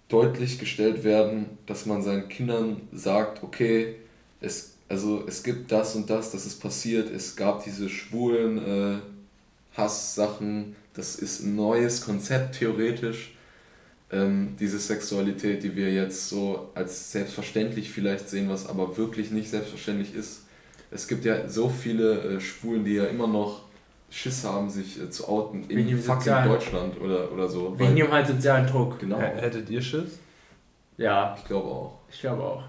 [0.09, 3.95] deutlich gestellt werden, dass man seinen Kindern sagt, okay,
[4.39, 8.97] es, also es gibt das und das, das ist passiert, es gab diese schwulen äh,
[9.75, 13.33] Hasssachen, das ist ein neues Konzept theoretisch,
[14.11, 19.49] ähm, diese Sexualität, die wir jetzt so als selbstverständlich vielleicht sehen, was aber wirklich nicht
[19.49, 20.43] selbstverständlich ist.
[20.91, 23.63] Es gibt ja so viele äh, Schwulen, die ja immer noch
[24.09, 27.77] Schiss haben, sich äh, zu outen Wegen in dem fucking sozialen- Deutschland oder, oder so.
[27.77, 28.97] Wegen dem halt sozialen Druck.
[28.99, 30.19] genau, H- Hättet ihr Schiss?
[30.97, 31.99] Ja, ich glaube auch.
[32.09, 32.63] ich glaube auch.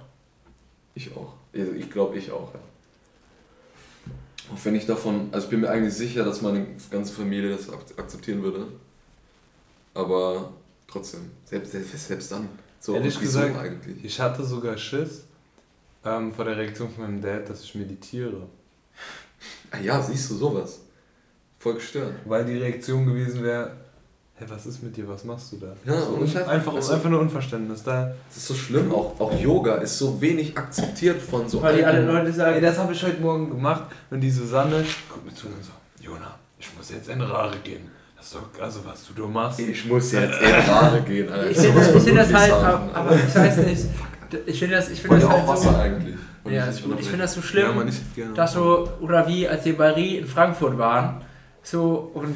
[0.95, 1.33] Ich auch.
[1.55, 2.61] Also ich glaube, ich auch, ja.
[4.53, 7.69] Auch wenn ich davon, also ich bin mir eigentlich sicher, dass meine ganze Familie das
[7.71, 8.67] ak- akzeptieren würde.
[9.95, 10.53] Aber
[10.87, 11.31] trotzdem.
[11.45, 12.49] Selbst, selbst, selbst dann.
[12.81, 14.05] So, Ehrlich gesagt, eigentlich?
[14.05, 15.25] Ich hatte sogar Schiss
[16.05, 18.47] ähm, vor der Reaktion von meinem Dad, dass ich meditiere.
[19.71, 20.81] Ah ja, siehst du sowas.
[21.59, 22.15] Voll gestört.
[22.25, 23.77] Weil die Reaktion gewesen wäre,
[24.39, 25.75] hä, was ist mit dir, was machst du da?
[25.85, 27.83] Ja, so, und ich einfach, also- einfach nur Unverständnis.
[27.83, 28.93] Da, Das ist so schlimm.
[28.93, 32.63] Auch, auch Yoga ist so wenig akzeptiert von so Weil die alle Leute ey, sagen,
[32.63, 36.35] das habe ich heute Morgen gemacht und die Susanne guckt mir zu und so, Jona,
[36.59, 37.91] ich muss jetzt in Rare gehen.
[38.17, 39.61] Das ist doch, also was du da machst.
[39.61, 41.51] Ich muss jetzt in Rade gehen, Alter.
[41.51, 43.85] ich Das finde ich das wirklich halt, sagen, aber ich weiß nicht,
[44.47, 46.15] ich finde das, ich finde das ja halt auch so, Wasser eigentlich.
[46.45, 47.09] Und ja, ich unterbrechen.
[47.11, 47.85] finde das so schlimm, Ja,
[48.27, 51.21] ich dass so, oder wie als wir bei Rie in Frankfurt waren,
[51.63, 52.35] so, und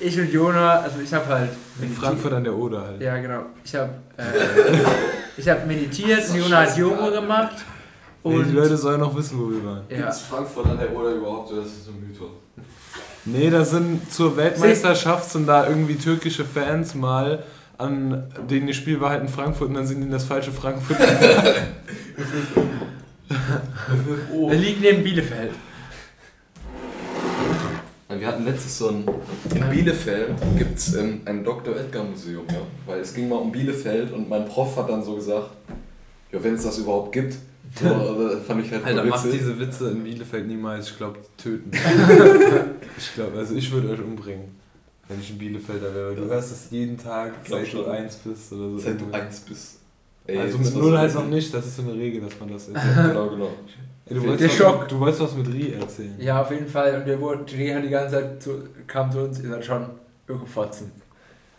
[0.00, 3.00] ich und Jona, also ich habe halt in Frankfurt an der Oder halt.
[3.00, 3.46] Ja, genau.
[3.64, 4.22] Ich habe äh,
[5.36, 7.56] ich hab meditiert und Jona hat Yoga gemacht.
[8.22, 9.82] Nee, die Und Leute sollen noch wissen, wo wir waren.
[9.88, 11.52] ja, Gibt's Frankfurt an der Oder überhaupt?
[11.52, 12.30] oder Das ist so ein Mythos.
[13.26, 17.42] Nee, da sind zur Weltmeisterschaft sind da irgendwie türkische Fans mal
[17.78, 20.52] an denen das Spiel war halt in Frankfurt und dann sind die in das falsche
[20.52, 20.96] Frankfurt.
[24.48, 25.50] er liegt neben Bielefeld.
[28.20, 29.04] Wir hatten letztes so ein.
[29.54, 31.76] In Bielefeld gibt es ähm, ein Dr.
[31.76, 32.60] Edgar Museum, ja.
[32.86, 35.50] Weil es ging mal um Bielefeld und mein Prof hat dann so gesagt,
[36.32, 37.36] ja, wenn es das überhaupt gibt.
[37.76, 41.72] So, also, fand ich halt Alter, macht diese Witze in Bielefeld niemals, ich glaube, töten.
[42.96, 44.54] ich glaube, also ich würde euch umbringen,
[45.08, 46.14] wenn ich in Bielefelder wäre.
[46.14, 47.84] Du hörst es jeden Tag, seit du.
[47.84, 48.78] 1 bist oder so.
[48.78, 49.80] Seit du 1 bist.
[50.26, 52.38] Ey, also mit war 0 so halt noch nicht, das ist so eine Regel, dass
[52.38, 52.74] man das ist.
[52.74, 53.50] Genau, genau.
[54.06, 54.82] Du, Der wolltest Schock.
[54.82, 56.14] was, du wolltest was mit Rie erzählen.
[56.18, 56.98] Ja, auf jeden Fall.
[56.98, 58.50] Und der wurde, die hat die ganze Zeit zu,
[58.86, 59.86] kam zu uns, ihr seid schon
[60.28, 60.92] Ökofotzen.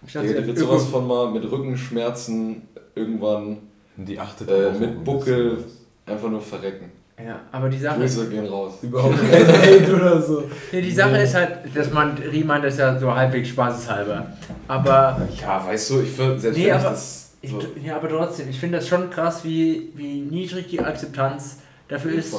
[0.06, 2.62] Ich dachte, Der wird sowas von mal mit Rückenschmerzen
[2.94, 3.58] irgendwann
[3.98, 5.64] die achtet Äh, mit Buckel.
[6.06, 6.92] einfach nur verrecken.
[7.18, 8.74] Ja, aber die Sache ist, Grüße gehen raus.
[8.82, 10.44] Überhaupt kein Hate oder so.
[10.72, 14.28] nee, die Sache ist halt, dass man, Rie meint das ja so halbwegs spaßeshalber.
[14.68, 17.22] Aber Ja, weißt du, ich würde selbst Nee, ich aber- das.
[17.42, 21.58] Ich, So, ja, aber trotzdem, ich finde das schon krass, wie, wie niedrig die Akzeptanz
[21.88, 22.36] dafür ist,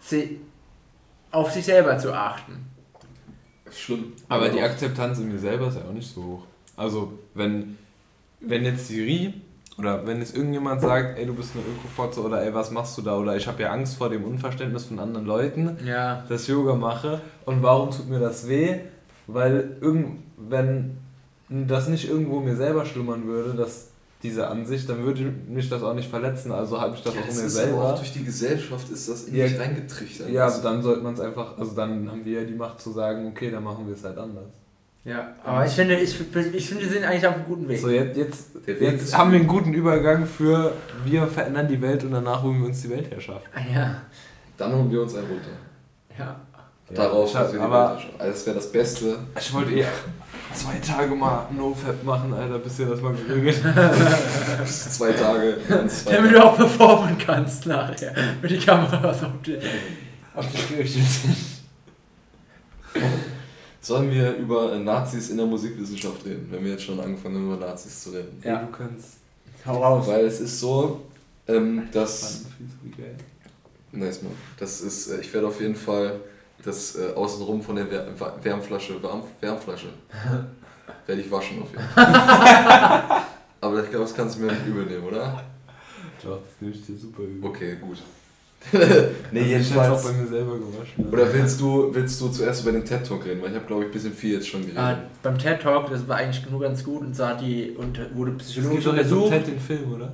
[0.00, 0.40] sie,
[1.30, 2.66] auf sich selber zu achten.
[3.70, 4.12] Schlimm.
[4.28, 6.42] Aber die Akzeptanz in mir selber ist ja auch nicht so hoch.
[6.76, 7.78] Also, wenn,
[8.40, 9.34] wenn jetzt die Rie
[9.78, 13.02] oder wenn jetzt irgendjemand sagt, ey, du bist eine Ökofotze oder ey, was machst du
[13.02, 13.16] da?
[13.16, 16.24] Oder ich habe ja Angst vor dem Unverständnis von anderen Leuten, Ja.
[16.28, 17.20] dass ich Yoga mache.
[17.44, 18.80] Und warum tut mir das weh?
[19.28, 20.98] Weil irgend, wenn
[21.48, 23.89] das nicht irgendwo mir selber schlummern würde, dass
[24.22, 26.52] diese Ansicht, dann würde mich das auch nicht verletzen.
[26.52, 27.84] Also habe ich das ja, auch das mir ist aber selber.
[27.84, 30.28] auch durch die Gesellschaft ist das in Ja, dich reingetrichtert.
[30.30, 32.92] Ja, aber dann sollte man es einfach, also dann haben wir ja die Macht zu
[32.92, 34.44] sagen, okay, dann machen wir es halt anders.
[35.02, 36.14] Ja, aber ich finde, ich,
[36.52, 37.80] ich finde, wir sind eigentlich auf einem guten Weg.
[37.80, 40.72] So, jetzt, jetzt, jetzt haben wir einen guten Übergang für
[41.06, 43.46] wir verändern die Welt und danach holen wir uns die Weltherrschaft.
[43.54, 44.02] Ah, Ja,
[44.58, 45.48] Dann holen wir uns einen runter.
[46.18, 46.38] ja.
[46.92, 49.16] Darauf, ich hab, dass wir die aber Also das wäre das Beste.
[49.38, 49.84] ich wollte eh
[50.54, 53.56] zwei Tage mal No-Fab machen, Alter, bis ihr das mal geregelt
[54.66, 55.58] zwei Tage.
[55.68, 56.40] ganz zwei Damit Tage.
[56.40, 58.14] du auch performen kannst nachher.
[58.42, 59.58] Mit die Kameras auf die,
[60.34, 61.36] auf die gerichtet sind.
[63.80, 67.54] Sollen wir über äh, Nazis in der Musikwissenschaft reden, wenn wir jetzt schon angefangen haben,
[67.54, 68.40] über Nazis zu reden?
[68.44, 68.60] Ja.
[68.60, 69.06] Ey, du kannst.
[69.64, 70.06] Hau raus.
[70.06, 71.02] Weil es ist so,
[71.48, 72.44] ähm, dass.
[73.92, 74.32] Nice, Mann.
[74.58, 76.20] Das ist, äh, ich werde auf jeden Fall
[76.64, 78.06] das äh, Außenrum von der Wär
[78.42, 79.88] Wärmflasche, Warm Wärmflasche,
[81.06, 83.22] werde ich waschen auf jeden Fall.
[83.60, 85.44] Aber ich glaube, das kannst du mir nicht übel nehmen, oder?
[86.22, 87.48] Doch, das nehme ich dir super übel.
[87.48, 87.98] Okay, gut.
[89.32, 90.04] nee, ich hab's auch jedenfalls.
[90.04, 91.08] bei mir selber gewaschen.
[91.10, 93.40] Oder willst du, willst du zuerst über den TED Talk reden?
[93.40, 94.78] Weil ich habe, glaube ich, ein bisschen viel jetzt schon geredet.
[94.78, 98.32] Ah, beim TED Talk, das war eigentlich nur ganz gut und zwar die und wurde
[98.38, 99.44] Es psychologisch gibt doch jetzt um untersucht.
[99.46, 100.12] TED den Film, oder?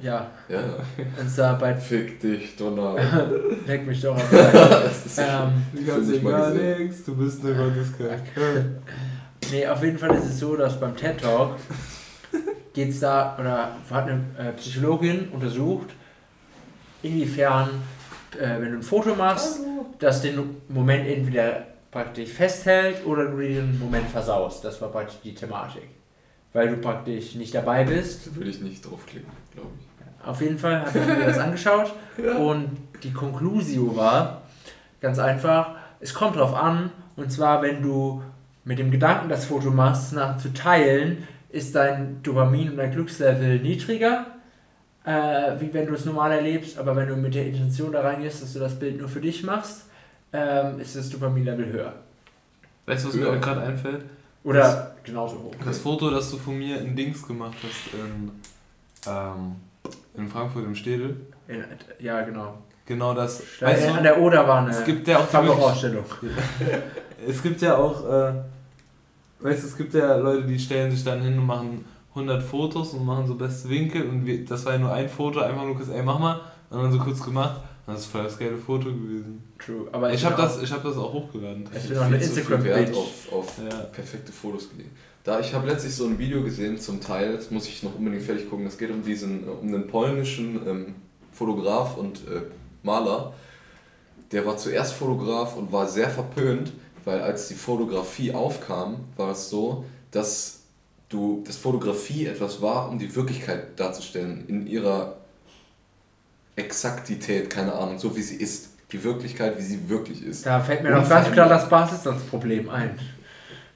[0.00, 0.76] Ja, Ja, ja.
[1.20, 2.96] und zwar bei Fick dich, Donner.
[3.66, 8.24] Leck mich doch ist ähm, Du kannst ich gar nichts, du bist eine Gotteskraft.
[9.50, 11.56] nee, auf jeden Fall ist es so, dass beim TED Talk
[12.72, 15.88] geht es da, oder hat eine äh, Psychologin untersucht,
[17.02, 17.70] inwiefern,
[18.38, 19.58] äh, wenn du ein Foto machst,
[19.98, 24.64] das den Moment entweder praktisch festhält oder du den Moment versaust.
[24.64, 25.88] Das war praktisch die Thematik.
[26.52, 28.28] Weil du praktisch nicht dabei bist.
[28.28, 29.87] Da würde ich nicht draufklicken, glaube ich.
[30.24, 31.92] Auf jeden Fall habe ich mir das angeschaut
[32.38, 34.42] und die Conclusio war
[35.00, 38.22] ganz einfach, es kommt drauf an, und zwar wenn du
[38.64, 43.60] mit dem Gedanken das Foto machst, nach zu teilen, ist dein Dopamin und dein Glückslevel
[43.60, 44.26] niedriger,
[45.04, 48.42] äh, wie wenn du es normal erlebst, aber wenn du mit der Intention da reingehst,
[48.42, 49.86] dass du das Bild nur für dich machst,
[50.32, 51.94] ähm, ist das Dopaminlevel höher.
[52.86, 53.30] Weißt du, was Ja.
[53.32, 54.04] mir gerade einfällt?
[54.44, 55.54] Oder genauso hoch.
[55.64, 58.30] Das Foto, das du von mir in Dings gemacht hast, in,
[59.06, 59.56] ähm,
[60.18, 61.16] in Frankfurt im Städel.
[61.46, 61.64] In,
[62.00, 62.58] ja, genau.
[62.86, 63.42] Genau das.
[63.60, 66.04] Da, Weißt an du, der Oder war eine es gibt ja auch Farberausstellung.
[67.26, 68.32] Es gibt ja auch, äh,
[69.40, 72.94] weißt du, es gibt ja Leute, die stellen sich dann hin und machen 100 Fotos
[72.94, 75.74] und machen so beste Winkel und wir, das war ja nur ein Foto, einfach nur
[75.76, 76.40] kurz, ey, mach mal,
[76.70, 77.60] und dann so kurz gemacht.
[77.86, 79.42] Das ist voll das geile Foto gewesen.
[79.58, 79.88] True.
[79.90, 81.68] Aber ich ich habe das, ich hab das auch hochgeladen.
[81.74, 82.96] Ich bin auch eine viel zu viel Wert Instagram-Bitch.
[82.98, 83.76] auf, auf Ja.
[83.84, 84.90] perfekte Fotos gelegt.
[85.28, 88.22] Da ich habe letztlich so ein Video gesehen zum Teil, das muss ich noch unbedingt
[88.22, 88.66] fertig gucken.
[88.66, 90.94] Es geht um diesen, äh, um einen polnischen ähm,
[91.32, 92.40] Fotograf und äh,
[92.82, 93.34] Maler.
[94.32, 96.72] Der war zuerst Fotograf und war sehr verpönt,
[97.04, 100.60] weil als die Fotografie aufkam, war es so, dass
[101.10, 105.18] du, dass Fotografie etwas war, um die Wirklichkeit darzustellen in ihrer
[106.56, 108.70] Exaktität, keine Ahnung, so wie sie ist.
[108.92, 110.46] Die Wirklichkeit, wie sie wirklich ist.
[110.46, 112.98] Da fällt mir noch ganz klar das Basissatzproblem ein.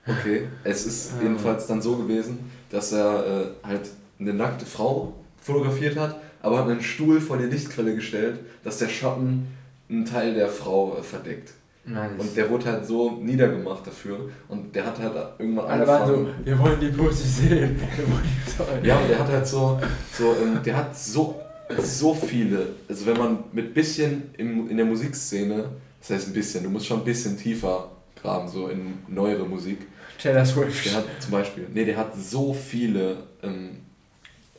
[0.06, 1.22] Okay, es ist Ja.
[1.24, 2.38] jedenfalls dann so gewesen,
[2.70, 3.24] dass er
[3.64, 8.40] äh, halt eine nackte Frau fotografiert hat, aber hat einen Stuhl vor die Lichtquelle gestellt,
[8.64, 9.46] dass der Schatten
[9.88, 11.52] einen Teil der Frau äh, verdeckt.
[11.84, 12.12] Nice.
[12.18, 16.14] Und der wurde halt so niedergemacht dafür und der hat halt irgendwann Alle waren so,
[16.14, 16.44] angefangen.
[16.46, 17.76] wir wollen die Pussy sehen.
[18.84, 19.80] Ja, und der hat halt so,
[20.16, 21.40] so ähm, der hat so,
[21.82, 25.64] so viele, also wenn man mit bisschen im, in der Musikszene,
[26.00, 27.90] das heißt ein bisschen, du musst schon ein bisschen tiefer
[28.22, 29.86] graben, so in neuere Musik,
[30.20, 30.86] Taylor Swift.
[30.86, 33.78] Der hat zum Beispiel, nee, der hat so viele ähm,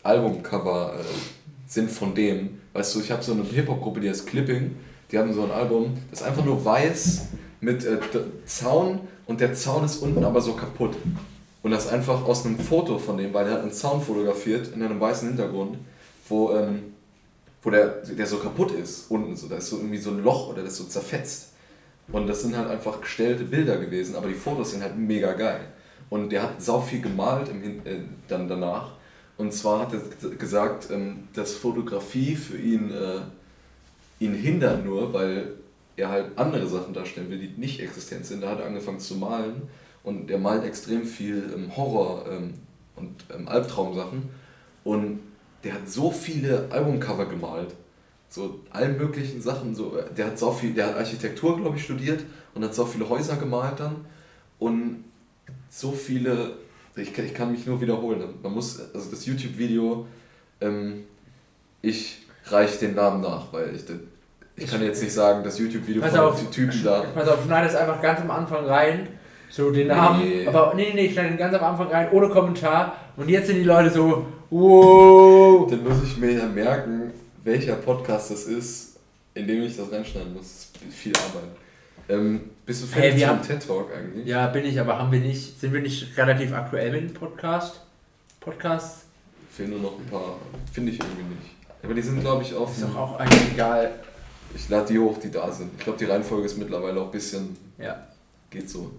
[0.03, 1.03] Albumcover äh,
[1.66, 2.59] sind von dem.
[2.74, 4.76] Weißt du, ich habe so eine Hip-Hop-Gruppe, die heißt Clipping,
[5.11, 7.28] die haben so ein Album, das ist einfach nur weiß
[7.61, 7.97] mit äh,
[8.45, 10.95] Zaun und der Zaun ist unten aber so kaputt.
[11.61, 14.84] Und das einfach aus einem Foto von dem, weil der hat einen Zaun fotografiert in
[14.84, 15.78] einem weißen Hintergrund,
[16.28, 16.93] wo, ähm,
[17.61, 20.49] wo der, der so kaputt ist, unten so, da ist so irgendwie so ein Loch
[20.49, 21.53] oder das ist so zerfetzt.
[22.12, 25.62] Und das sind halt einfach gestellte Bilder gewesen, aber die Fotos sind halt mega geil.
[26.10, 28.91] Und der hat sau viel gemalt im, Hin- äh, dann danach.
[29.38, 33.22] Und zwar hat er gesagt, ähm, dass Fotografie für ihn, äh,
[34.24, 35.54] ihn hindert nur, weil
[35.95, 38.41] er halt andere Sachen darstellen will, die nicht existent sind.
[38.43, 39.64] Da hat er angefangen zu malen
[40.04, 42.54] und er malt extrem viel ähm, Horror ähm,
[42.95, 44.30] und ähm, Albtraumsachen.
[44.84, 45.20] Und
[45.64, 47.74] der hat so viele Albumcover gemalt,
[48.34, 49.76] so allen möglichen Sachen.
[49.76, 52.22] So, der hat so viel, der hat Architektur, glaube ich, studiert
[52.56, 53.98] und hat so viele Häuser gemalt dann
[54.58, 55.04] und
[55.70, 56.54] so viele.
[56.96, 58.24] Ich, kann- ich kann mich nur wiederholen.
[58.42, 60.08] Man muss, also das YouTube-Video,
[60.62, 61.04] ähm,
[61.84, 63.84] ich reiche den Namen nach, weil ich,
[64.56, 67.02] ich kann jetzt nicht sagen, das YouTube-Video von auf, Typen da.
[67.14, 69.08] Pass auf, schneid es einfach ganz am Anfang rein.
[69.50, 70.24] So den Namen.
[70.24, 70.48] Nee.
[70.48, 72.96] Aber nee, nee, nee, schneid ihn ganz am Anfang rein, ohne Kommentar.
[73.16, 75.68] Und jetzt sind die Leute so, wow.
[75.70, 77.12] Dann muss ich mir ja merken,
[77.44, 78.98] welcher Podcast das ist,
[79.34, 80.70] in dem ich das reinschneiden muss.
[80.74, 81.50] Das ist viel Arbeit.
[82.10, 84.26] Ähm, bist du Hey, fertig wir zum haben- TED Talk eigentlich?
[84.28, 87.82] Ja, bin ich, aber haben wir nicht, sind wir nicht relativ aktuell mit dem Podcast?
[88.39, 89.06] Podcast?
[89.50, 90.38] Fehlen nur noch ein paar.
[90.72, 91.52] Finde ich irgendwie nicht.
[91.84, 92.72] Aber die sind, glaube ich, auf.
[92.76, 93.91] Ist doch auch eigentlich egal.
[94.56, 95.72] Ich lade die hoch, die da sind.
[95.78, 97.56] Ich glaube, die Reihenfolge ist mittlerweile auch ein bisschen.
[97.78, 98.08] Ja,
[98.50, 98.91] Geht so.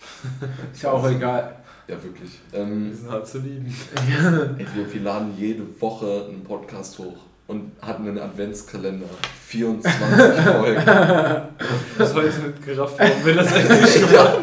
[0.72, 1.56] ist ja auch egal.
[1.88, 2.30] Ja, wirklich.
[2.50, 3.74] Wir Ähm, sind hart zu lieben.
[3.96, 7.16] ey, wir, wir laden jede Woche einen Podcast hoch
[7.46, 9.06] und hatten einen Adventskalender.
[9.46, 10.00] 24
[10.44, 10.82] Folgen.
[11.98, 14.38] Bis heute mit gerafft worden, wenn das eigentlich gemacht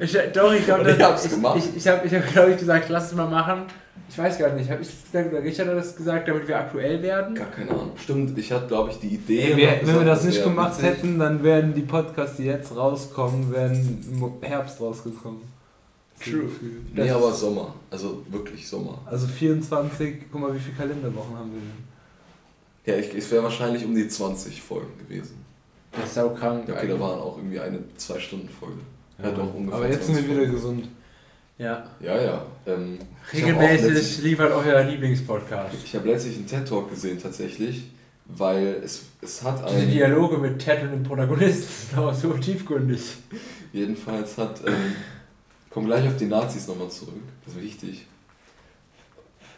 [0.00, 1.58] Ich, doch, ich glaube, ich das- hab's ich, gemacht.
[1.58, 3.62] ich, ich habe, ich hab, glaube ich, gesagt, lass es mal machen.
[4.08, 6.56] Ich weiß gar nicht, habe ich das gesagt oder Richard hat das gesagt, damit wir
[6.58, 7.34] aktuell werden?
[7.34, 7.90] Gar keine Ahnung.
[7.96, 9.40] Stimmt, ich hatte, glaube ich, die Idee.
[9.52, 10.84] Ey, wir, hab wenn wir gesagt, das nicht gemacht witzig.
[10.98, 15.40] hätten, dann wären die Podcasts, die jetzt rauskommen, wären im Herbst rausgekommen.
[16.22, 16.44] True.
[16.94, 17.74] Nee, Das aber ist- Sommer.
[17.90, 18.98] Also wirklich Sommer.
[19.06, 21.95] Also 24, guck mal, wie viele Kalenderwochen haben wir denn?
[22.86, 25.44] Ja, ich, es wäre wahrscheinlich um die 20 Folgen gewesen.
[25.92, 26.68] Das ist sau krank.
[26.68, 28.78] Ja, okay, da waren auch irgendwie eine 2-Stunden-Folge.
[29.22, 30.52] Ja, doch, ungefähr Aber jetzt sind wir 20 wieder Folgen.
[30.52, 30.88] gesund.
[31.58, 31.90] Ja.
[32.00, 32.46] Ja, ja.
[32.66, 35.74] Ähm, auch Regelmäßig letztlich- liefert euer Lieblingspodcast.
[35.84, 37.84] Ich habe letztlich einen TED-Talk gesehen, tatsächlich,
[38.26, 39.90] weil es, es hat Diese ein.
[39.90, 43.00] Dialoge mit Ted und dem Protagonisten sind auch so tiefgründig.
[43.72, 44.60] Jedenfalls hat.
[44.66, 44.74] Ähm,
[45.70, 47.14] komm gleich auf die Nazis nochmal zurück,
[47.46, 48.06] das ist wichtig.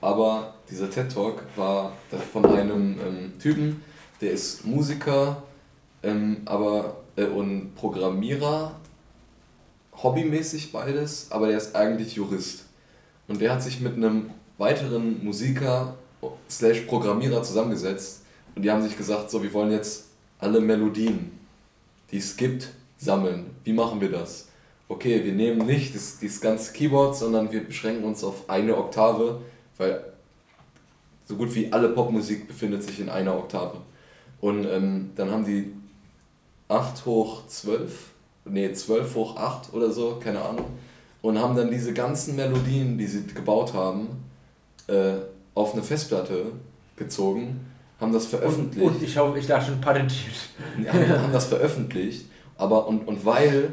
[0.00, 3.82] Aber dieser TED-Talk war das von einem ähm, Typen,
[4.20, 5.42] der ist Musiker,
[6.02, 8.72] ähm, aber äh, und Programmierer,
[10.02, 12.64] hobbymäßig beides, aber der ist eigentlich Jurist.
[13.26, 15.94] Und der hat sich mit einem weiteren Musiker
[16.50, 18.22] slash Programmierer zusammengesetzt
[18.54, 20.06] und die haben sich gesagt, so wir wollen jetzt
[20.38, 21.32] alle Melodien,
[22.10, 23.50] die es gibt, sammeln.
[23.64, 24.48] Wie machen wir das?
[24.88, 29.42] Okay, wir nehmen nicht das, dieses ganze Keyboard, sondern wir beschränken uns auf eine Oktave,
[29.78, 30.04] weil
[31.24, 33.78] so gut wie alle Popmusik befindet sich in einer Oktave.
[34.40, 35.72] Und ähm, dann haben die
[36.68, 38.10] 8 hoch 12,
[38.44, 40.66] nee, 12 hoch 8 oder so, keine Ahnung,
[41.22, 44.08] und haben dann diese ganzen Melodien, die sie gebaut haben,
[44.86, 45.14] äh,
[45.54, 46.52] auf eine Festplatte
[46.96, 47.66] gezogen,
[48.00, 50.34] haben das Und, veröffentlicht und ich hoffe, ich da schon patentiert.
[50.88, 52.26] haben, haben das veröffentlicht,
[52.56, 53.72] aber und, und weil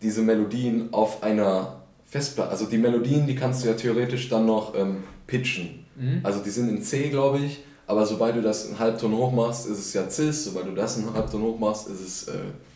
[0.00, 4.74] diese Melodien auf einer Festplatte, also die Melodien, die kannst du ja theoretisch dann noch
[4.74, 5.84] ähm, pitchen.
[5.96, 6.20] Mhm.
[6.22, 9.66] Also die sind in C, glaube ich, aber sobald du das einen Halbton hoch machst,
[9.66, 12.32] ist es ja Cis, sobald du das einen Halbton hoch machst, ist es äh,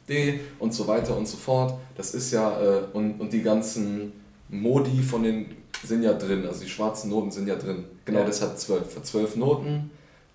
[0.08, 1.74] D und so weiter und so fort.
[1.96, 4.12] Das ist ja, äh, und, und die ganzen
[4.48, 5.46] Modi von den
[5.84, 7.84] sind ja drin, also die schwarzen Noten sind ja drin.
[8.04, 8.24] Genau, Ja.
[8.26, 9.90] das hat zwölf, zwölf Noten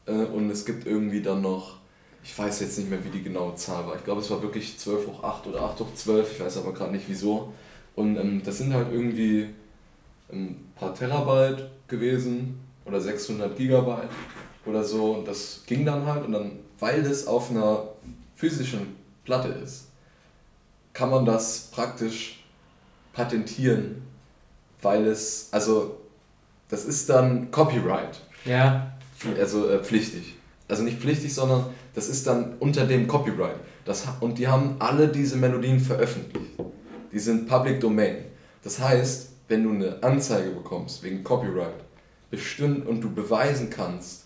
[0.05, 1.78] äh, und es gibt irgendwie dann noch,
[2.24, 3.95] ich weiß jetzt nicht mehr, wie die genaue Zahl war.
[3.95, 6.74] Ich glaube, es war wirklich 12 hoch 8 oder 8 hoch 12, ich weiß aber
[6.74, 7.51] gerade nicht wieso.
[7.95, 9.49] Und ähm, das sind halt irgendwie
[10.32, 14.10] ein paar Terabyte gewesen oder 600 Gigabyte
[14.66, 15.14] oder so.
[15.14, 17.88] Und das ging dann halt und dann, weil das auf einer
[18.36, 19.86] physischen Platte ist,
[20.94, 22.44] kann man das praktisch
[23.14, 24.02] patentieren,
[24.82, 25.98] weil es, also
[26.70, 28.91] das ist dann Copyright, Ja.
[29.39, 30.36] also äh, pflichtig.
[30.68, 33.56] Also nicht pflichtig, sondern das ist dann unter dem Copyright.
[33.86, 36.52] Das, und die haben alle diese Melodien veröffentlicht.
[37.12, 38.18] Die sind Public Domain.
[38.64, 41.84] Das heißt, wenn du eine Anzeige bekommst wegen Copyright
[42.32, 44.24] bestimmt und du beweisen kannst,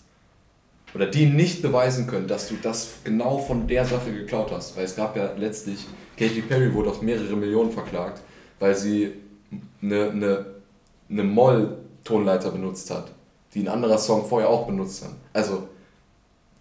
[0.93, 4.85] oder die nicht beweisen können, dass du das genau von der Sache geklaut hast, weil
[4.85, 5.85] es gab ja letztlich,
[6.17, 8.21] Katy Perry wurde auf mehrere Millionen verklagt,
[8.59, 9.13] weil sie
[9.81, 10.45] eine, eine,
[11.09, 13.11] eine Moll-Tonleiter benutzt hat,
[13.53, 15.11] die ein anderer Song vorher auch benutzt hat.
[15.33, 15.67] Also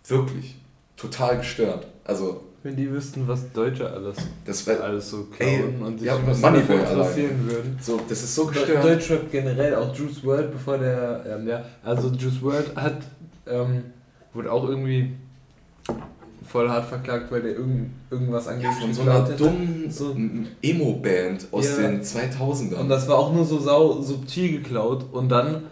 [0.05, 0.57] wirklich
[0.97, 1.87] total gestört.
[2.05, 6.09] Also Wenn die wüssten, was Deutsche alles, das wär, alles so Ey, klauen und sich
[6.09, 7.79] ja, was Moneyboy interessieren würden.
[7.81, 8.83] so, das ist so gestört.
[8.85, 12.97] Deutschrap generell, auch Juice WRLD, bevor der, ähm, ja, also Juice WRLD hat,
[13.47, 13.85] ähm,
[14.35, 15.13] wurde auch irgendwie
[16.45, 19.37] voll hart verklagt, weil der irgend, irgendwas Ja, angeblich von so einer hätte.
[19.37, 20.17] dummen So.
[20.63, 21.87] Emo-Band aus Ja.
[21.87, 22.81] den 2000ern.
[22.81, 25.63] Und das war auch nur so sau subtil geklaut und dann,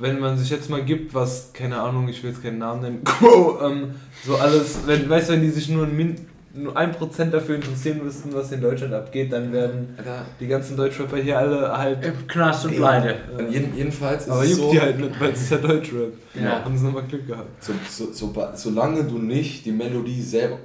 [0.00, 3.02] wenn man sich jetzt mal gibt, was, keine Ahnung, ich will jetzt keinen Namen nennen,
[3.62, 3.94] ähm,
[4.24, 6.16] so alles, wenn, weißt du, wenn die sich nur ein, Min,
[6.54, 10.76] nur ein Prozent dafür interessieren müssten, was in Deutschland abgeht, dann werden Alter, die ganzen
[10.76, 13.16] Deutschrapper hier alle halt, Im Knast und pleite.
[13.36, 15.58] und jeden, jedenfalls ist aber es juckt so, die halt nicht, weil es ist ja
[15.58, 16.12] Deutschrap.
[16.34, 16.64] Ja.
[16.64, 17.62] Haben sie nochmal Glück gehabt.
[17.62, 20.58] so, so, so, solange du nicht die Melodie selber,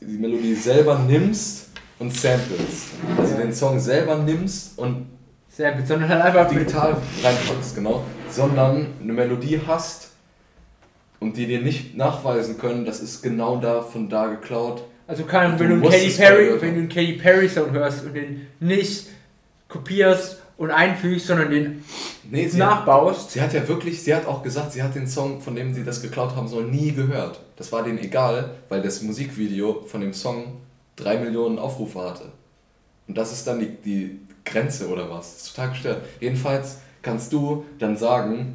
[0.00, 5.06] die Melodie selber nimmst und samplest, also den Song selber nimmst und
[5.60, 10.08] Sehr gut, sondern halt einfach digital reinpackst, genau, sondern eine Melodie hast
[11.18, 14.82] und die dir nicht nachweisen können, das ist genau da von da geklaut.
[15.06, 17.72] Also kann, Du wenn du einen musst Katy Perry, wenn du einen Katy Perry Song
[17.72, 19.08] hörst und den nicht
[19.68, 21.84] kopierst und einfügst, sondern den
[22.30, 25.06] Nee, sie hat, nachbaust, sie hat ja wirklich, sie hat auch gesagt, sie hat den
[25.06, 27.38] Song, von dem sie das geklaut haben soll, nie gehört.
[27.56, 30.62] Das war denen egal, weil das Musikvideo von dem Song
[30.96, 32.32] drei Millionen Aufrufe hatte.
[33.06, 34.20] Und das ist dann die, die
[34.50, 35.34] Grenze oder was?
[35.34, 36.02] Das ist total gestört.
[36.20, 38.54] Jedenfalls kannst du dann sagen,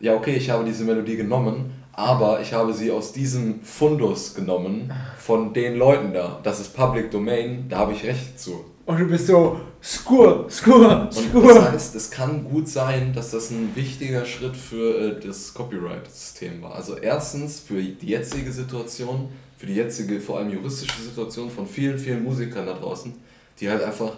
[0.00, 4.92] ja okay, ich habe diese Melodie genommen, aber ich habe sie aus diesem Fundus genommen
[5.18, 6.40] von den Leuten da.
[6.42, 8.64] Das ist Public Domain, da habe ich Recht zu.
[8.86, 11.54] und du bist so, skur, skur, Und skur.
[11.54, 16.62] das heißt, es kann gut sein, dass das ein wichtiger Schritt für äh, das Copyright-System
[16.62, 16.74] war.
[16.74, 21.98] Also erstens für die jetzige Situation, für die jetzige vor allem juristische Situation von vielen,
[21.98, 23.14] vielen Musikern da draußen,
[23.60, 24.12] die halt einfach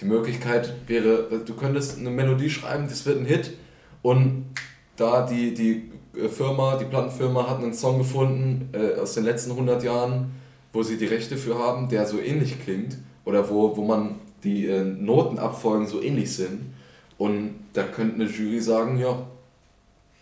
[0.00, 3.52] die Möglichkeit wäre, du könntest eine Melodie schreiben, das wird ein Hit.
[4.02, 4.46] Und
[4.96, 9.52] da die, die äh, Firma, die Plattenfirma hat einen Song gefunden äh, aus den letzten
[9.52, 10.32] 100 Jahren,
[10.72, 14.66] wo sie die Rechte für haben, der so ähnlich klingt oder wo, wo man die
[14.66, 16.72] äh, Notenabfolgen so ähnlich sind.
[17.16, 19.26] Und da könnte eine Jury sagen, ja,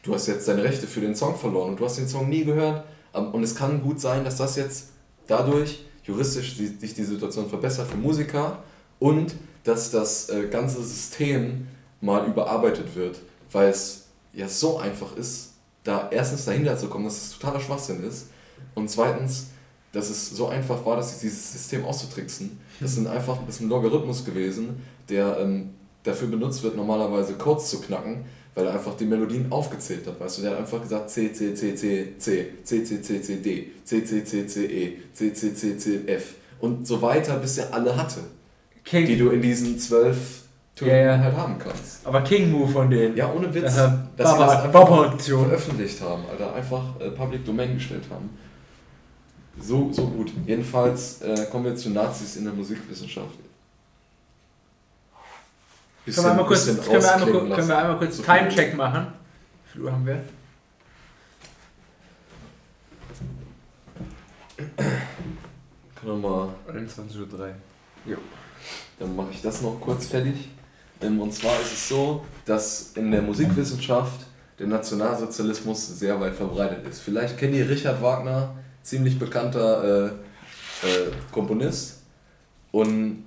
[0.03, 2.45] du hast jetzt deine Rechte für den Song verloren und du hast den Song nie
[2.45, 2.85] gehört.
[3.13, 4.91] Und es kann gut sein, dass das jetzt
[5.27, 8.63] dadurch juristisch sich die Situation verbessert für Musiker
[8.99, 9.35] und
[9.67, 11.67] dass das äh, ganze System
[12.01, 17.17] mal überarbeitet wird, weil es ja so einfach ist, da erstens dahinter zu kommen, dass
[17.17, 18.29] es totaler Schwachsinn ist
[18.75, 19.49] und zweitens,
[19.93, 22.61] dass es so einfach war, dass dieses System auszutricksen.
[22.81, 25.71] Das sind einfach das ist ein Logarithmus gewesen, der ähm,
[26.03, 30.21] dafür benutzt wird, normalerweise Codes zu knacken, weil er einfach die Melodien aufgezählt hat.
[30.21, 33.37] Weißt du, der hat einfach gesagt C, C, C, C, C, C, C, C, C,
[33.37, 37.59] D, C, C, C, C, E, C, C, C, C, F und so weiter, bis
[37.59, 38.21] er alle hatte,
[38.87, 40.43] die King, du in diesen zwölf
[40.75, 41.19] Tönen Ja, ja.
[41.19, 42.07] halt haben kannst.
[42.07, 43.17] aber King Move von denen.
[43.17, 47.75] Ja, ohne Witz, Äh, dass sie das einfach veröffentlicht haben, Alter, einfach äh, Public Domain
[47.75, 48.31] gestellt haben.
[49.59, 50.31] So, so gut.
[50.47, 53.39] Jedenfalls äh, kommen wir zu Nazis in der Musikwissenschaft.
[56.05, 58.77] Können wir einmal kurz, bisschen können wir einmal, können wir einmal kurz So viel Timecheck
[58.77, 59.07] machen?
[59.65, 60.23] Wie viel Uhr haben wir?
[65.97, 67.55] Können wir mal 21.03
[68.07, 68.19] Uhr.
[68.99, 70.49] Dann mache ich das noch kurz fertig.
[71.01, 74.27] Ähm, Und zwar ist es so, dass in der Musikwissenschaft
[74.59, 77.01] der Nationalsozialismus sehr weit verbreitet ist.
[77.01, 82.03] Vielleicht kennt ihr Richard Wagner, ziemlich bekannter äh, äh, Komponist
[82.73, 83.25] und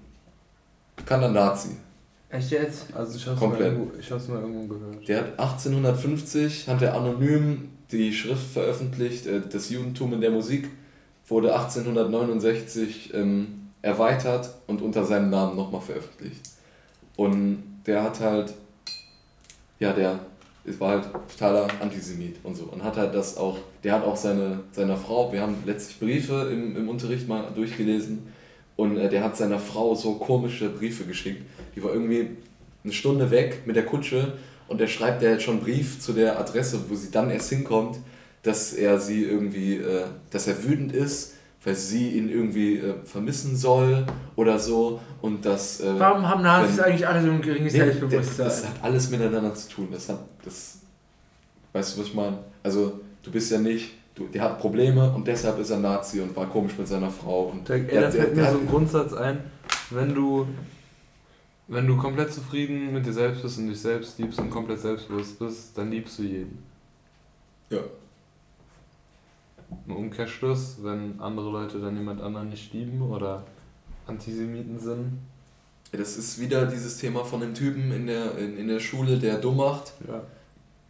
[0.95, 1.77] bekannter Nazi.
[2.29, 2.85] Echt jetzt?
[2.93, 3.73] Also ich hab's, mal Komplett.
[3.73, 5.07] irgendwo, ich hab's mal irgendwo gehört.
[5.07, 10.69] Der hat 1850, hat er anonym die Schrift veröffentlicht, äh, das Judentum in der Musik,
[11.27, 16.41] wurde 1869 ähm, erweitert und unter seinem Namen nochmal veröffentlicht.
[17.15, 18.53] Und der hat halt,
[19.79, 20.19] ja, der
[20.77, 22.65] war halt totaler Antisemit und so.
[22.65, 26.49] Und hat halt das auch, der hat auch seine, seiner Frau, wir haben letztlich Briefe
[26.51, 28.27] im, im Unterricht mal durchgelesen
[28.75, 31.43] und äh, der hat seiner Frau so komische Briefe geschickt.
[31.75, 32.29] Die war irgendwie
[32.83, 34.33] eine Stunde weg mit der Kutsche
[34.67, 37.49] und der schreibt der jetzt schon einen Brief zu der Adresse, wo sie dann erst
[37.49, 37.99] hinkommt,
[38.43, 41.33] dass er sie irgendwie, äh, dass er wütend ist,
[41.69, 44.03] weil sie ihn irgendwie äh, vermissen soll
[44.35, 45.79] oder so und dass...
[45.81, 48.45] Äh, Warum haben Nazis wenn- eigentlich alle so ein geringes Nee, Selbstbewusstsein?
[48.47, 49.87] Das hat alles miteinander zu tun.
[49.91, 50.79] Das hat, das,
[51.73, 52.39] weißt du, was ich meine?
[52.63, 56.35] Also, du bist ja nicht, du, der hat Probleme und deshalb ist er Nazi und
[56.35, 57.43] war komisch mit seiner Frau.
[57.53, 59.41] Und Da, ey, der- da der- fällt mir der so ein Grundsatz ein,
[59.91, 60.47] wenn du,
[61.67, 65.37] wenn du komplett zufrieden mit dir selbst bist und dich selbst liebst und komplett selbstbewusst
[65.37, 66.63] bist, dann liebst du jeden.
[67.69, 67.77] Ja.
[69.87, 73.43] Im Umkehrschluss, wenn andere Leute dann jemand anderen nicht lieben oder
[74.07, 75.19] Antisemiten sind,
[75.91, 79.37] Das ist wieder dieses Thema von dem Typen in der, in, in der Schule, der
[79.39, 79.93] dumm macht.
[80.07, 80.21] ja.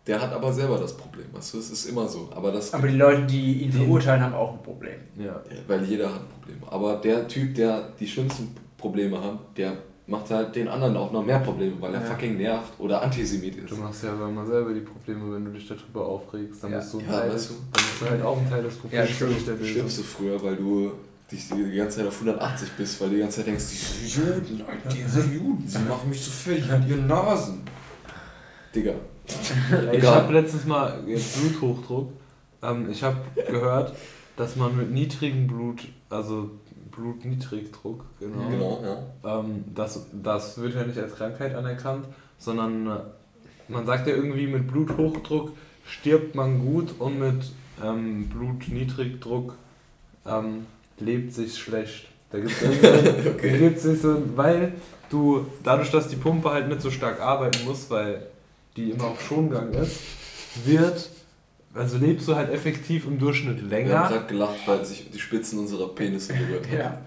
[0.07, 1.25] Der hat aber selber das Problem.
[1.33, 2.29] Weißt du, es ist immer so.
[2.33, 4.97] Aber das, Aber die Leute, die ihn verurteilen, haben auch ein Problem.
[5.15, 5.25] Ja.
[5.25, 6.61] Ja, weil jeder hat Probleme.
[6.71, 9.73] Aber der Typ, der die schlimmsten Probleme hat, der
[10.09, 12.05] macht halt den anderen auch noch mehr Probleme, weil er Ja.
[12.07, 13.71] fucking nervt oder Antisemit ist.
[13.71, 16.79] Du machst ja aber immer selber die Probleme, wenn du dich darüber aufregst, dann Ja.
[16.79, 17.53] bist du ein Ja, Teil, weißt du.
[17.53, 19.17] dann bist du halt auch ein Teil des Problems.
[19.17, 19.29] true.
[19.29, 20.91] nicht der stirbst du früher, weil du
[21.31, 24.61] dich die ganze Zeit auf 180 bist, weil du die ganze Zeit denkst, diese Juden,
[24.67, 27.61] Alter, diese Juden, sie machen mich so fertig mit ihren Nasen.
[28.73, 28.91] Digga.
[28.91, 28.97] Ey,
[29.91, 30.15] Ich Egal.
[30.15, 32.11] habe letztens mal jetzt Bluthochdruck.
[32.63, 33.93] Ähm, ich habe gehört,
[34.37, 36.49] dass man mit niedrigem Blut, also
[36.91, 39.39] Blutniedrigdruck, genau, Genau, ja.
[39.39, 42.05] Ähm, das, das wird ja nicht als Krankheit anerkannt,
[42.37, 42.99] sondern äh,
[43.67, 45.51] man sagt ja irgendwie, mit Bluthochdruck
[45.85, 47.51] stirbt man gut und mit
[47.83, 49.55] ähm, Blutniedrigdruck
[50.25, 50.65] ähm,
[50.99, 52.07] lebt sich schlecht.
[52.31, 52.61] Da gibt es
[53.27, 53.57] Okay.
[53.57, 54.73] gibt's nicht so, weil
[55.09, 58.27] du dadurch, dass die Pumpe halt nicht so stark arbeiten muss, weil
[58.75, 59.99] die immer auf Schongang ist,
[60.65, 61.09] wird,
[61.73, 64.07] also lebst du halt effektiv im Durchschnitt Wir haben länger.
[64.09, 66.77] gerade gelacht, weil sich die Spitzen unserer Penisse berührt haben.
[66.77, 67.01] Ja.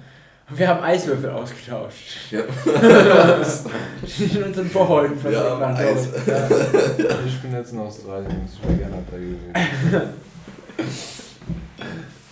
[0.51, 2.31] Und wir haben Eiswürfel ausgetauscht.
[2.31, 2.41] Ja.
[4.19, 6.09] In unseren Wir haben waren, Eis.
[6.27, 6.49] Ja.
[7.27, 10.09] Ich bin jetzt in Australien, ich wäre gerne dabei gewesen.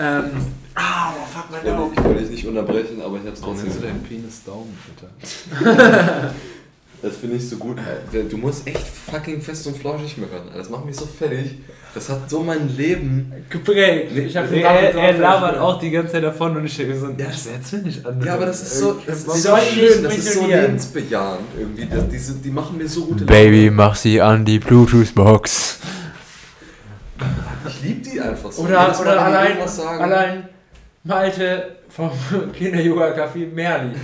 [0.01, 0.31] Ähm.
[0.75, 1.93] Ah, oh, fuck, mein Daumen.
[1.93, 4.45] ich wollte dich nicht unterbrechen, aber ich habe es Warum trotzdem nennst du deinen Penis
[4.45, 4.79] Daumen,
[5.61, 6.35] Alter?
[7.03, 7.79] Das finde ich so gut.
[7.79, 8.29] Alter.
[8.29, 10.17] Du musst echt fucking fest und flauschig.
[10.21, 10.57] Alter.
[10.59, 11.61] Das macht mich so fertig.
[11.95, 13.33] Das hat so mein Leben.
[13.49, 14.17] Geprägt.
[14.17, 17.09] Ich hab Nee, er, er labert auch die ganze Zeit davon und ich denke so,
[17.09, 18.23] ja, das erzähl nicht an.
[18.23, 21.87] Ja, aber das ist so, das Sie ist so schön, das ist so lebensbejahend irgendwie.
[21.87, 25.79] Das, die, sind, die machen mir so gute Baby, mach sie an die Bluetooth-Box.
[27.67, 28.63] Ich liebe die einfach so.
[28.63, 29.57] Oder, Mal, oder allein,
[29.99, 30.49] allein
[31.03, 32.11] Malte vom
[32.53, 33.97] Kinder-Yoga-Café Merli.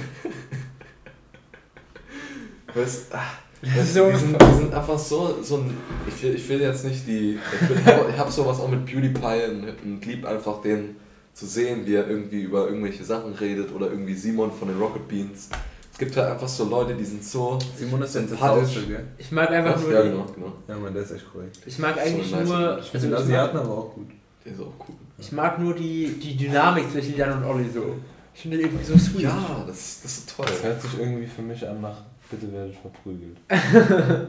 [2.77, 5.77] Weißt, ach, Das das, so die, sind, die sind einfach so, so ein.
[6.07, 7.39] Ich will, ich will jetzt nicht die.
[7.61, 7.79] Ich, bin,
[8.11, 10.97] ich habe sowas auch mit PewDiePie und, und lieb einfach den
[11.33, 15.07] zu sehen, wie er irgendwie über irgendwelche Sachen redet oder irgendwie Simon von den Rocket
[15.09, 15.49] Beans.
[15.93, 17.59] Es gibt halt einfach so Leute, die sind so.
[17.77, 18.87] Simon ist jetzt Sympathisch.
[18.87, 19.05] Gell?
[19.17, 20.53] Ich mag einfach nur ja, die, genau, genau.
[20.69, 21.59] Ja, man, der ist echt korrekt.
[21.65, 22.49] ich mag eigentlich So nice.
[22.49, 24.09] nur Ich Ich finde den also ich, Asiaten aber auch gut.
[24.45, 24.95] Der ist auch cool.
[25.19, 27.97] ich mag nur die, die Dynamik zwischen Jan und Olli so.
[28.35, 29.23] Ich finde die irgendwie so sweet.
[29.23, 30.45] Ja, das, das ist toll.
[30.47, 33.37] Das hört sich irgendwie für mich an nach, bitte werdet verprügelt.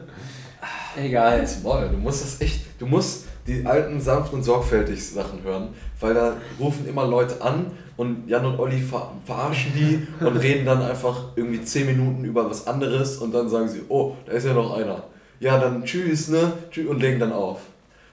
[0.96, 1.30] Egal.
[1.30, 5.68] Halt's Maul, du musst das echt, du musst die alten sanft und sorgfältig Sachen hören,
[6.00, 10.66] weil da rufen immer Leute an und Jan und Olli ver verarschen die und reden
[10.66, 14.46] dann einfach irgendwie 10 Minuten über was anderes und dann sagen sie, oh, da ist
[14.46, 15.04] ja noch einer.
[15.40, 16.52] Ja, dann tschüss, ne?
[16.70, 17.60] Tschüss und legen dann auf.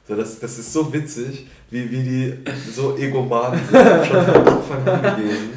[0.07, 2.33] So, das, das ist so witzig, wie, wie die
[2.71, 5.49] so egoman sind, schon von Anfang an gewesen.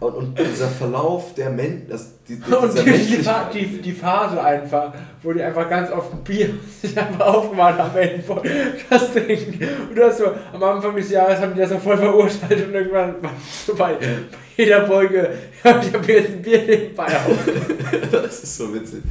[0.00, 4.42] Und, und dieser Verlauf der Men das, die, die, Und die, die, die, die Phase
[4.42, 6.50] einfach, wo die einfach ganz oft ein Bier
[6.82, 8.24] sich einfach aufgemacht haben, wenn die
[8.90, 9.68] das trinken.
[9.88, 12.74] Und du hast so, am Anfang des Jahres haben die das so voll verurteilt und
[12.74, 14.06] irgendwann war es so bei, bei
[14.56, 15.30] jeder Folge,
[15.64, 17.38] ja, ich habe jetzt ein Bier nebenbei auf.
[18.12, 19.02] Das ist so witzig.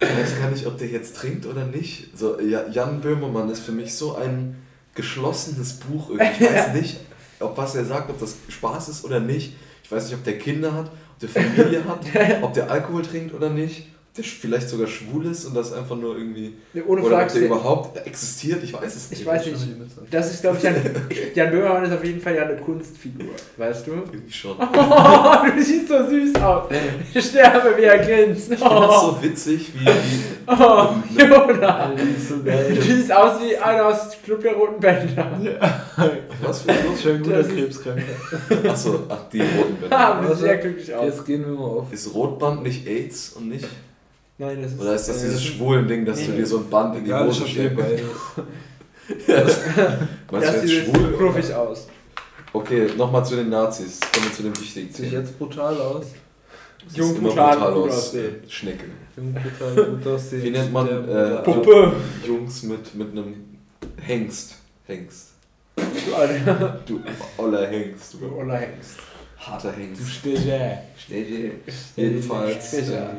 [0.00, 2.16] Ich weiß gar nicht, ob der jetzt trinkt oder nicht.
[2.16, 4.56] So, Ja- Jan Böhmermann ist für mich so ein
[4.94, 6.10] geschlossenes Buch.
[6.10, 6.44] Irgendwie.
[6.44, 7.00] Ich weiß nicht,
[7.40, 9.54] ob was er sagt, ob das Spaß ist oder nicht.
[9.82, 12.00] Ich weiß nicht, ob der Kinder hat, ob der Familie hat,
[12.42, 13.86] ob der Alkohol trinkt oder nicht,
[14.18, 16.54] der vielleicht sogar schwul ist und das einfach nur irgendwie.
[16.72, 17.32] Nee, Ohne oder ob Frage.
[17.34, 19.20] der überhaupt existiert, ich weiß es nicht.
[19.20, 19.66] Ich weiß nicht.
[20.10, 20.74] Das ist, glaube ich, Jan,
[21.34, 23.92] Jan Böhmermann ist auf jeden Fall ja eine Kunstfigur, weißt du?
[23.92, 24.56] Irgendwie schon.
[24.90, 26.70] Oh, du siehst so süß aus.
[27.14, 28.50] Ich sterbe, wie er grinst.
[28.52, 29.84] Ich finde das Oh, so witzig, wie.
[29.86, 31.90] wie oh Jonas.
[32.16, 35.84] Ist so Du siehst aus wie einer aus Club der Roten Bänder.
[36.42, 38.02] was für ein Schön guter Krebskranker.
[38.68, 40.28] Achso, ach, die roten Ah, Bänder.
[40.30, 41.04] siehst sehr glücklich aus.
[41.06, 41.92] Jetzt gehen wir mal auf.
[41.92, 43.66] Ist Rotband nicht AIDS und nicht?
[44.38, 44.80] Nein, das ist.
[44.80, 46.36] Oder ist das äh, dieses schwulen Ding, dass du nee.
[46.38, 47.76] dir so ein Band in die Hose steckst?
[47.76, 48.00] beides.
[50.30, 51.16] Meinst das du jetzt sieht schwul?
[51.16, 51.88] knuffig aus.
[52.52, 54.00] Okay, nochmal zu den Nazis.
[54.00, 55.12] Kommen wir zu den wichtigen Sieht Themen.
[55.22, 56.06] jetzt brutal aus.
[56.86, 57.96] Sieht Jung, brutal, brutal gut aus.
[57.96, 58.36] aussehen.
[58.48, 58.84] Schnecke.
[59.16, 60.42] Jung, brutal gut aussehen.
[60.42, 61.92] Wie nennt man, äh, Puppe.
[62.26, 63.34] Jungs mit, mit einem
[64.00, 64.54] Hengst.
[64.86, 65.28] Hengst.
[65.76, 66.80] Du Alter.
[66.86, 67.00] Du
[67.36, 68.14] oller Hengst.
[68.14, 68.98] Du Du Oller Hengst.
[69.38, 70.02] harter Du Hengst.
[70.10, 70.78] Steger.
[71.96, 73.10] Jedenfalls Stecher.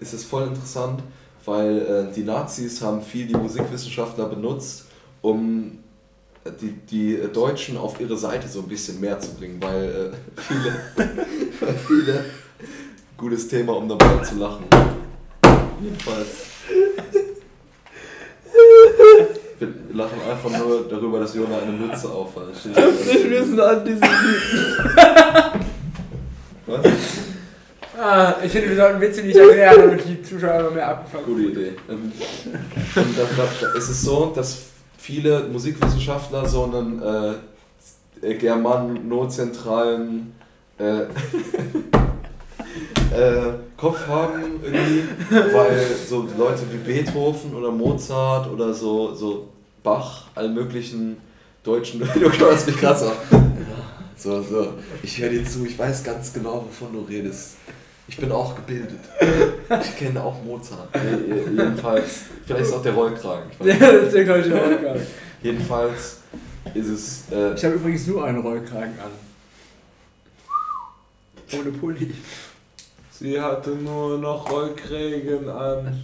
[0.00, 1.02] Ist es voll interessant,
[1.44, 4.86] weil äh, die Nazis haben viel die Musikwissenschaftler benutzt,
[5.22, 5.78] um
[6.44, 10.40] äh, die, die Deutschen auf ihre Seite so ein bisschen mehr zu bringen, weil äh,
[10.40, 10.80] viele,
[11.60, 12.24] weil viele,
[13.16, 14.64] gutes Thema, um dabei zu lachen.
[15.80, 16.28] Jedenfalls.
[19.58, 22.44] Wir lachen einfach nur darüber, dass Jona eine Mütze aufhat.
[22.64, 24.02] Ich wissen an diesem
[26.66, 27.27] Was?
[28.00, 31.42] Ah, ich finde, wir sollten Witze nicht erklären, damit die Zuschauer immer mehr abgefangen Gute
[31.42, 31.72] Idee.
[31.88, 32.14] Und
[32.94, 37.02] da, da, da ist es so, dass viele Musikwissenschaftler so einen
[38.22, 40.32] äh, germanozentralen
[40.78, 41.00] äh,
[43.16, 45.02] äh, Kopf haben irgendwie,
[45.52, 49.48] weil so Leute wie Beethoven oder Mozart oder so, so
[49.82, 51.16] Bach, alle möglichen
[51.64, 52.06] deutschen, du
[52.38, 53.16] hörst mich krass auf.
[54.16, 57.56] So, so, ich höre dir zu, ich weiß ganz genau, wovon du redest.
[58.08, 58.98] Ich bin auch gebildet.
[59.82, 60.88] Ich kenne auch Mozart.
[61.54, 63.50] Jedenfalls, vielleicht ist auch der Rollkragen.
[63.52, 63.82] Ich weiß Ja, nicht.
[63.92, 65.02] das ist der gleiche Rollkragen.
[65.42, 66.16] Jedenfalls
[66.74, 67.22] ist es.
[67.30, 69.10] Äh, Ich habe übrigens nur einen Rollkragen an.
[71.52, 72.14] Ohne Pulli.
[73.10, 76.02] Sie hatte nur noch Rollkrägen an.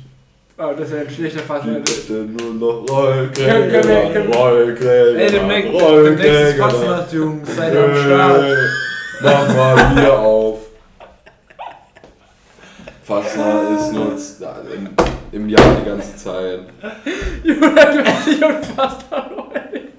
[0.58, 1.82] Oh, das wäre ein schlechter die Fassung.
[1.82, 3.70] bitte nur noch Rollkragen.
[3.70, 5.16] Können wir- können wir- Rollkragen.
[5.16, 7.56] Ey, demnächst demnächst ist Fastnacht, Jungs.
[7.56, 8.44] Seid am Start.
[9.22, 10.43] Mach mal Bier auf.
[13.04, 14.16] Fastnacht ist nur
[14.74, 14.88] im,
[15.30, 16.60] im Jahr die ganze Zeit.
[17.44, 18.50] Jonas, du hast dich um
[19.10, 19.92] erholt.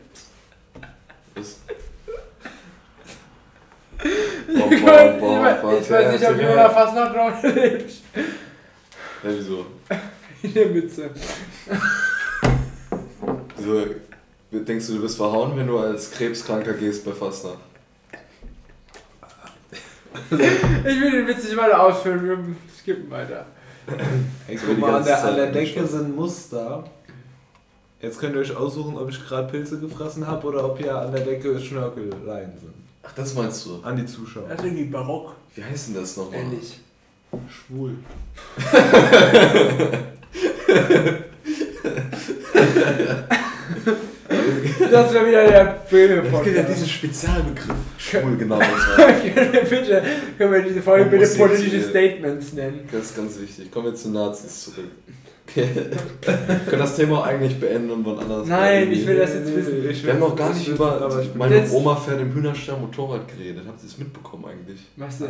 [1.35, 1.59] Ist
[4.47, 5.21] Ich weiß
[5.81, 7.91] ich weiß nicht, ob fast noch drauf lebt.
[9.23, 9.65] Ja, wieso?
[10.41, 11.11] In der Mütze.
[13.57, 13.85] wieso?
[14.51, 17.74] Denkst du, du bist verhauen, wenn du als Krebskranker gehst bei Fastnacht?
[20.31, 22.37] Ich will den Witz nicht weiter ausführen, wir
[22.77, 23.45] skippen weiter.
[23.87, 26.83] Guck mal, an der, an der Decke sind Muster.
[28.01, 31.11] Jetzt könnt ihr euch aussuchen, ob ich gerade Pilze gefressen habe oder ob hier an
[31.11, 32.73] der Decke Schnörkelleien sind.
[33.03, 33.79] Ach, das meinst du?
[33.83, 34.47] An die Zuschauer.
[34.49, 35.35] Das ist irgendwie barock.
[35.55, 36.39] Wie heißt denn das nochmal?
[36.39, 36.79] Ähnlich.
[37.49, 37.95] Schwul.
[44.91, 47.75] Das wäre wieder der Es gibt ja diesen Spezialbegriff.
[47.97, 48.59] Schwul, genau.
[49.69, 50.03] Bitte,
[50.37, 52.87] können wir diese Folge bitte politische Statements nennen?
[52.91, 53.71] das ist ganz wichtig.
[53.71, 54.85] Kommen wir zu Nazis zurück.
[55.47, 55.67] Okay.
[56.21, 58.47] Wir können das Thema auch eigentlich beenden und wann anders.
[58.47, 59.89] Nein, ich will das jetzt wissen.
[59.89, 63.63] ich Wir haben noch gar ich nicht über meine Oma fährt im Hühnerstall Motorrad geredet.
[63.67, 64.81] Habt ihr das mitbekommen eigentlich?
[64.97, 65.29] Was denn?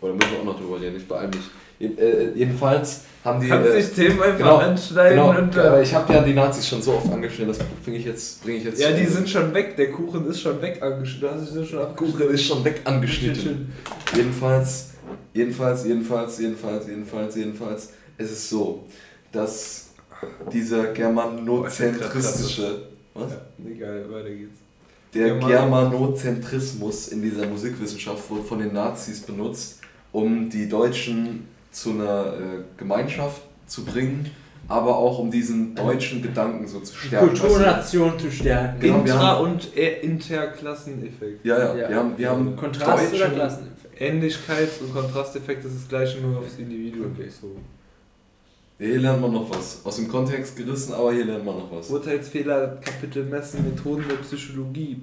[0.00, 0.96] Oder müssen wir auch noch drüber reden?
[0.96, 1.98] Ich beeil mich.
[1.98, 3.48] Äh, jedenfalls haben die.
[3.48, 5.56] Kannst äh, nicht Themen einfach genau, anschneiden Genau, und.
[5.58, 8.42] aber Äh, ich habe ja die Nazis schon so oft angeschnitten, das bringe ich jetzt,
[8.42, 8.80] bringe ich jetzt.
[8.80, 9.76] ja, die sind schon weg.
[9.76, 11.28] Der Kuchen ist schon weg angeschnitten.
[11.28, 11.96] Du hast dich so schon.
[11.96, 13.72] Kuchen ist schon weg angeschnitten.
[14.14, 14.90] Jedenfalls,
[15.32, 17.88] jedenfalls, jedenfalls, jedenfalls, jedenfalls, jedenfalls,
[18.18, 18.84] es ist so,
[19.32, 19.88] dass
[20.52, 22.82] dieser germanozentristische,
[23.14, 23.30] was?
[23.32, 24.58] Ja, egal, weiter geht's.
[25.14, 29.79] Der German- Germanozentrismus in dieser Musikwissenschaft wurde von den Nazis benutzt,
[30.12, 32.38] um die Deutschen zu einer äh,
[32.76, 34.28] Gemeinschaft zu bringen,
[34.68, 37.28] aber auch um diesen deutschen Gedanken so zu Die stärken.
[37.28, 38.80] Kulturnation zu stärken.
[38.80, 41.44] Genau, Intra- haben- und äh, Interklasseneffekt.
[41.44, 41.88] Ja, ja, Ja.
[41.88, 44.00] wir haben, wir haben Kontrast oder Klasseneffekt?
[44.00, 47.64] Ähnlichkeits- und Kontrasteffekt ist das gleiche nur aufs Individuum bezogen.
[48.78, 49.82] Hier lernt man noch was.
[49.84, 51.90] Aus dem Kontext gerissen, aber hier lernt man noch was.
[51.90, 55.02] Urteilsfehler, Kapitel Messen, Methoden der Psychologie.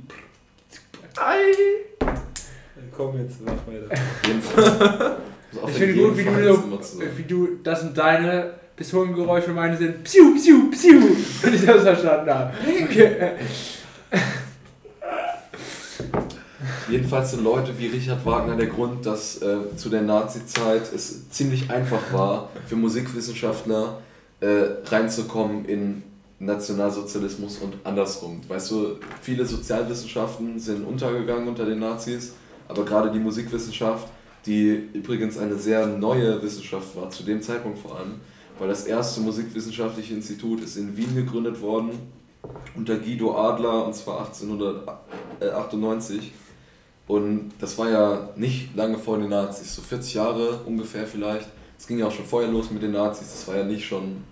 [2.95, 5.17] Komm jetzt, mach weiter.
[5.67, 10.03] Ich finde gut, wie du, so, wie du das und deine Pistolengeräusche und meine sind
[10.03, 11.01] Psiu, Psiu, Psiu,
[11.41, 12.53] wenn ich das verstanden habe.
[12.84, 13.32] Okay.
[16.89, 21.69] jedenfalls sind Leute wie Richard Wagner der Grund, dass äh, zu der Nazi-Zeit es ziemlich
[21.69, 23.99] einfach war, für Musikwissenschaftler
[24.39, 24.47] äh,
[24.86, 26.03] reinzukommen in
[26.39, 28.41] Nationalsozialismus und andersrum.
[28.47, 32.34] Weißt du, viele Sozialwissenschaften sind untergegangen unter den Nazis,
[32.68, 34.07] aber gerade die Musikwissenschaft,
[34.45, 38.22] die übrigens eine sehr neue Wissenschaft war, zu dem Zeitpunkt vor allem,
[38.59, 41.91] weil das erste musikwissenschaftliche Institut ist in Wien gegründet worden
[42.76, 46.32] unter Guido Adler und zwar 1898
[47.07, 51.47] und das war ja nicht lange vor den Nazis, so 40 Jahre ungefähr vielleicht.
[51.78, 54.24] Es ging ja auch schon vorher los mit den Nazis, das war ja nicht schon,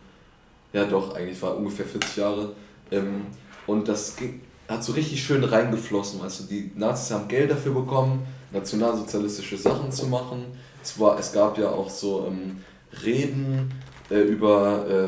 [0.73, 2.51] ja doch, eigentlich war ungefähr 40 Jahre.
[2.91, 3.27] Ähm,
[3.65, 7.73] und das ging, hat so richtig schön reingeflossen, weißt du, die Nazis haben Geld dafür
[7.73, 10.45] bekommen, nationalsozialistische Sachen zu machen.
[10.81, 12.61] Es, war, es gab ja auch so ähm,
[13.03, 13.71] Reden
[14.09, 15.07] äh, über äh,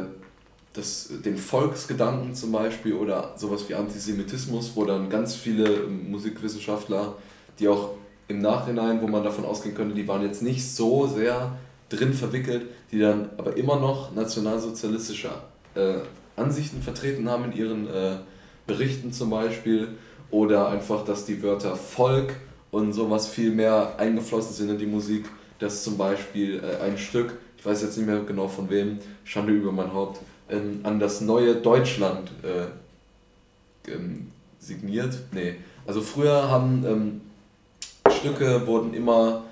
[0.74, 7.16] das, den Volksgedanken zum Beispiel oder sowas wie Antisemitismus, wo dann ganz viele ähm, Musikwissenschaftler
[7.60, 7.92] die auch
[8.28, 11.58] im Nachhinein, wo man davon ausgehen könnte, die waren jetzt nicht so sehr
[11.90, 15.30] drin verwickelt, die dann aber immer noch nationalsozialistische
[15.76, 16.00] äh,
[16.36, 18.18] Ansichten vertreten haben in ihren äh,
[18.68, 19.90] Berichten zum Beispiel
[20.30, 22.36] oder einfach, dass die Wörter Volk
[22.72, 25.26] und sowas viel mehr eingeflossen sind in die Musik,
[25.60, 29.54] dass zum Beispiel äh, ein Stück, ich weiß jetzt nicht mehr genau von wem, Schande
[29.54, 35.18] über mein Haupt, ähm, an das neue Deutschland äh, ähm, signiert.
[35.32, 35.56] Nee,
[35.86, 37.22] also früher haben ähm,
[38.12, 39.44] Stücke wurden immer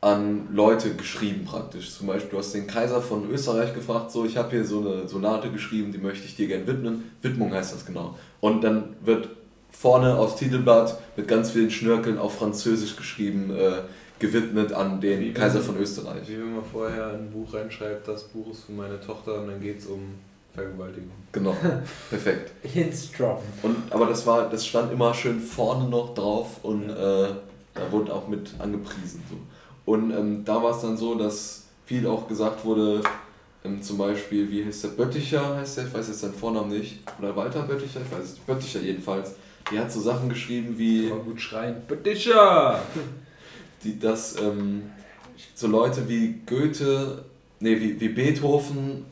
[0.00, 1.92] an Leute geschrieben praktisch.
[1.92, 5.08] Zum Beispiel, du hast den Kaiser von Österreich gefragt, so, ich habe hier so eine
[5.08, 7.10] Sonate geschrieben, die möchte ich dir gerne widmen.
[7.20, 8.16] Widmung heißt das genau.
[8.40, 9.28] Und dann wird
[9.70, 13.82] vorne aufs Titelblatt mit ganz vielen Schnörkeln auf Französisch geschrieben, äh,
[14.18, 16.28] gewidmet an den wie Kaiser von Österreich.
[16.28, 19.60] Wie wenn man vorher ein Buch reinschreibt, das Buch ist für meine Tochter und dann
[19.60, 20.14] geht es um
[20.54, 21.12] Vergewaltigung.
[21.32, 21.56] Genau,
[22.10, 22.52] perfekt.
[22.62, 23.46] Hints droppen.
[23.62, 27.28] Und, aber das, war, das stand immer schön vorne noch drauf und äh,
[27.74, 29.22] da wurde auch mit angepriesen.
[29.30, 29.36] So.
[29.90, 33.00] Und ähm, da war es dann so, dass viel auch gesagt wurde,
[33.64, 36.98] ähm, zum Beispiel, wie heißt der Bötticher, heißt der, ich weiß jetzt seinen Vornamen nicht,
[37.18, 39.34] oder Walter Bötticher, ich weiß es nicht, Bötticher jedenfalls,
[39.70, 41.08] die hat so Sachen geschrieben wie.
[41.08, 42.82] Mal gut schreien, Bötticher!
[43.84, 44.90] Die, dass ähm,
[45.54, 47.24] so Leute wie Goethe,
[47.60, 49.04] nee, wie, wie Beethoven,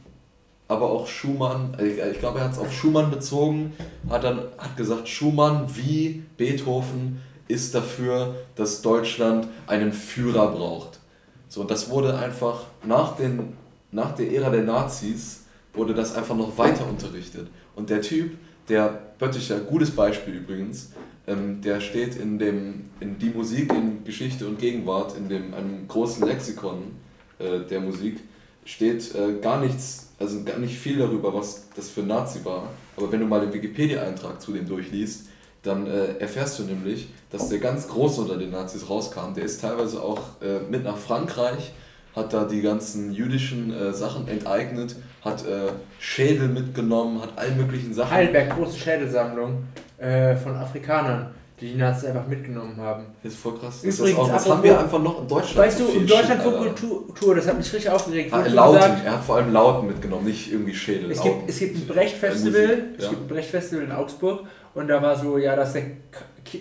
[0.68, 3.72] aber auch Schumann, ich, ich glaube, er hat es auf Schumann bezogen,
[4.10, 10.98] hat dann hat gesagt, Schumann wie Beethoven ist dafür, dass Deutschland einen Führer braucht.
[11.48, 13.52] So, und das wurde einfach nach, den,
[13.96, 15.40] nach der Ära der Nazis,
[15.72, 17.48] wurde das einfach noch weiter unterrichtet.
[17.74, 18.36] Und der Typ,
[18.68, 18.88] der
[19.18, 20.92] Bötticher, gutes Beispiel übrigens,
[21.26, 25.88] ähm, der steht in, dem, in die Musik in Geschichte und Gegenwart, in dem, einem
[25.88, 26.92] großen Lexikon
[27.38, 28.20] äh, der Musik,
[28.64, 32.68] steht äh, gar nichts, also gar nicht viel darüber, was das für ein Nazi war.
[32.96, 35.28] Aber wenn du mal den Wikipedia-Eintrag zu dem durchliest,
[35.62, 39.34] dann äh, erfährst du nämlich, dass der ganz groß unter den Nazis rauskam.
[39.34, 41.72] Der ist teilweise auch äh, mit nach Frankreich,
[42.16, 45.68] hat da die ganzen jüdischen äh, Sachen enteignet, hat äh,
[46.00, 48.10] Schädel mitgenommen, hat all möglichen Sachen.
[48.10, 49.64] Heidelberg, große Schädelsammlung
[49.98, 53.04] äh, von Afrikanern, die die Nazis einfach mitgenommen haben.
[53.22, 53.84] Das ist voll krass.
[53.84, 55.58] Übrigens, das, auch, das haben wir einfach noch in Deutschland.
[55.58, 56.42] Weißt so du, in Deutschland.
[56.42, 58.32] Kultur, das hat mich richtig aufgeregt.
[58.32, 61.10] Ah, Lauten, gesagt, er hat vor allem Lauten mitgenommen, nicht irgendwie Schädel.
[61.10, 61.38] Es Lauten.
[61.40, 63.10] gibt, es gibt ein Brecht-Festival, es ja.
[63.10, 64.40] gibt ein Brecht-Festival in Augsburg
[64.74, 65.82] und da war so, ja, dass der,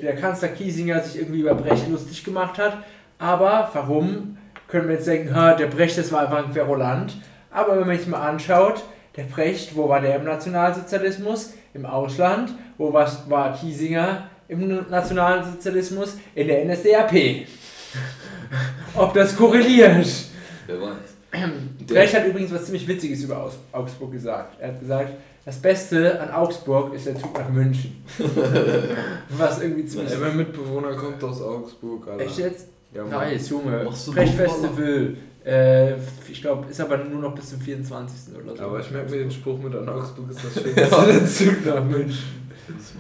[0.02, 2.78] der Kanzler Kiesinger sich irgendwie über Brecht lustig gemacht hat.
[3.18, 4.38] Aber warum?
[4.68, 7.16] Können wir jetzt denken, ha, der Brecht, das war einfach ein Querulant.
[7.52, 8.84] Aber wenn man sich mal anschaut,
[9.16, 11.54] der Brecht, wo war der im Nationalsozialismus?
[11.74, 12.52] Im Ausland.
[12.78, 16.18] Wo was war Kiesinger im Nationalsozialismus?
[16.34, 17.14] In der NSDAP.
[18.96, 20.06] Ob das korreliert?
[20.68, 20.98] Wer weiß.
[21.34, 24.58] Der- Brecht hat übrigens was ziemlich Witziges über Aus Augsburg gesagt.
[24.60, 25.14] Er hat gesagt,
[25.46, 28.04] das Beste an Augsburg ist der Zug nach München.
[29.30, 30.12] was irgendwie ziemlich...
[30.12, 32.24] Ey, mein Mitbewohner kommt aus Augsburg, Alter.
[32.24, 32.68] Echt jetzt?
[32.96, 33.04] Ja.
[33.04, 33.88] Nice, Junge.
[34.14, 35.16] Brecht-Festival.
[35.46, 35.94] Äh,
[36.28, 38.36] ich glaube, ist aber nur noch bis zum 24.
[38.36, 38.64] oder so.
[38.64, 41.66] Aber ich merke mir den Spruch mit an Augsburg ist das schön.
[41.66, 41.82] Ja.
[41.82, 42.46] München.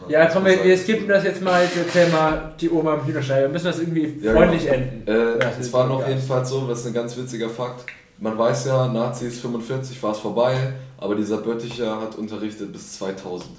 [0.07, 1.63] Ja, komm, wir, wir skippen das jetzt mal.
[1.75, 3.41] Erzähl mal die Oma im Hühnerstall.
[3.43, 5.07] Wir müssen das irgendwie Ja, freundlich enden.
[5.07, 7.85] Äh, Ja, es war noch jedenfalls so, das ist ein ganz witziger Fakt.
[8.19, 13.49] Man weiß ja, Nazis 45 war es vorbei, aber dieser Bötticher hat unterrichtet bis 2000.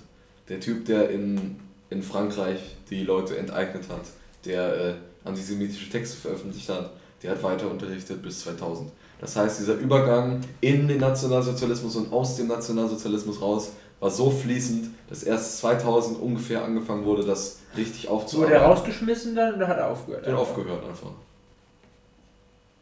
[0.49, 1.57] Der Typ, der in,
[1.91, 4.03] in Frankreich die Leute enteignet hat,
[4.45, 4.95] der äh,
[5.27, 6.91] antisemitische Texte veröffentlicht hat,
[7.23, 8.91] der hat weiter unterrichtet bis 2000.
[9.21, 14.89] Das heißt, dieser Übergang in den Nationalsozialismus und aus dem Nationalsozialismus raus war so fließend,
[15.09, 18.55] dass erst 2000 ungefähr angefangen wurde, das richtig Wurde aufzuarbeiten.
[18.57, 20.27] er rausgeschmissen dann oder hat er aufgehört?
[20.27, 21.11] Der hat aufgehört einfach.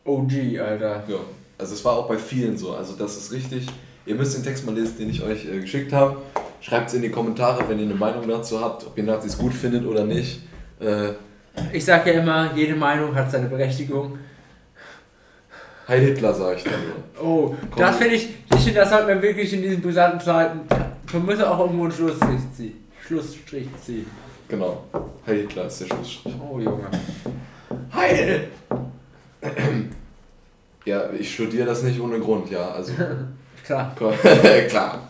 [0.04, 1.04] OG, Alter.
[1.08, 1.16] Ja,
[1.56, 2.72] also es war auch bei vielen so.
[2.72, 3.66] Also das ist richtig.
[4.06, 6.16] Ihr müsst den Text mal lesen, den ich euch äh, geschickt habe.
[6.60, 9.54] Schreibt es in die Kommentare, wenn ihr eine Meinung dazu habt, ob ihr Nazis gut
[9.54, 10.40] findet oder nicht.
[10.80, 11.12] Äh,
[11.72, 14.18] Ich sage ja immer, jede Meinung hat seine Berechtigung.
[15.86, 17.24] Heil Hitler, sag ich dann nur.
[17.24, 17.82] Oh, Komm.
[17.82, 20.60] das finde ich, ich finde, das sollte man wirklich in diesen brisanten Zeiten,
[21.12, 22.84] man muss auch irgendwo einen Schlussstrich ziehen.
[23.06, 24.06] Schlussstrich ziehen.
[24.48, 24.84] Genau.
[25.26, 26.34] Heil Hitler ist der Schlussstrich.
[26.40, 26.86] Oh Junge.
[27.92, 28.48] Heil!
[30.86, 32.72] Ja, ich studiere das nicht ohne Grund, ja.
[32.72, 32.92] Also,
[33.64, 33.94] Klar.
[34.68, 35.08] klar.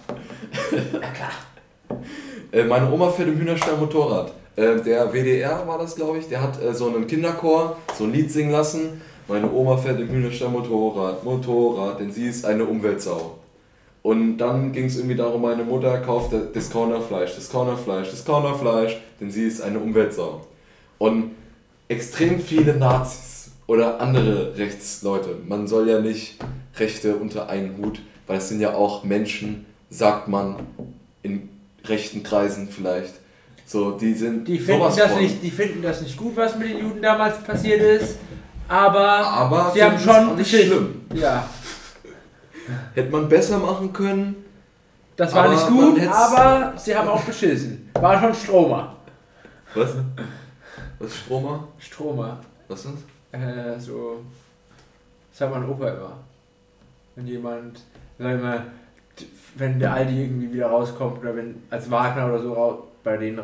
[2.52, 4.32] Äh, meine Oma fährt im Hühnerstall Motorrad.
[4.56, 8.12] Äh, der WDR war das, glaube ich, der hat äh, so einen Kinderchor, so ein
[8.12, 9.00] Lied singen lassen.
[9.26, 13.38] Meine Oma fährt im Hühnerstall Motorrad, Motorrad, denn sie ist eine Umweltsau.
[14.02, 19.62] Und dann ging es irgendwie darum, meine Mutter kauft Discounterfleisch, Discounterfleisch, Discounterfleisch, denn sie ist
[19.62, 20.46] eine Umweltsau.
[20.98, 21.30] Und
[21.88, 26.36] extrem viele Nazis oder andere Rechtsleute, man soll ja nicht
[26.76, 30.56] Rechte unter einen Hut, weil es sind ja auch Menschen, sagt man,
[31.22, 31.48] in
[31.86, 33.14] rechten Kreisen vielleicht.
[33.66, 36.68] So, die sind Die finden, das von- nicht, die finden das nicht gut, was mit
[36.70, 38.18] den Juden damals passiert ist.
[38.68, 41.02] Aber, Aber sie haben schon nicht schlimm.
[41.14, 41.46] Ja,
[42.94, 44.36] Hätte man besser machen können.
[45.16, 47.90] das war nicht gut, aber sie haben auch beschissen.
[47.94, 48.96] War schon Stromer.
[49.74, 49.90] Was?
[50.98, 51.68] Was ist Stromer?
[51.78, 52.38] Stromer.
[52.68, 52.94] Was ist
[53.32, 53.40] das?
[53.40, 54.22] Äh, so.
[55.32, 56.16] Das hat mein Opa immer.
[57.16, 57.80] Wenn jemand,
[58.18, 58.66] sagen wir, mal,
[59.56, 63.40] wenn der Aldi irgendwie wieder rauskommt oder wenn als Wagner oder so bei denen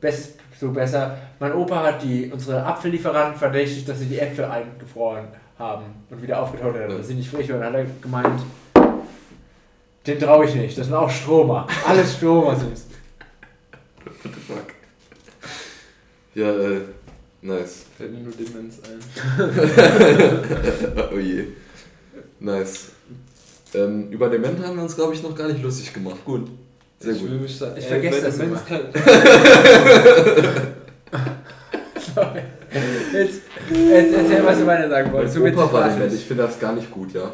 [0.00, 1.16] best, so besser.
[1.38, 5.28] Mein Opa hat die unsere Apfellieferanten verdächtigt, dass sie die Äpfel eingefroren
[5.58, 7.60] haben und wieder aufgetaut haben, dass sie nicht frisch waren.
[7.60, 8.40] Dann hat er gemeint,
[10.06, 10.76] den traue ich nicht.
[10.76, 11.66] Das sind auch Stromer.
[11.86, 12.86] Alles Stromer sind es.
[14.04, 14.66] What the fuck?
[16.34, 16.80] Ja, äh,
[17.42, 17.86] nice.
[17.96, 19.00] Fällt mir nur Demenz ein.
[21.14, 21.44] oh je.
[22.40, 22.90] Nice.
[23.72, 26.24] Ähm, über Dement haben wir uns, glaube ich, noch gar nicht lustig gemacht.
[26.24, 26.50] Gut.
[27.04, 27.40] Sehr ich gut.
[27.42, 28.56] mich da, Ich ey, vergesse das immer.
[32.14, 32.42] Sorry.
[33.12, 33.40] Jetzt,
[33.70, 35.38] jetzt erzähl, was du weiter sagen wolltest.
[35.38, 36.12] Mein Opa war Dement.
[36.12, 37.30] Ich finde das gar nicht gut, ja.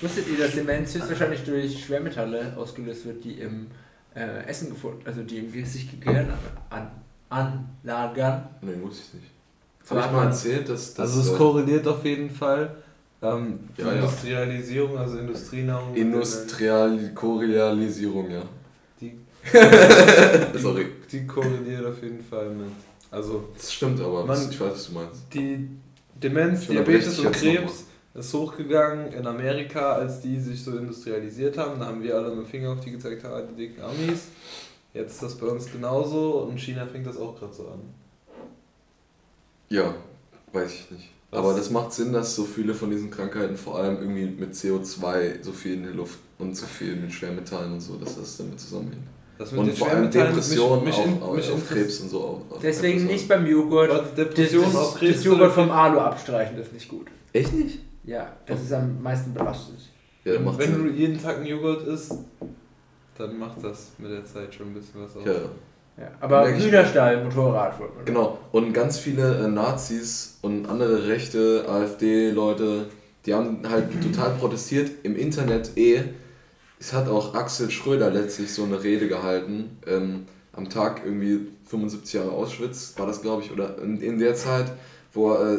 [0.00, 3.66] Wusstet ihr, dass Demenz höchstwahrscheinlich durch Schwermetalle ausgelöst wird, die im
[4.14, 6.28] äh, Essen gefunden, also die im sich Gehirn
[6.70, 6.90] an,
[7.28, 8.48] anlagern?
[8.62, 9.26] Nee, muss ich nicht.
[9.84, 11.16] So Habe ich mal erzählt, dass das.
[11.16, 12.76] Also es äh, korreliert auf jeden Fall.
[13.20, 13.94] Ähm, die Ja, ja.
[13.94, 15.90] Industrialisierung, also Industrienahrung.
[15.90, 18.42] mit Industrialisierung, ja.
[19.52, 20.86] Die, Sorry.
[21.10, 22.68] die korreliert auf jeden Fall mit.
[23.10, 24.24] Also Das stimmt aber.
[24.26, 25.22] Man- ich weiß, was du meinst.
[25.32, 25.68] die
[26.14, 27.84] Demenz, Diabetes und Krebs
[28.14, 31.78] ist hochgegangen in Amerika, als die sich so industrialisiert haben.
[31.78, 34.22] Da haben wir alle mit dem Finger auf die gezeigt, ah, die dicken Amis.
[34.92, 37.80] Jetzt ist das bei uns genauso und in China fängt das auch gerade so an.
[39.68, 39.94] Ja,
[40.52, 41.08] weiß ich nicht.
[41.30, 41.38] Was?
[41.40, 45.42] Aber das macht Sinn, dass so viele von diesen Krankheiten vor allem irgendwie mit CO2
[45.42, 48.58] so viel in der Luft und so viel mit Schwermetallen und so, dass das damit
[48.58, 49.06] zusammenhängt.
[49.38, 52.00] Das mit Und den vor allem Depressionen mich, mich, auf, mich, auf, mich auf Krebs
[52.00, 52.20] und so.
[52.20, 53.12] Auf, auf Deswegen Krebs.
[53.12, 53.90] nicht beim Joghurt.
[53.90, 55.14] Warte, Das, Depression auf Krebs.
[55.16, 57.06] das Joghurt vom Alu abstreichen, das ist nicht gut.
[57.32, 57.78] Echt nicht?
[58.04, 59.78] Ja, das ist am meisten belastend.
[60.24, 60.96] Ja, wenn macht wenn du Sinn.
[60.96, 62.14] jeden Tag einen Joghurt isst,
[63.16, 65.22] dann macht das mit der Zeit schon ein bisschen was aus.
[65.24, 65.32] Ja,
[66.04, 67.78] Ja, aber Hühnerstall, Motorrad.
[67.78, 68.38] man- genau.
[68.52, 72.86] Und ganz viele äh, Nazis und andere rechte AfD-Leute,
[73.26, 76.00] die haben halt total protestiert im Internet eh.
[76.80, 79.78] Es hat auch Axel Schröder letztlich so eine Rede gehalten.
[79.86, 84.34] Ähm, am Tag irgendwie 75 Jahre Auschwitz war das, glaube ich, oder in, in der
[84.34, 84.72] Zeit,
[85.12, 85.58] wo er äh,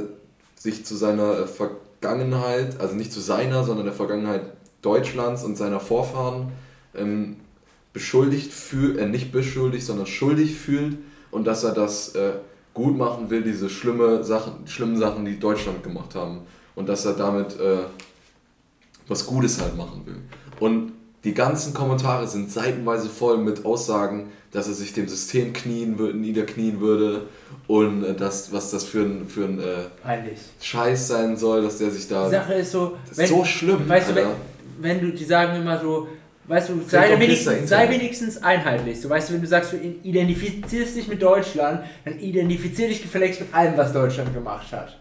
[0.55, 4.43] sich zu seiner äh, Vergangenheit, also nicht zu seiner, sondern der Vergangenheit
[4.81, 6.51] Deutschlands und seiner Vorfahren
[6.95, 7.37] ähm,
[7.93, 10.97] beschuldigt fühlt, äh, nicht beschuldigt, sondern schuldig fühlt
[11.31, 12.33] und dass er das äh,
[12.73, 16.41] gut machen will, diese schlimme Sachen, schlimmen Sachen, die Deutschland gemacht haben.
[16.75, 17.79] Und dass er damit äh,
[19.07, 20.17] was Gutes halt machen will.
[20.59, 20.93] Und
[21.23, 26.17] die ganzen Kommentare sind seitenweise voll mit Aussagen, dass er sich dem System knien würde,
[26.17, 27.27] niederknien würde
[27.67, 30.31] und äh, das, was das für ein, für ein äh.
[30.61, 32.25] Scheiß sein soll, dass der sich da.
[32.25, 33.87] Die Sache ist so, das ist wenn, so schlimm.
[33.87, 34.37] weißt du, wenn, Alter.
[34.79, 36.07] wenn du, die sagen immer so,
[36.47, 38.99] weißt du, sei wenigstens, sei wenigstens einheitlich.
[38.99, 43.41] So, weißt du, wenn du sagst, du identifizierst dich mit Deutschland, dann identifizier dich gefälligst
[43.41, 44.97] mit allem, was Deutschland gemacht hat.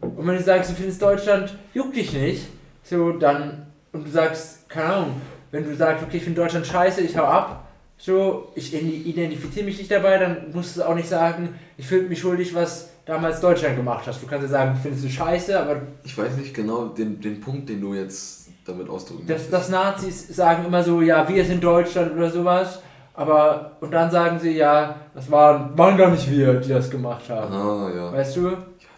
[0.00, 2.46] Und wenn du sagst, du findest Deutschland juckt dich nicht,
[2.82, 5.20] so dann, und du sagst, keine Ahnung,
[5.52, 9.78] wenn du sagst, okay, ich finde Deutschland scheiße, ich hau ab, so, ich identifiziere mich
[9.78, 13.76] nicht dabei, dann musst du auch nicht sagen, ich fühle mich schuldig, was damals Deutschland
[13.76, 14.20] gemacht hat.
[14.20, 17.68] Du kannst ja sagen, findest du scheiße, aber Ich weiß nicht genau den, den Punkt,
[17.68, 22.12] den du jetzt damit ausdrücken dass, dass Nazis sagen immer so, ja, wir sind Deutschland
[22.14, 22.80] oder sowas,
[23.14, 27.28] aber und dann sagen sie, ja, das waren, waren gar nicht wir, die das gemacht
[27.28, 27.52] haben.
[27.52, 28.12] Ah, ja.
[28.12, 28.48] Weißt du?
[28.48, 28.56] Ja,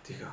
[0.09, 0.27] Digga.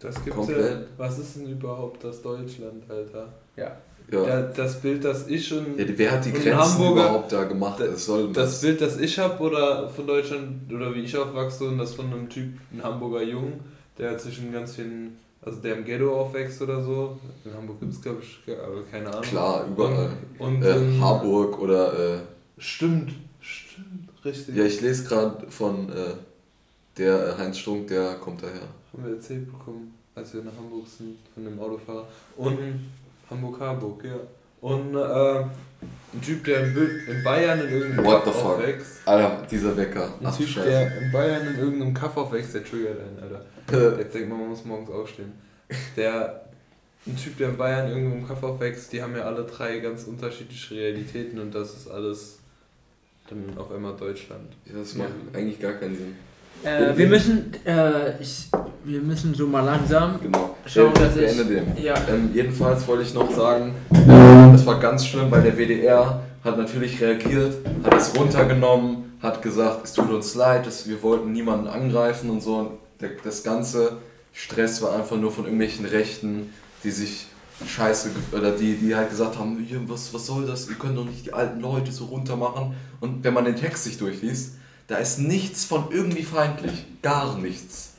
[0.00, 0.72] Das gibt's Komplett.
[0.72, 0.86] ja.
[0.96, 3.28] Was ist denn überhaupt das Deutschland, Alter?
[3.56, 3.72] Ja.
[4.10, 4.24] Ja.
[4.24, 5.78] Da, das Bild, das ich schon.
[5.78, 7.80] Ja, wer hat die Und Grenzen Hamburger- überhaupt da gemacht?
[7.80, 11.64] Da- Das soll Das Bild, das ich habe oder von Deutschland oder wie ich aufwachse
[11.68, 13.60] und das von einem Typ, ein Hamburger Jungen,
[13.98, 17.18] der zwischen ganz vielen, also der im Ghetto aufwächst oder so.
[17.44, 19.22] In Hamburg gibt es glaube ich, aber keine Ahnung.
[19.22, 20.10] Klar, überall.
[20.38, 22.18] Und, Äh, ähm, Harburg oder äh,
[22.58, 24.54] Stimmt, stimmt, richtig.
[24.54, 25.94] ja, ich lese gerade von äh,
[26.98, 28.60] der äh, Heinz Strunk, der kommt daher.
[28.92, 32.06] Haben wir erzählt bekommen, als wir nach Hamburg sind, von dem Autofahrer.
[32.36, 32.58] Und
[33.30, 34.16] Hamburg-Harburg, ja.
[34.60, 35.44] Und äh,
[36.14, 36.76] ein Typ, der in,
[37.06, 39.06] in Bayern in irgendeinem What Kaff aufwächst.
[39.06, 40.04] Alter, dieser Wecker.
[40.20, 40.68] Ein Ach, Typ, Scheiße.
[40.68, 43.98] der in Bayern in irgendeinem Kaff aufwächst, der triggert einen, Alter.
[43.98, 45.32] Jetzt denkt man, man muss morgens aufstehen.
[45.96, 46.44] Der,
[47.06, 50.04] ein Typ, der in Bayern irgendwo im Kaff aufwächst, die haben ja alle drei ganz
[50.04, 52.38] unterschiedliche Realitäten und das ist alles
[53.28, 54.52] dann auf einmal Deutschland.
[54.66, 56.16] ja, das macht eigentlich gar keinen Sinn.
[56.64, 58.48] Äh, wir müssen, äh, ich,
[58.84, 60.18] wir müssen so mal langsam.
[60.22, 60.56] Genau.
[60.66, 61.76] Schau, Äh, dass ich- den.
[61.82, 61.94] Ja.
[62.08, 66.58] Ähm, jedenfalls wollte ich noch sagen, äh, das war ganz schlimm, weil der WDR hat
[66.58, 71.66] natürlich reagiert, hat es runtergenommen, hat gesagt, es tut uns leid, dass wir wollten niemanden
[71.66, 72.56] angreifen und so.
[72.56, 72.70] Und
[73.00, 73.98] der, das ganze
[74.32, 76.50] Stress war einfach nur von irgendwelchen Rechten,
[76.82, 77.26] die sich
[77.66, 81.24] scheiße, oder die, die halt gesagt haben, was, was soll das, ihr könnt doch nicht
[81.26, 82.74] die alten Leute so runter machen.
[83.00, 84.54] Und wenn man den Text sich durchliest,
[84.86, 87.94] da ist nichts von irgendwie feindlich, gar nichts.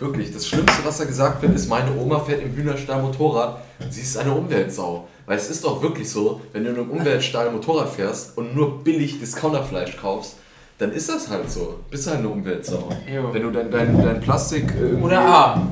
[0.00, 3.62] Wirklich, das Schlimmste, was er gesagt wird, ist, meine Oma fährt im Hühnerstall Motorrad.
[3.90, 5.06] Sie ist eine Umweltsau.
[5.26, 8.82] Weil es ist doch wirklich so, wenn du in einem Umweltstall Motorrad fährst und nur
[8.84, 10.36] billig Discounterfleisch kaufst,
[10.78, 11.80] dann ist das halt so.
[11.88, 12.88] Bist halt eine Umweltsau.
[13.10, 13.32] Jo.
[13.32, 14.74] Wenn du dein, dein, dein Plastik.
[14.74, 15.62] äh, Oder A.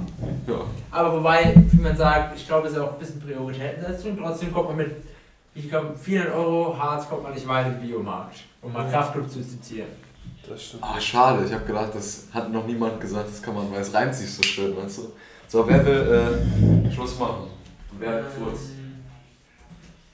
[0.47, 0.55] Ja.
[0.91, 4.17] Aber wobei, wie man sagt, ich glaube, es ist auch ein bisschen Prioritätensetzung.
[4.17, 4.91] Trotzdem kommt man mit,
[5.55, 9.47] ich glaube, 400 Euro Harz kommt man nicht weit im Biomarkt, um mal Kraftclub zu
[9.47, 9.89] zitieren.
[10.49, 10.83] Das stimmt.
[10.85, 11.45] Ah, schade.
[11.47, 14.33] Ich habe gedacht, das hat noch niemand gesagt, das kann man, weil es reimt sich
[14.33, 15.13] so schön, weißt du?
[15.49, 17.49] So, wer will äh, Schluss machen?
[17.99, 18.59] Wer hat Furz?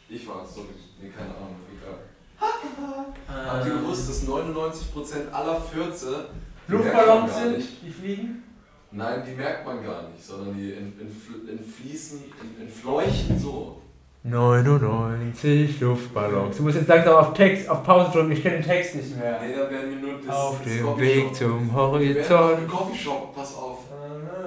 [0.08, 0.66] Ich war's, sorry.
[1.00, 1.98] Nee, keine Ahnung, egal.
[2.38, 6.26] Habt ihr Ähm, gewusst, dass 99% aller Fürze
[6.66, 7.82] Luftballons sind, nicht.
[7.82, 8.42] die fliegen?
[8.90, 12.20] Nein, die merkt man gar nicht, sondern die in, in, Fl- in Fließen,
[12.58, 13.82] in, in Fleuchen so.
[14.30, 16.56] 99 Luftballons.
[16.56, 19.38] Du musst jetzt langsam auf Text, auf Pause drücken, ich kenne den Text nicht mehr.
[19.42, 20.98] Nee, da werden wir nur das, Auf das dem.
[20.98, 22.58] Weg zum Horizont.
[22.58, 23.78] im Coffeeshop, pass auf.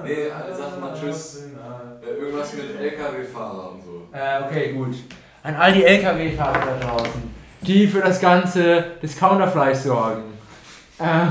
[0.04, 0.16] Nee,
[0.56, 1.44] sag mal tschüss.
[2.04, 4.08] Äh, Irgendwas mit LKW-Fahrer und so.
[4.12, 4.94] Äh, okay, gut.
[5.42, 7.22] An all die LKW-Fahrer da draußen,
[7.62, 10.22] die für das ganze Discounterfleisch sorgen.
[10.98, 11.26] Äh,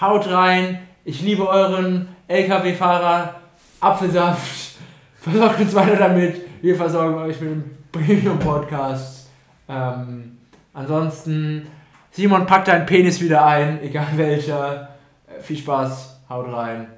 [0.00, 3.34] haut rein, ich liebe euren LKW-Fahrer,
[3.80, 4.76] Apfelsaft.
[5.20, 6.40] Versorgt uns weiter damit.
[6.62, 9.28] Wir versorgen euch mit dem Premium-Podcast.
[9.68, 10.38] Ähm,
[10.72, 11.66] ansonsten,
[12.10, 14.88] Simon packt deinen Penis wieder ein, egal welcher.
[15.26, 16.88] Äh, viel Spaß, haut rein.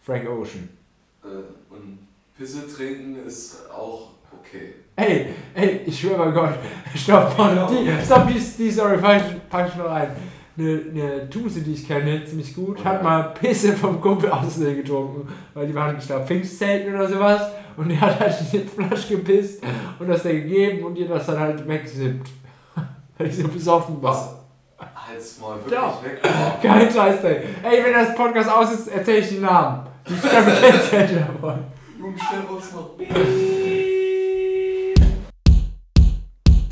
[0.00, 0.68] Frank Ocean.
[1.24, 1.98] Äh, und
[2.36, 4.74] Pisse trinken ist auch okay.
[4.94, 6.54] Ey, ey, ich schwöre bei Gott,
[6.94, 7.34] stopp,
[7.70, 10.08] die, stopp, die, die Story, pack, pack ich noch ein.
[10.58, 15.26] Eine, eine Tuse, die ich kenne, ziemlich gut, hat mal Pisse vom Kumpel aussehen getrunken,
[15.54, 17.40] weil die waren, ich glaube, Pfingstzelten oder sowas,
[17.76, 19.62] und der hat halt in die Flasche gepisst
[19.98, 22.28] und das dann gegeben und ihr das dann halt weggesippt,
[23.18, 24.38] weil ich so besoffen war.
[24.94, 25.98] Halt's mal wirklich Ja.
[26.02, 26.20] weg.
[26.62, 27.36] Kein Scheiß, ey.
[27.62, 29.86] Ey, wenn das Podcast aus ist, erzähl ich die Namen.
[30.08, 31.64] Die sterben kennzeichnet davon.
[31.98, 32.90] Junge, stell uns noch.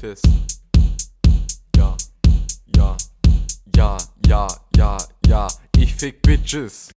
[0.00, 0.26] Test.
[1.76, 1.94] Ja,
[2.76, 2.96] ja,
[3.76, 3.96] ja,
[4.26, 4.46] ja,
[4.76, 4.96] ja,
[5.28, 5.48] ja.
[5.76, 6.90] Ich fick Bitches.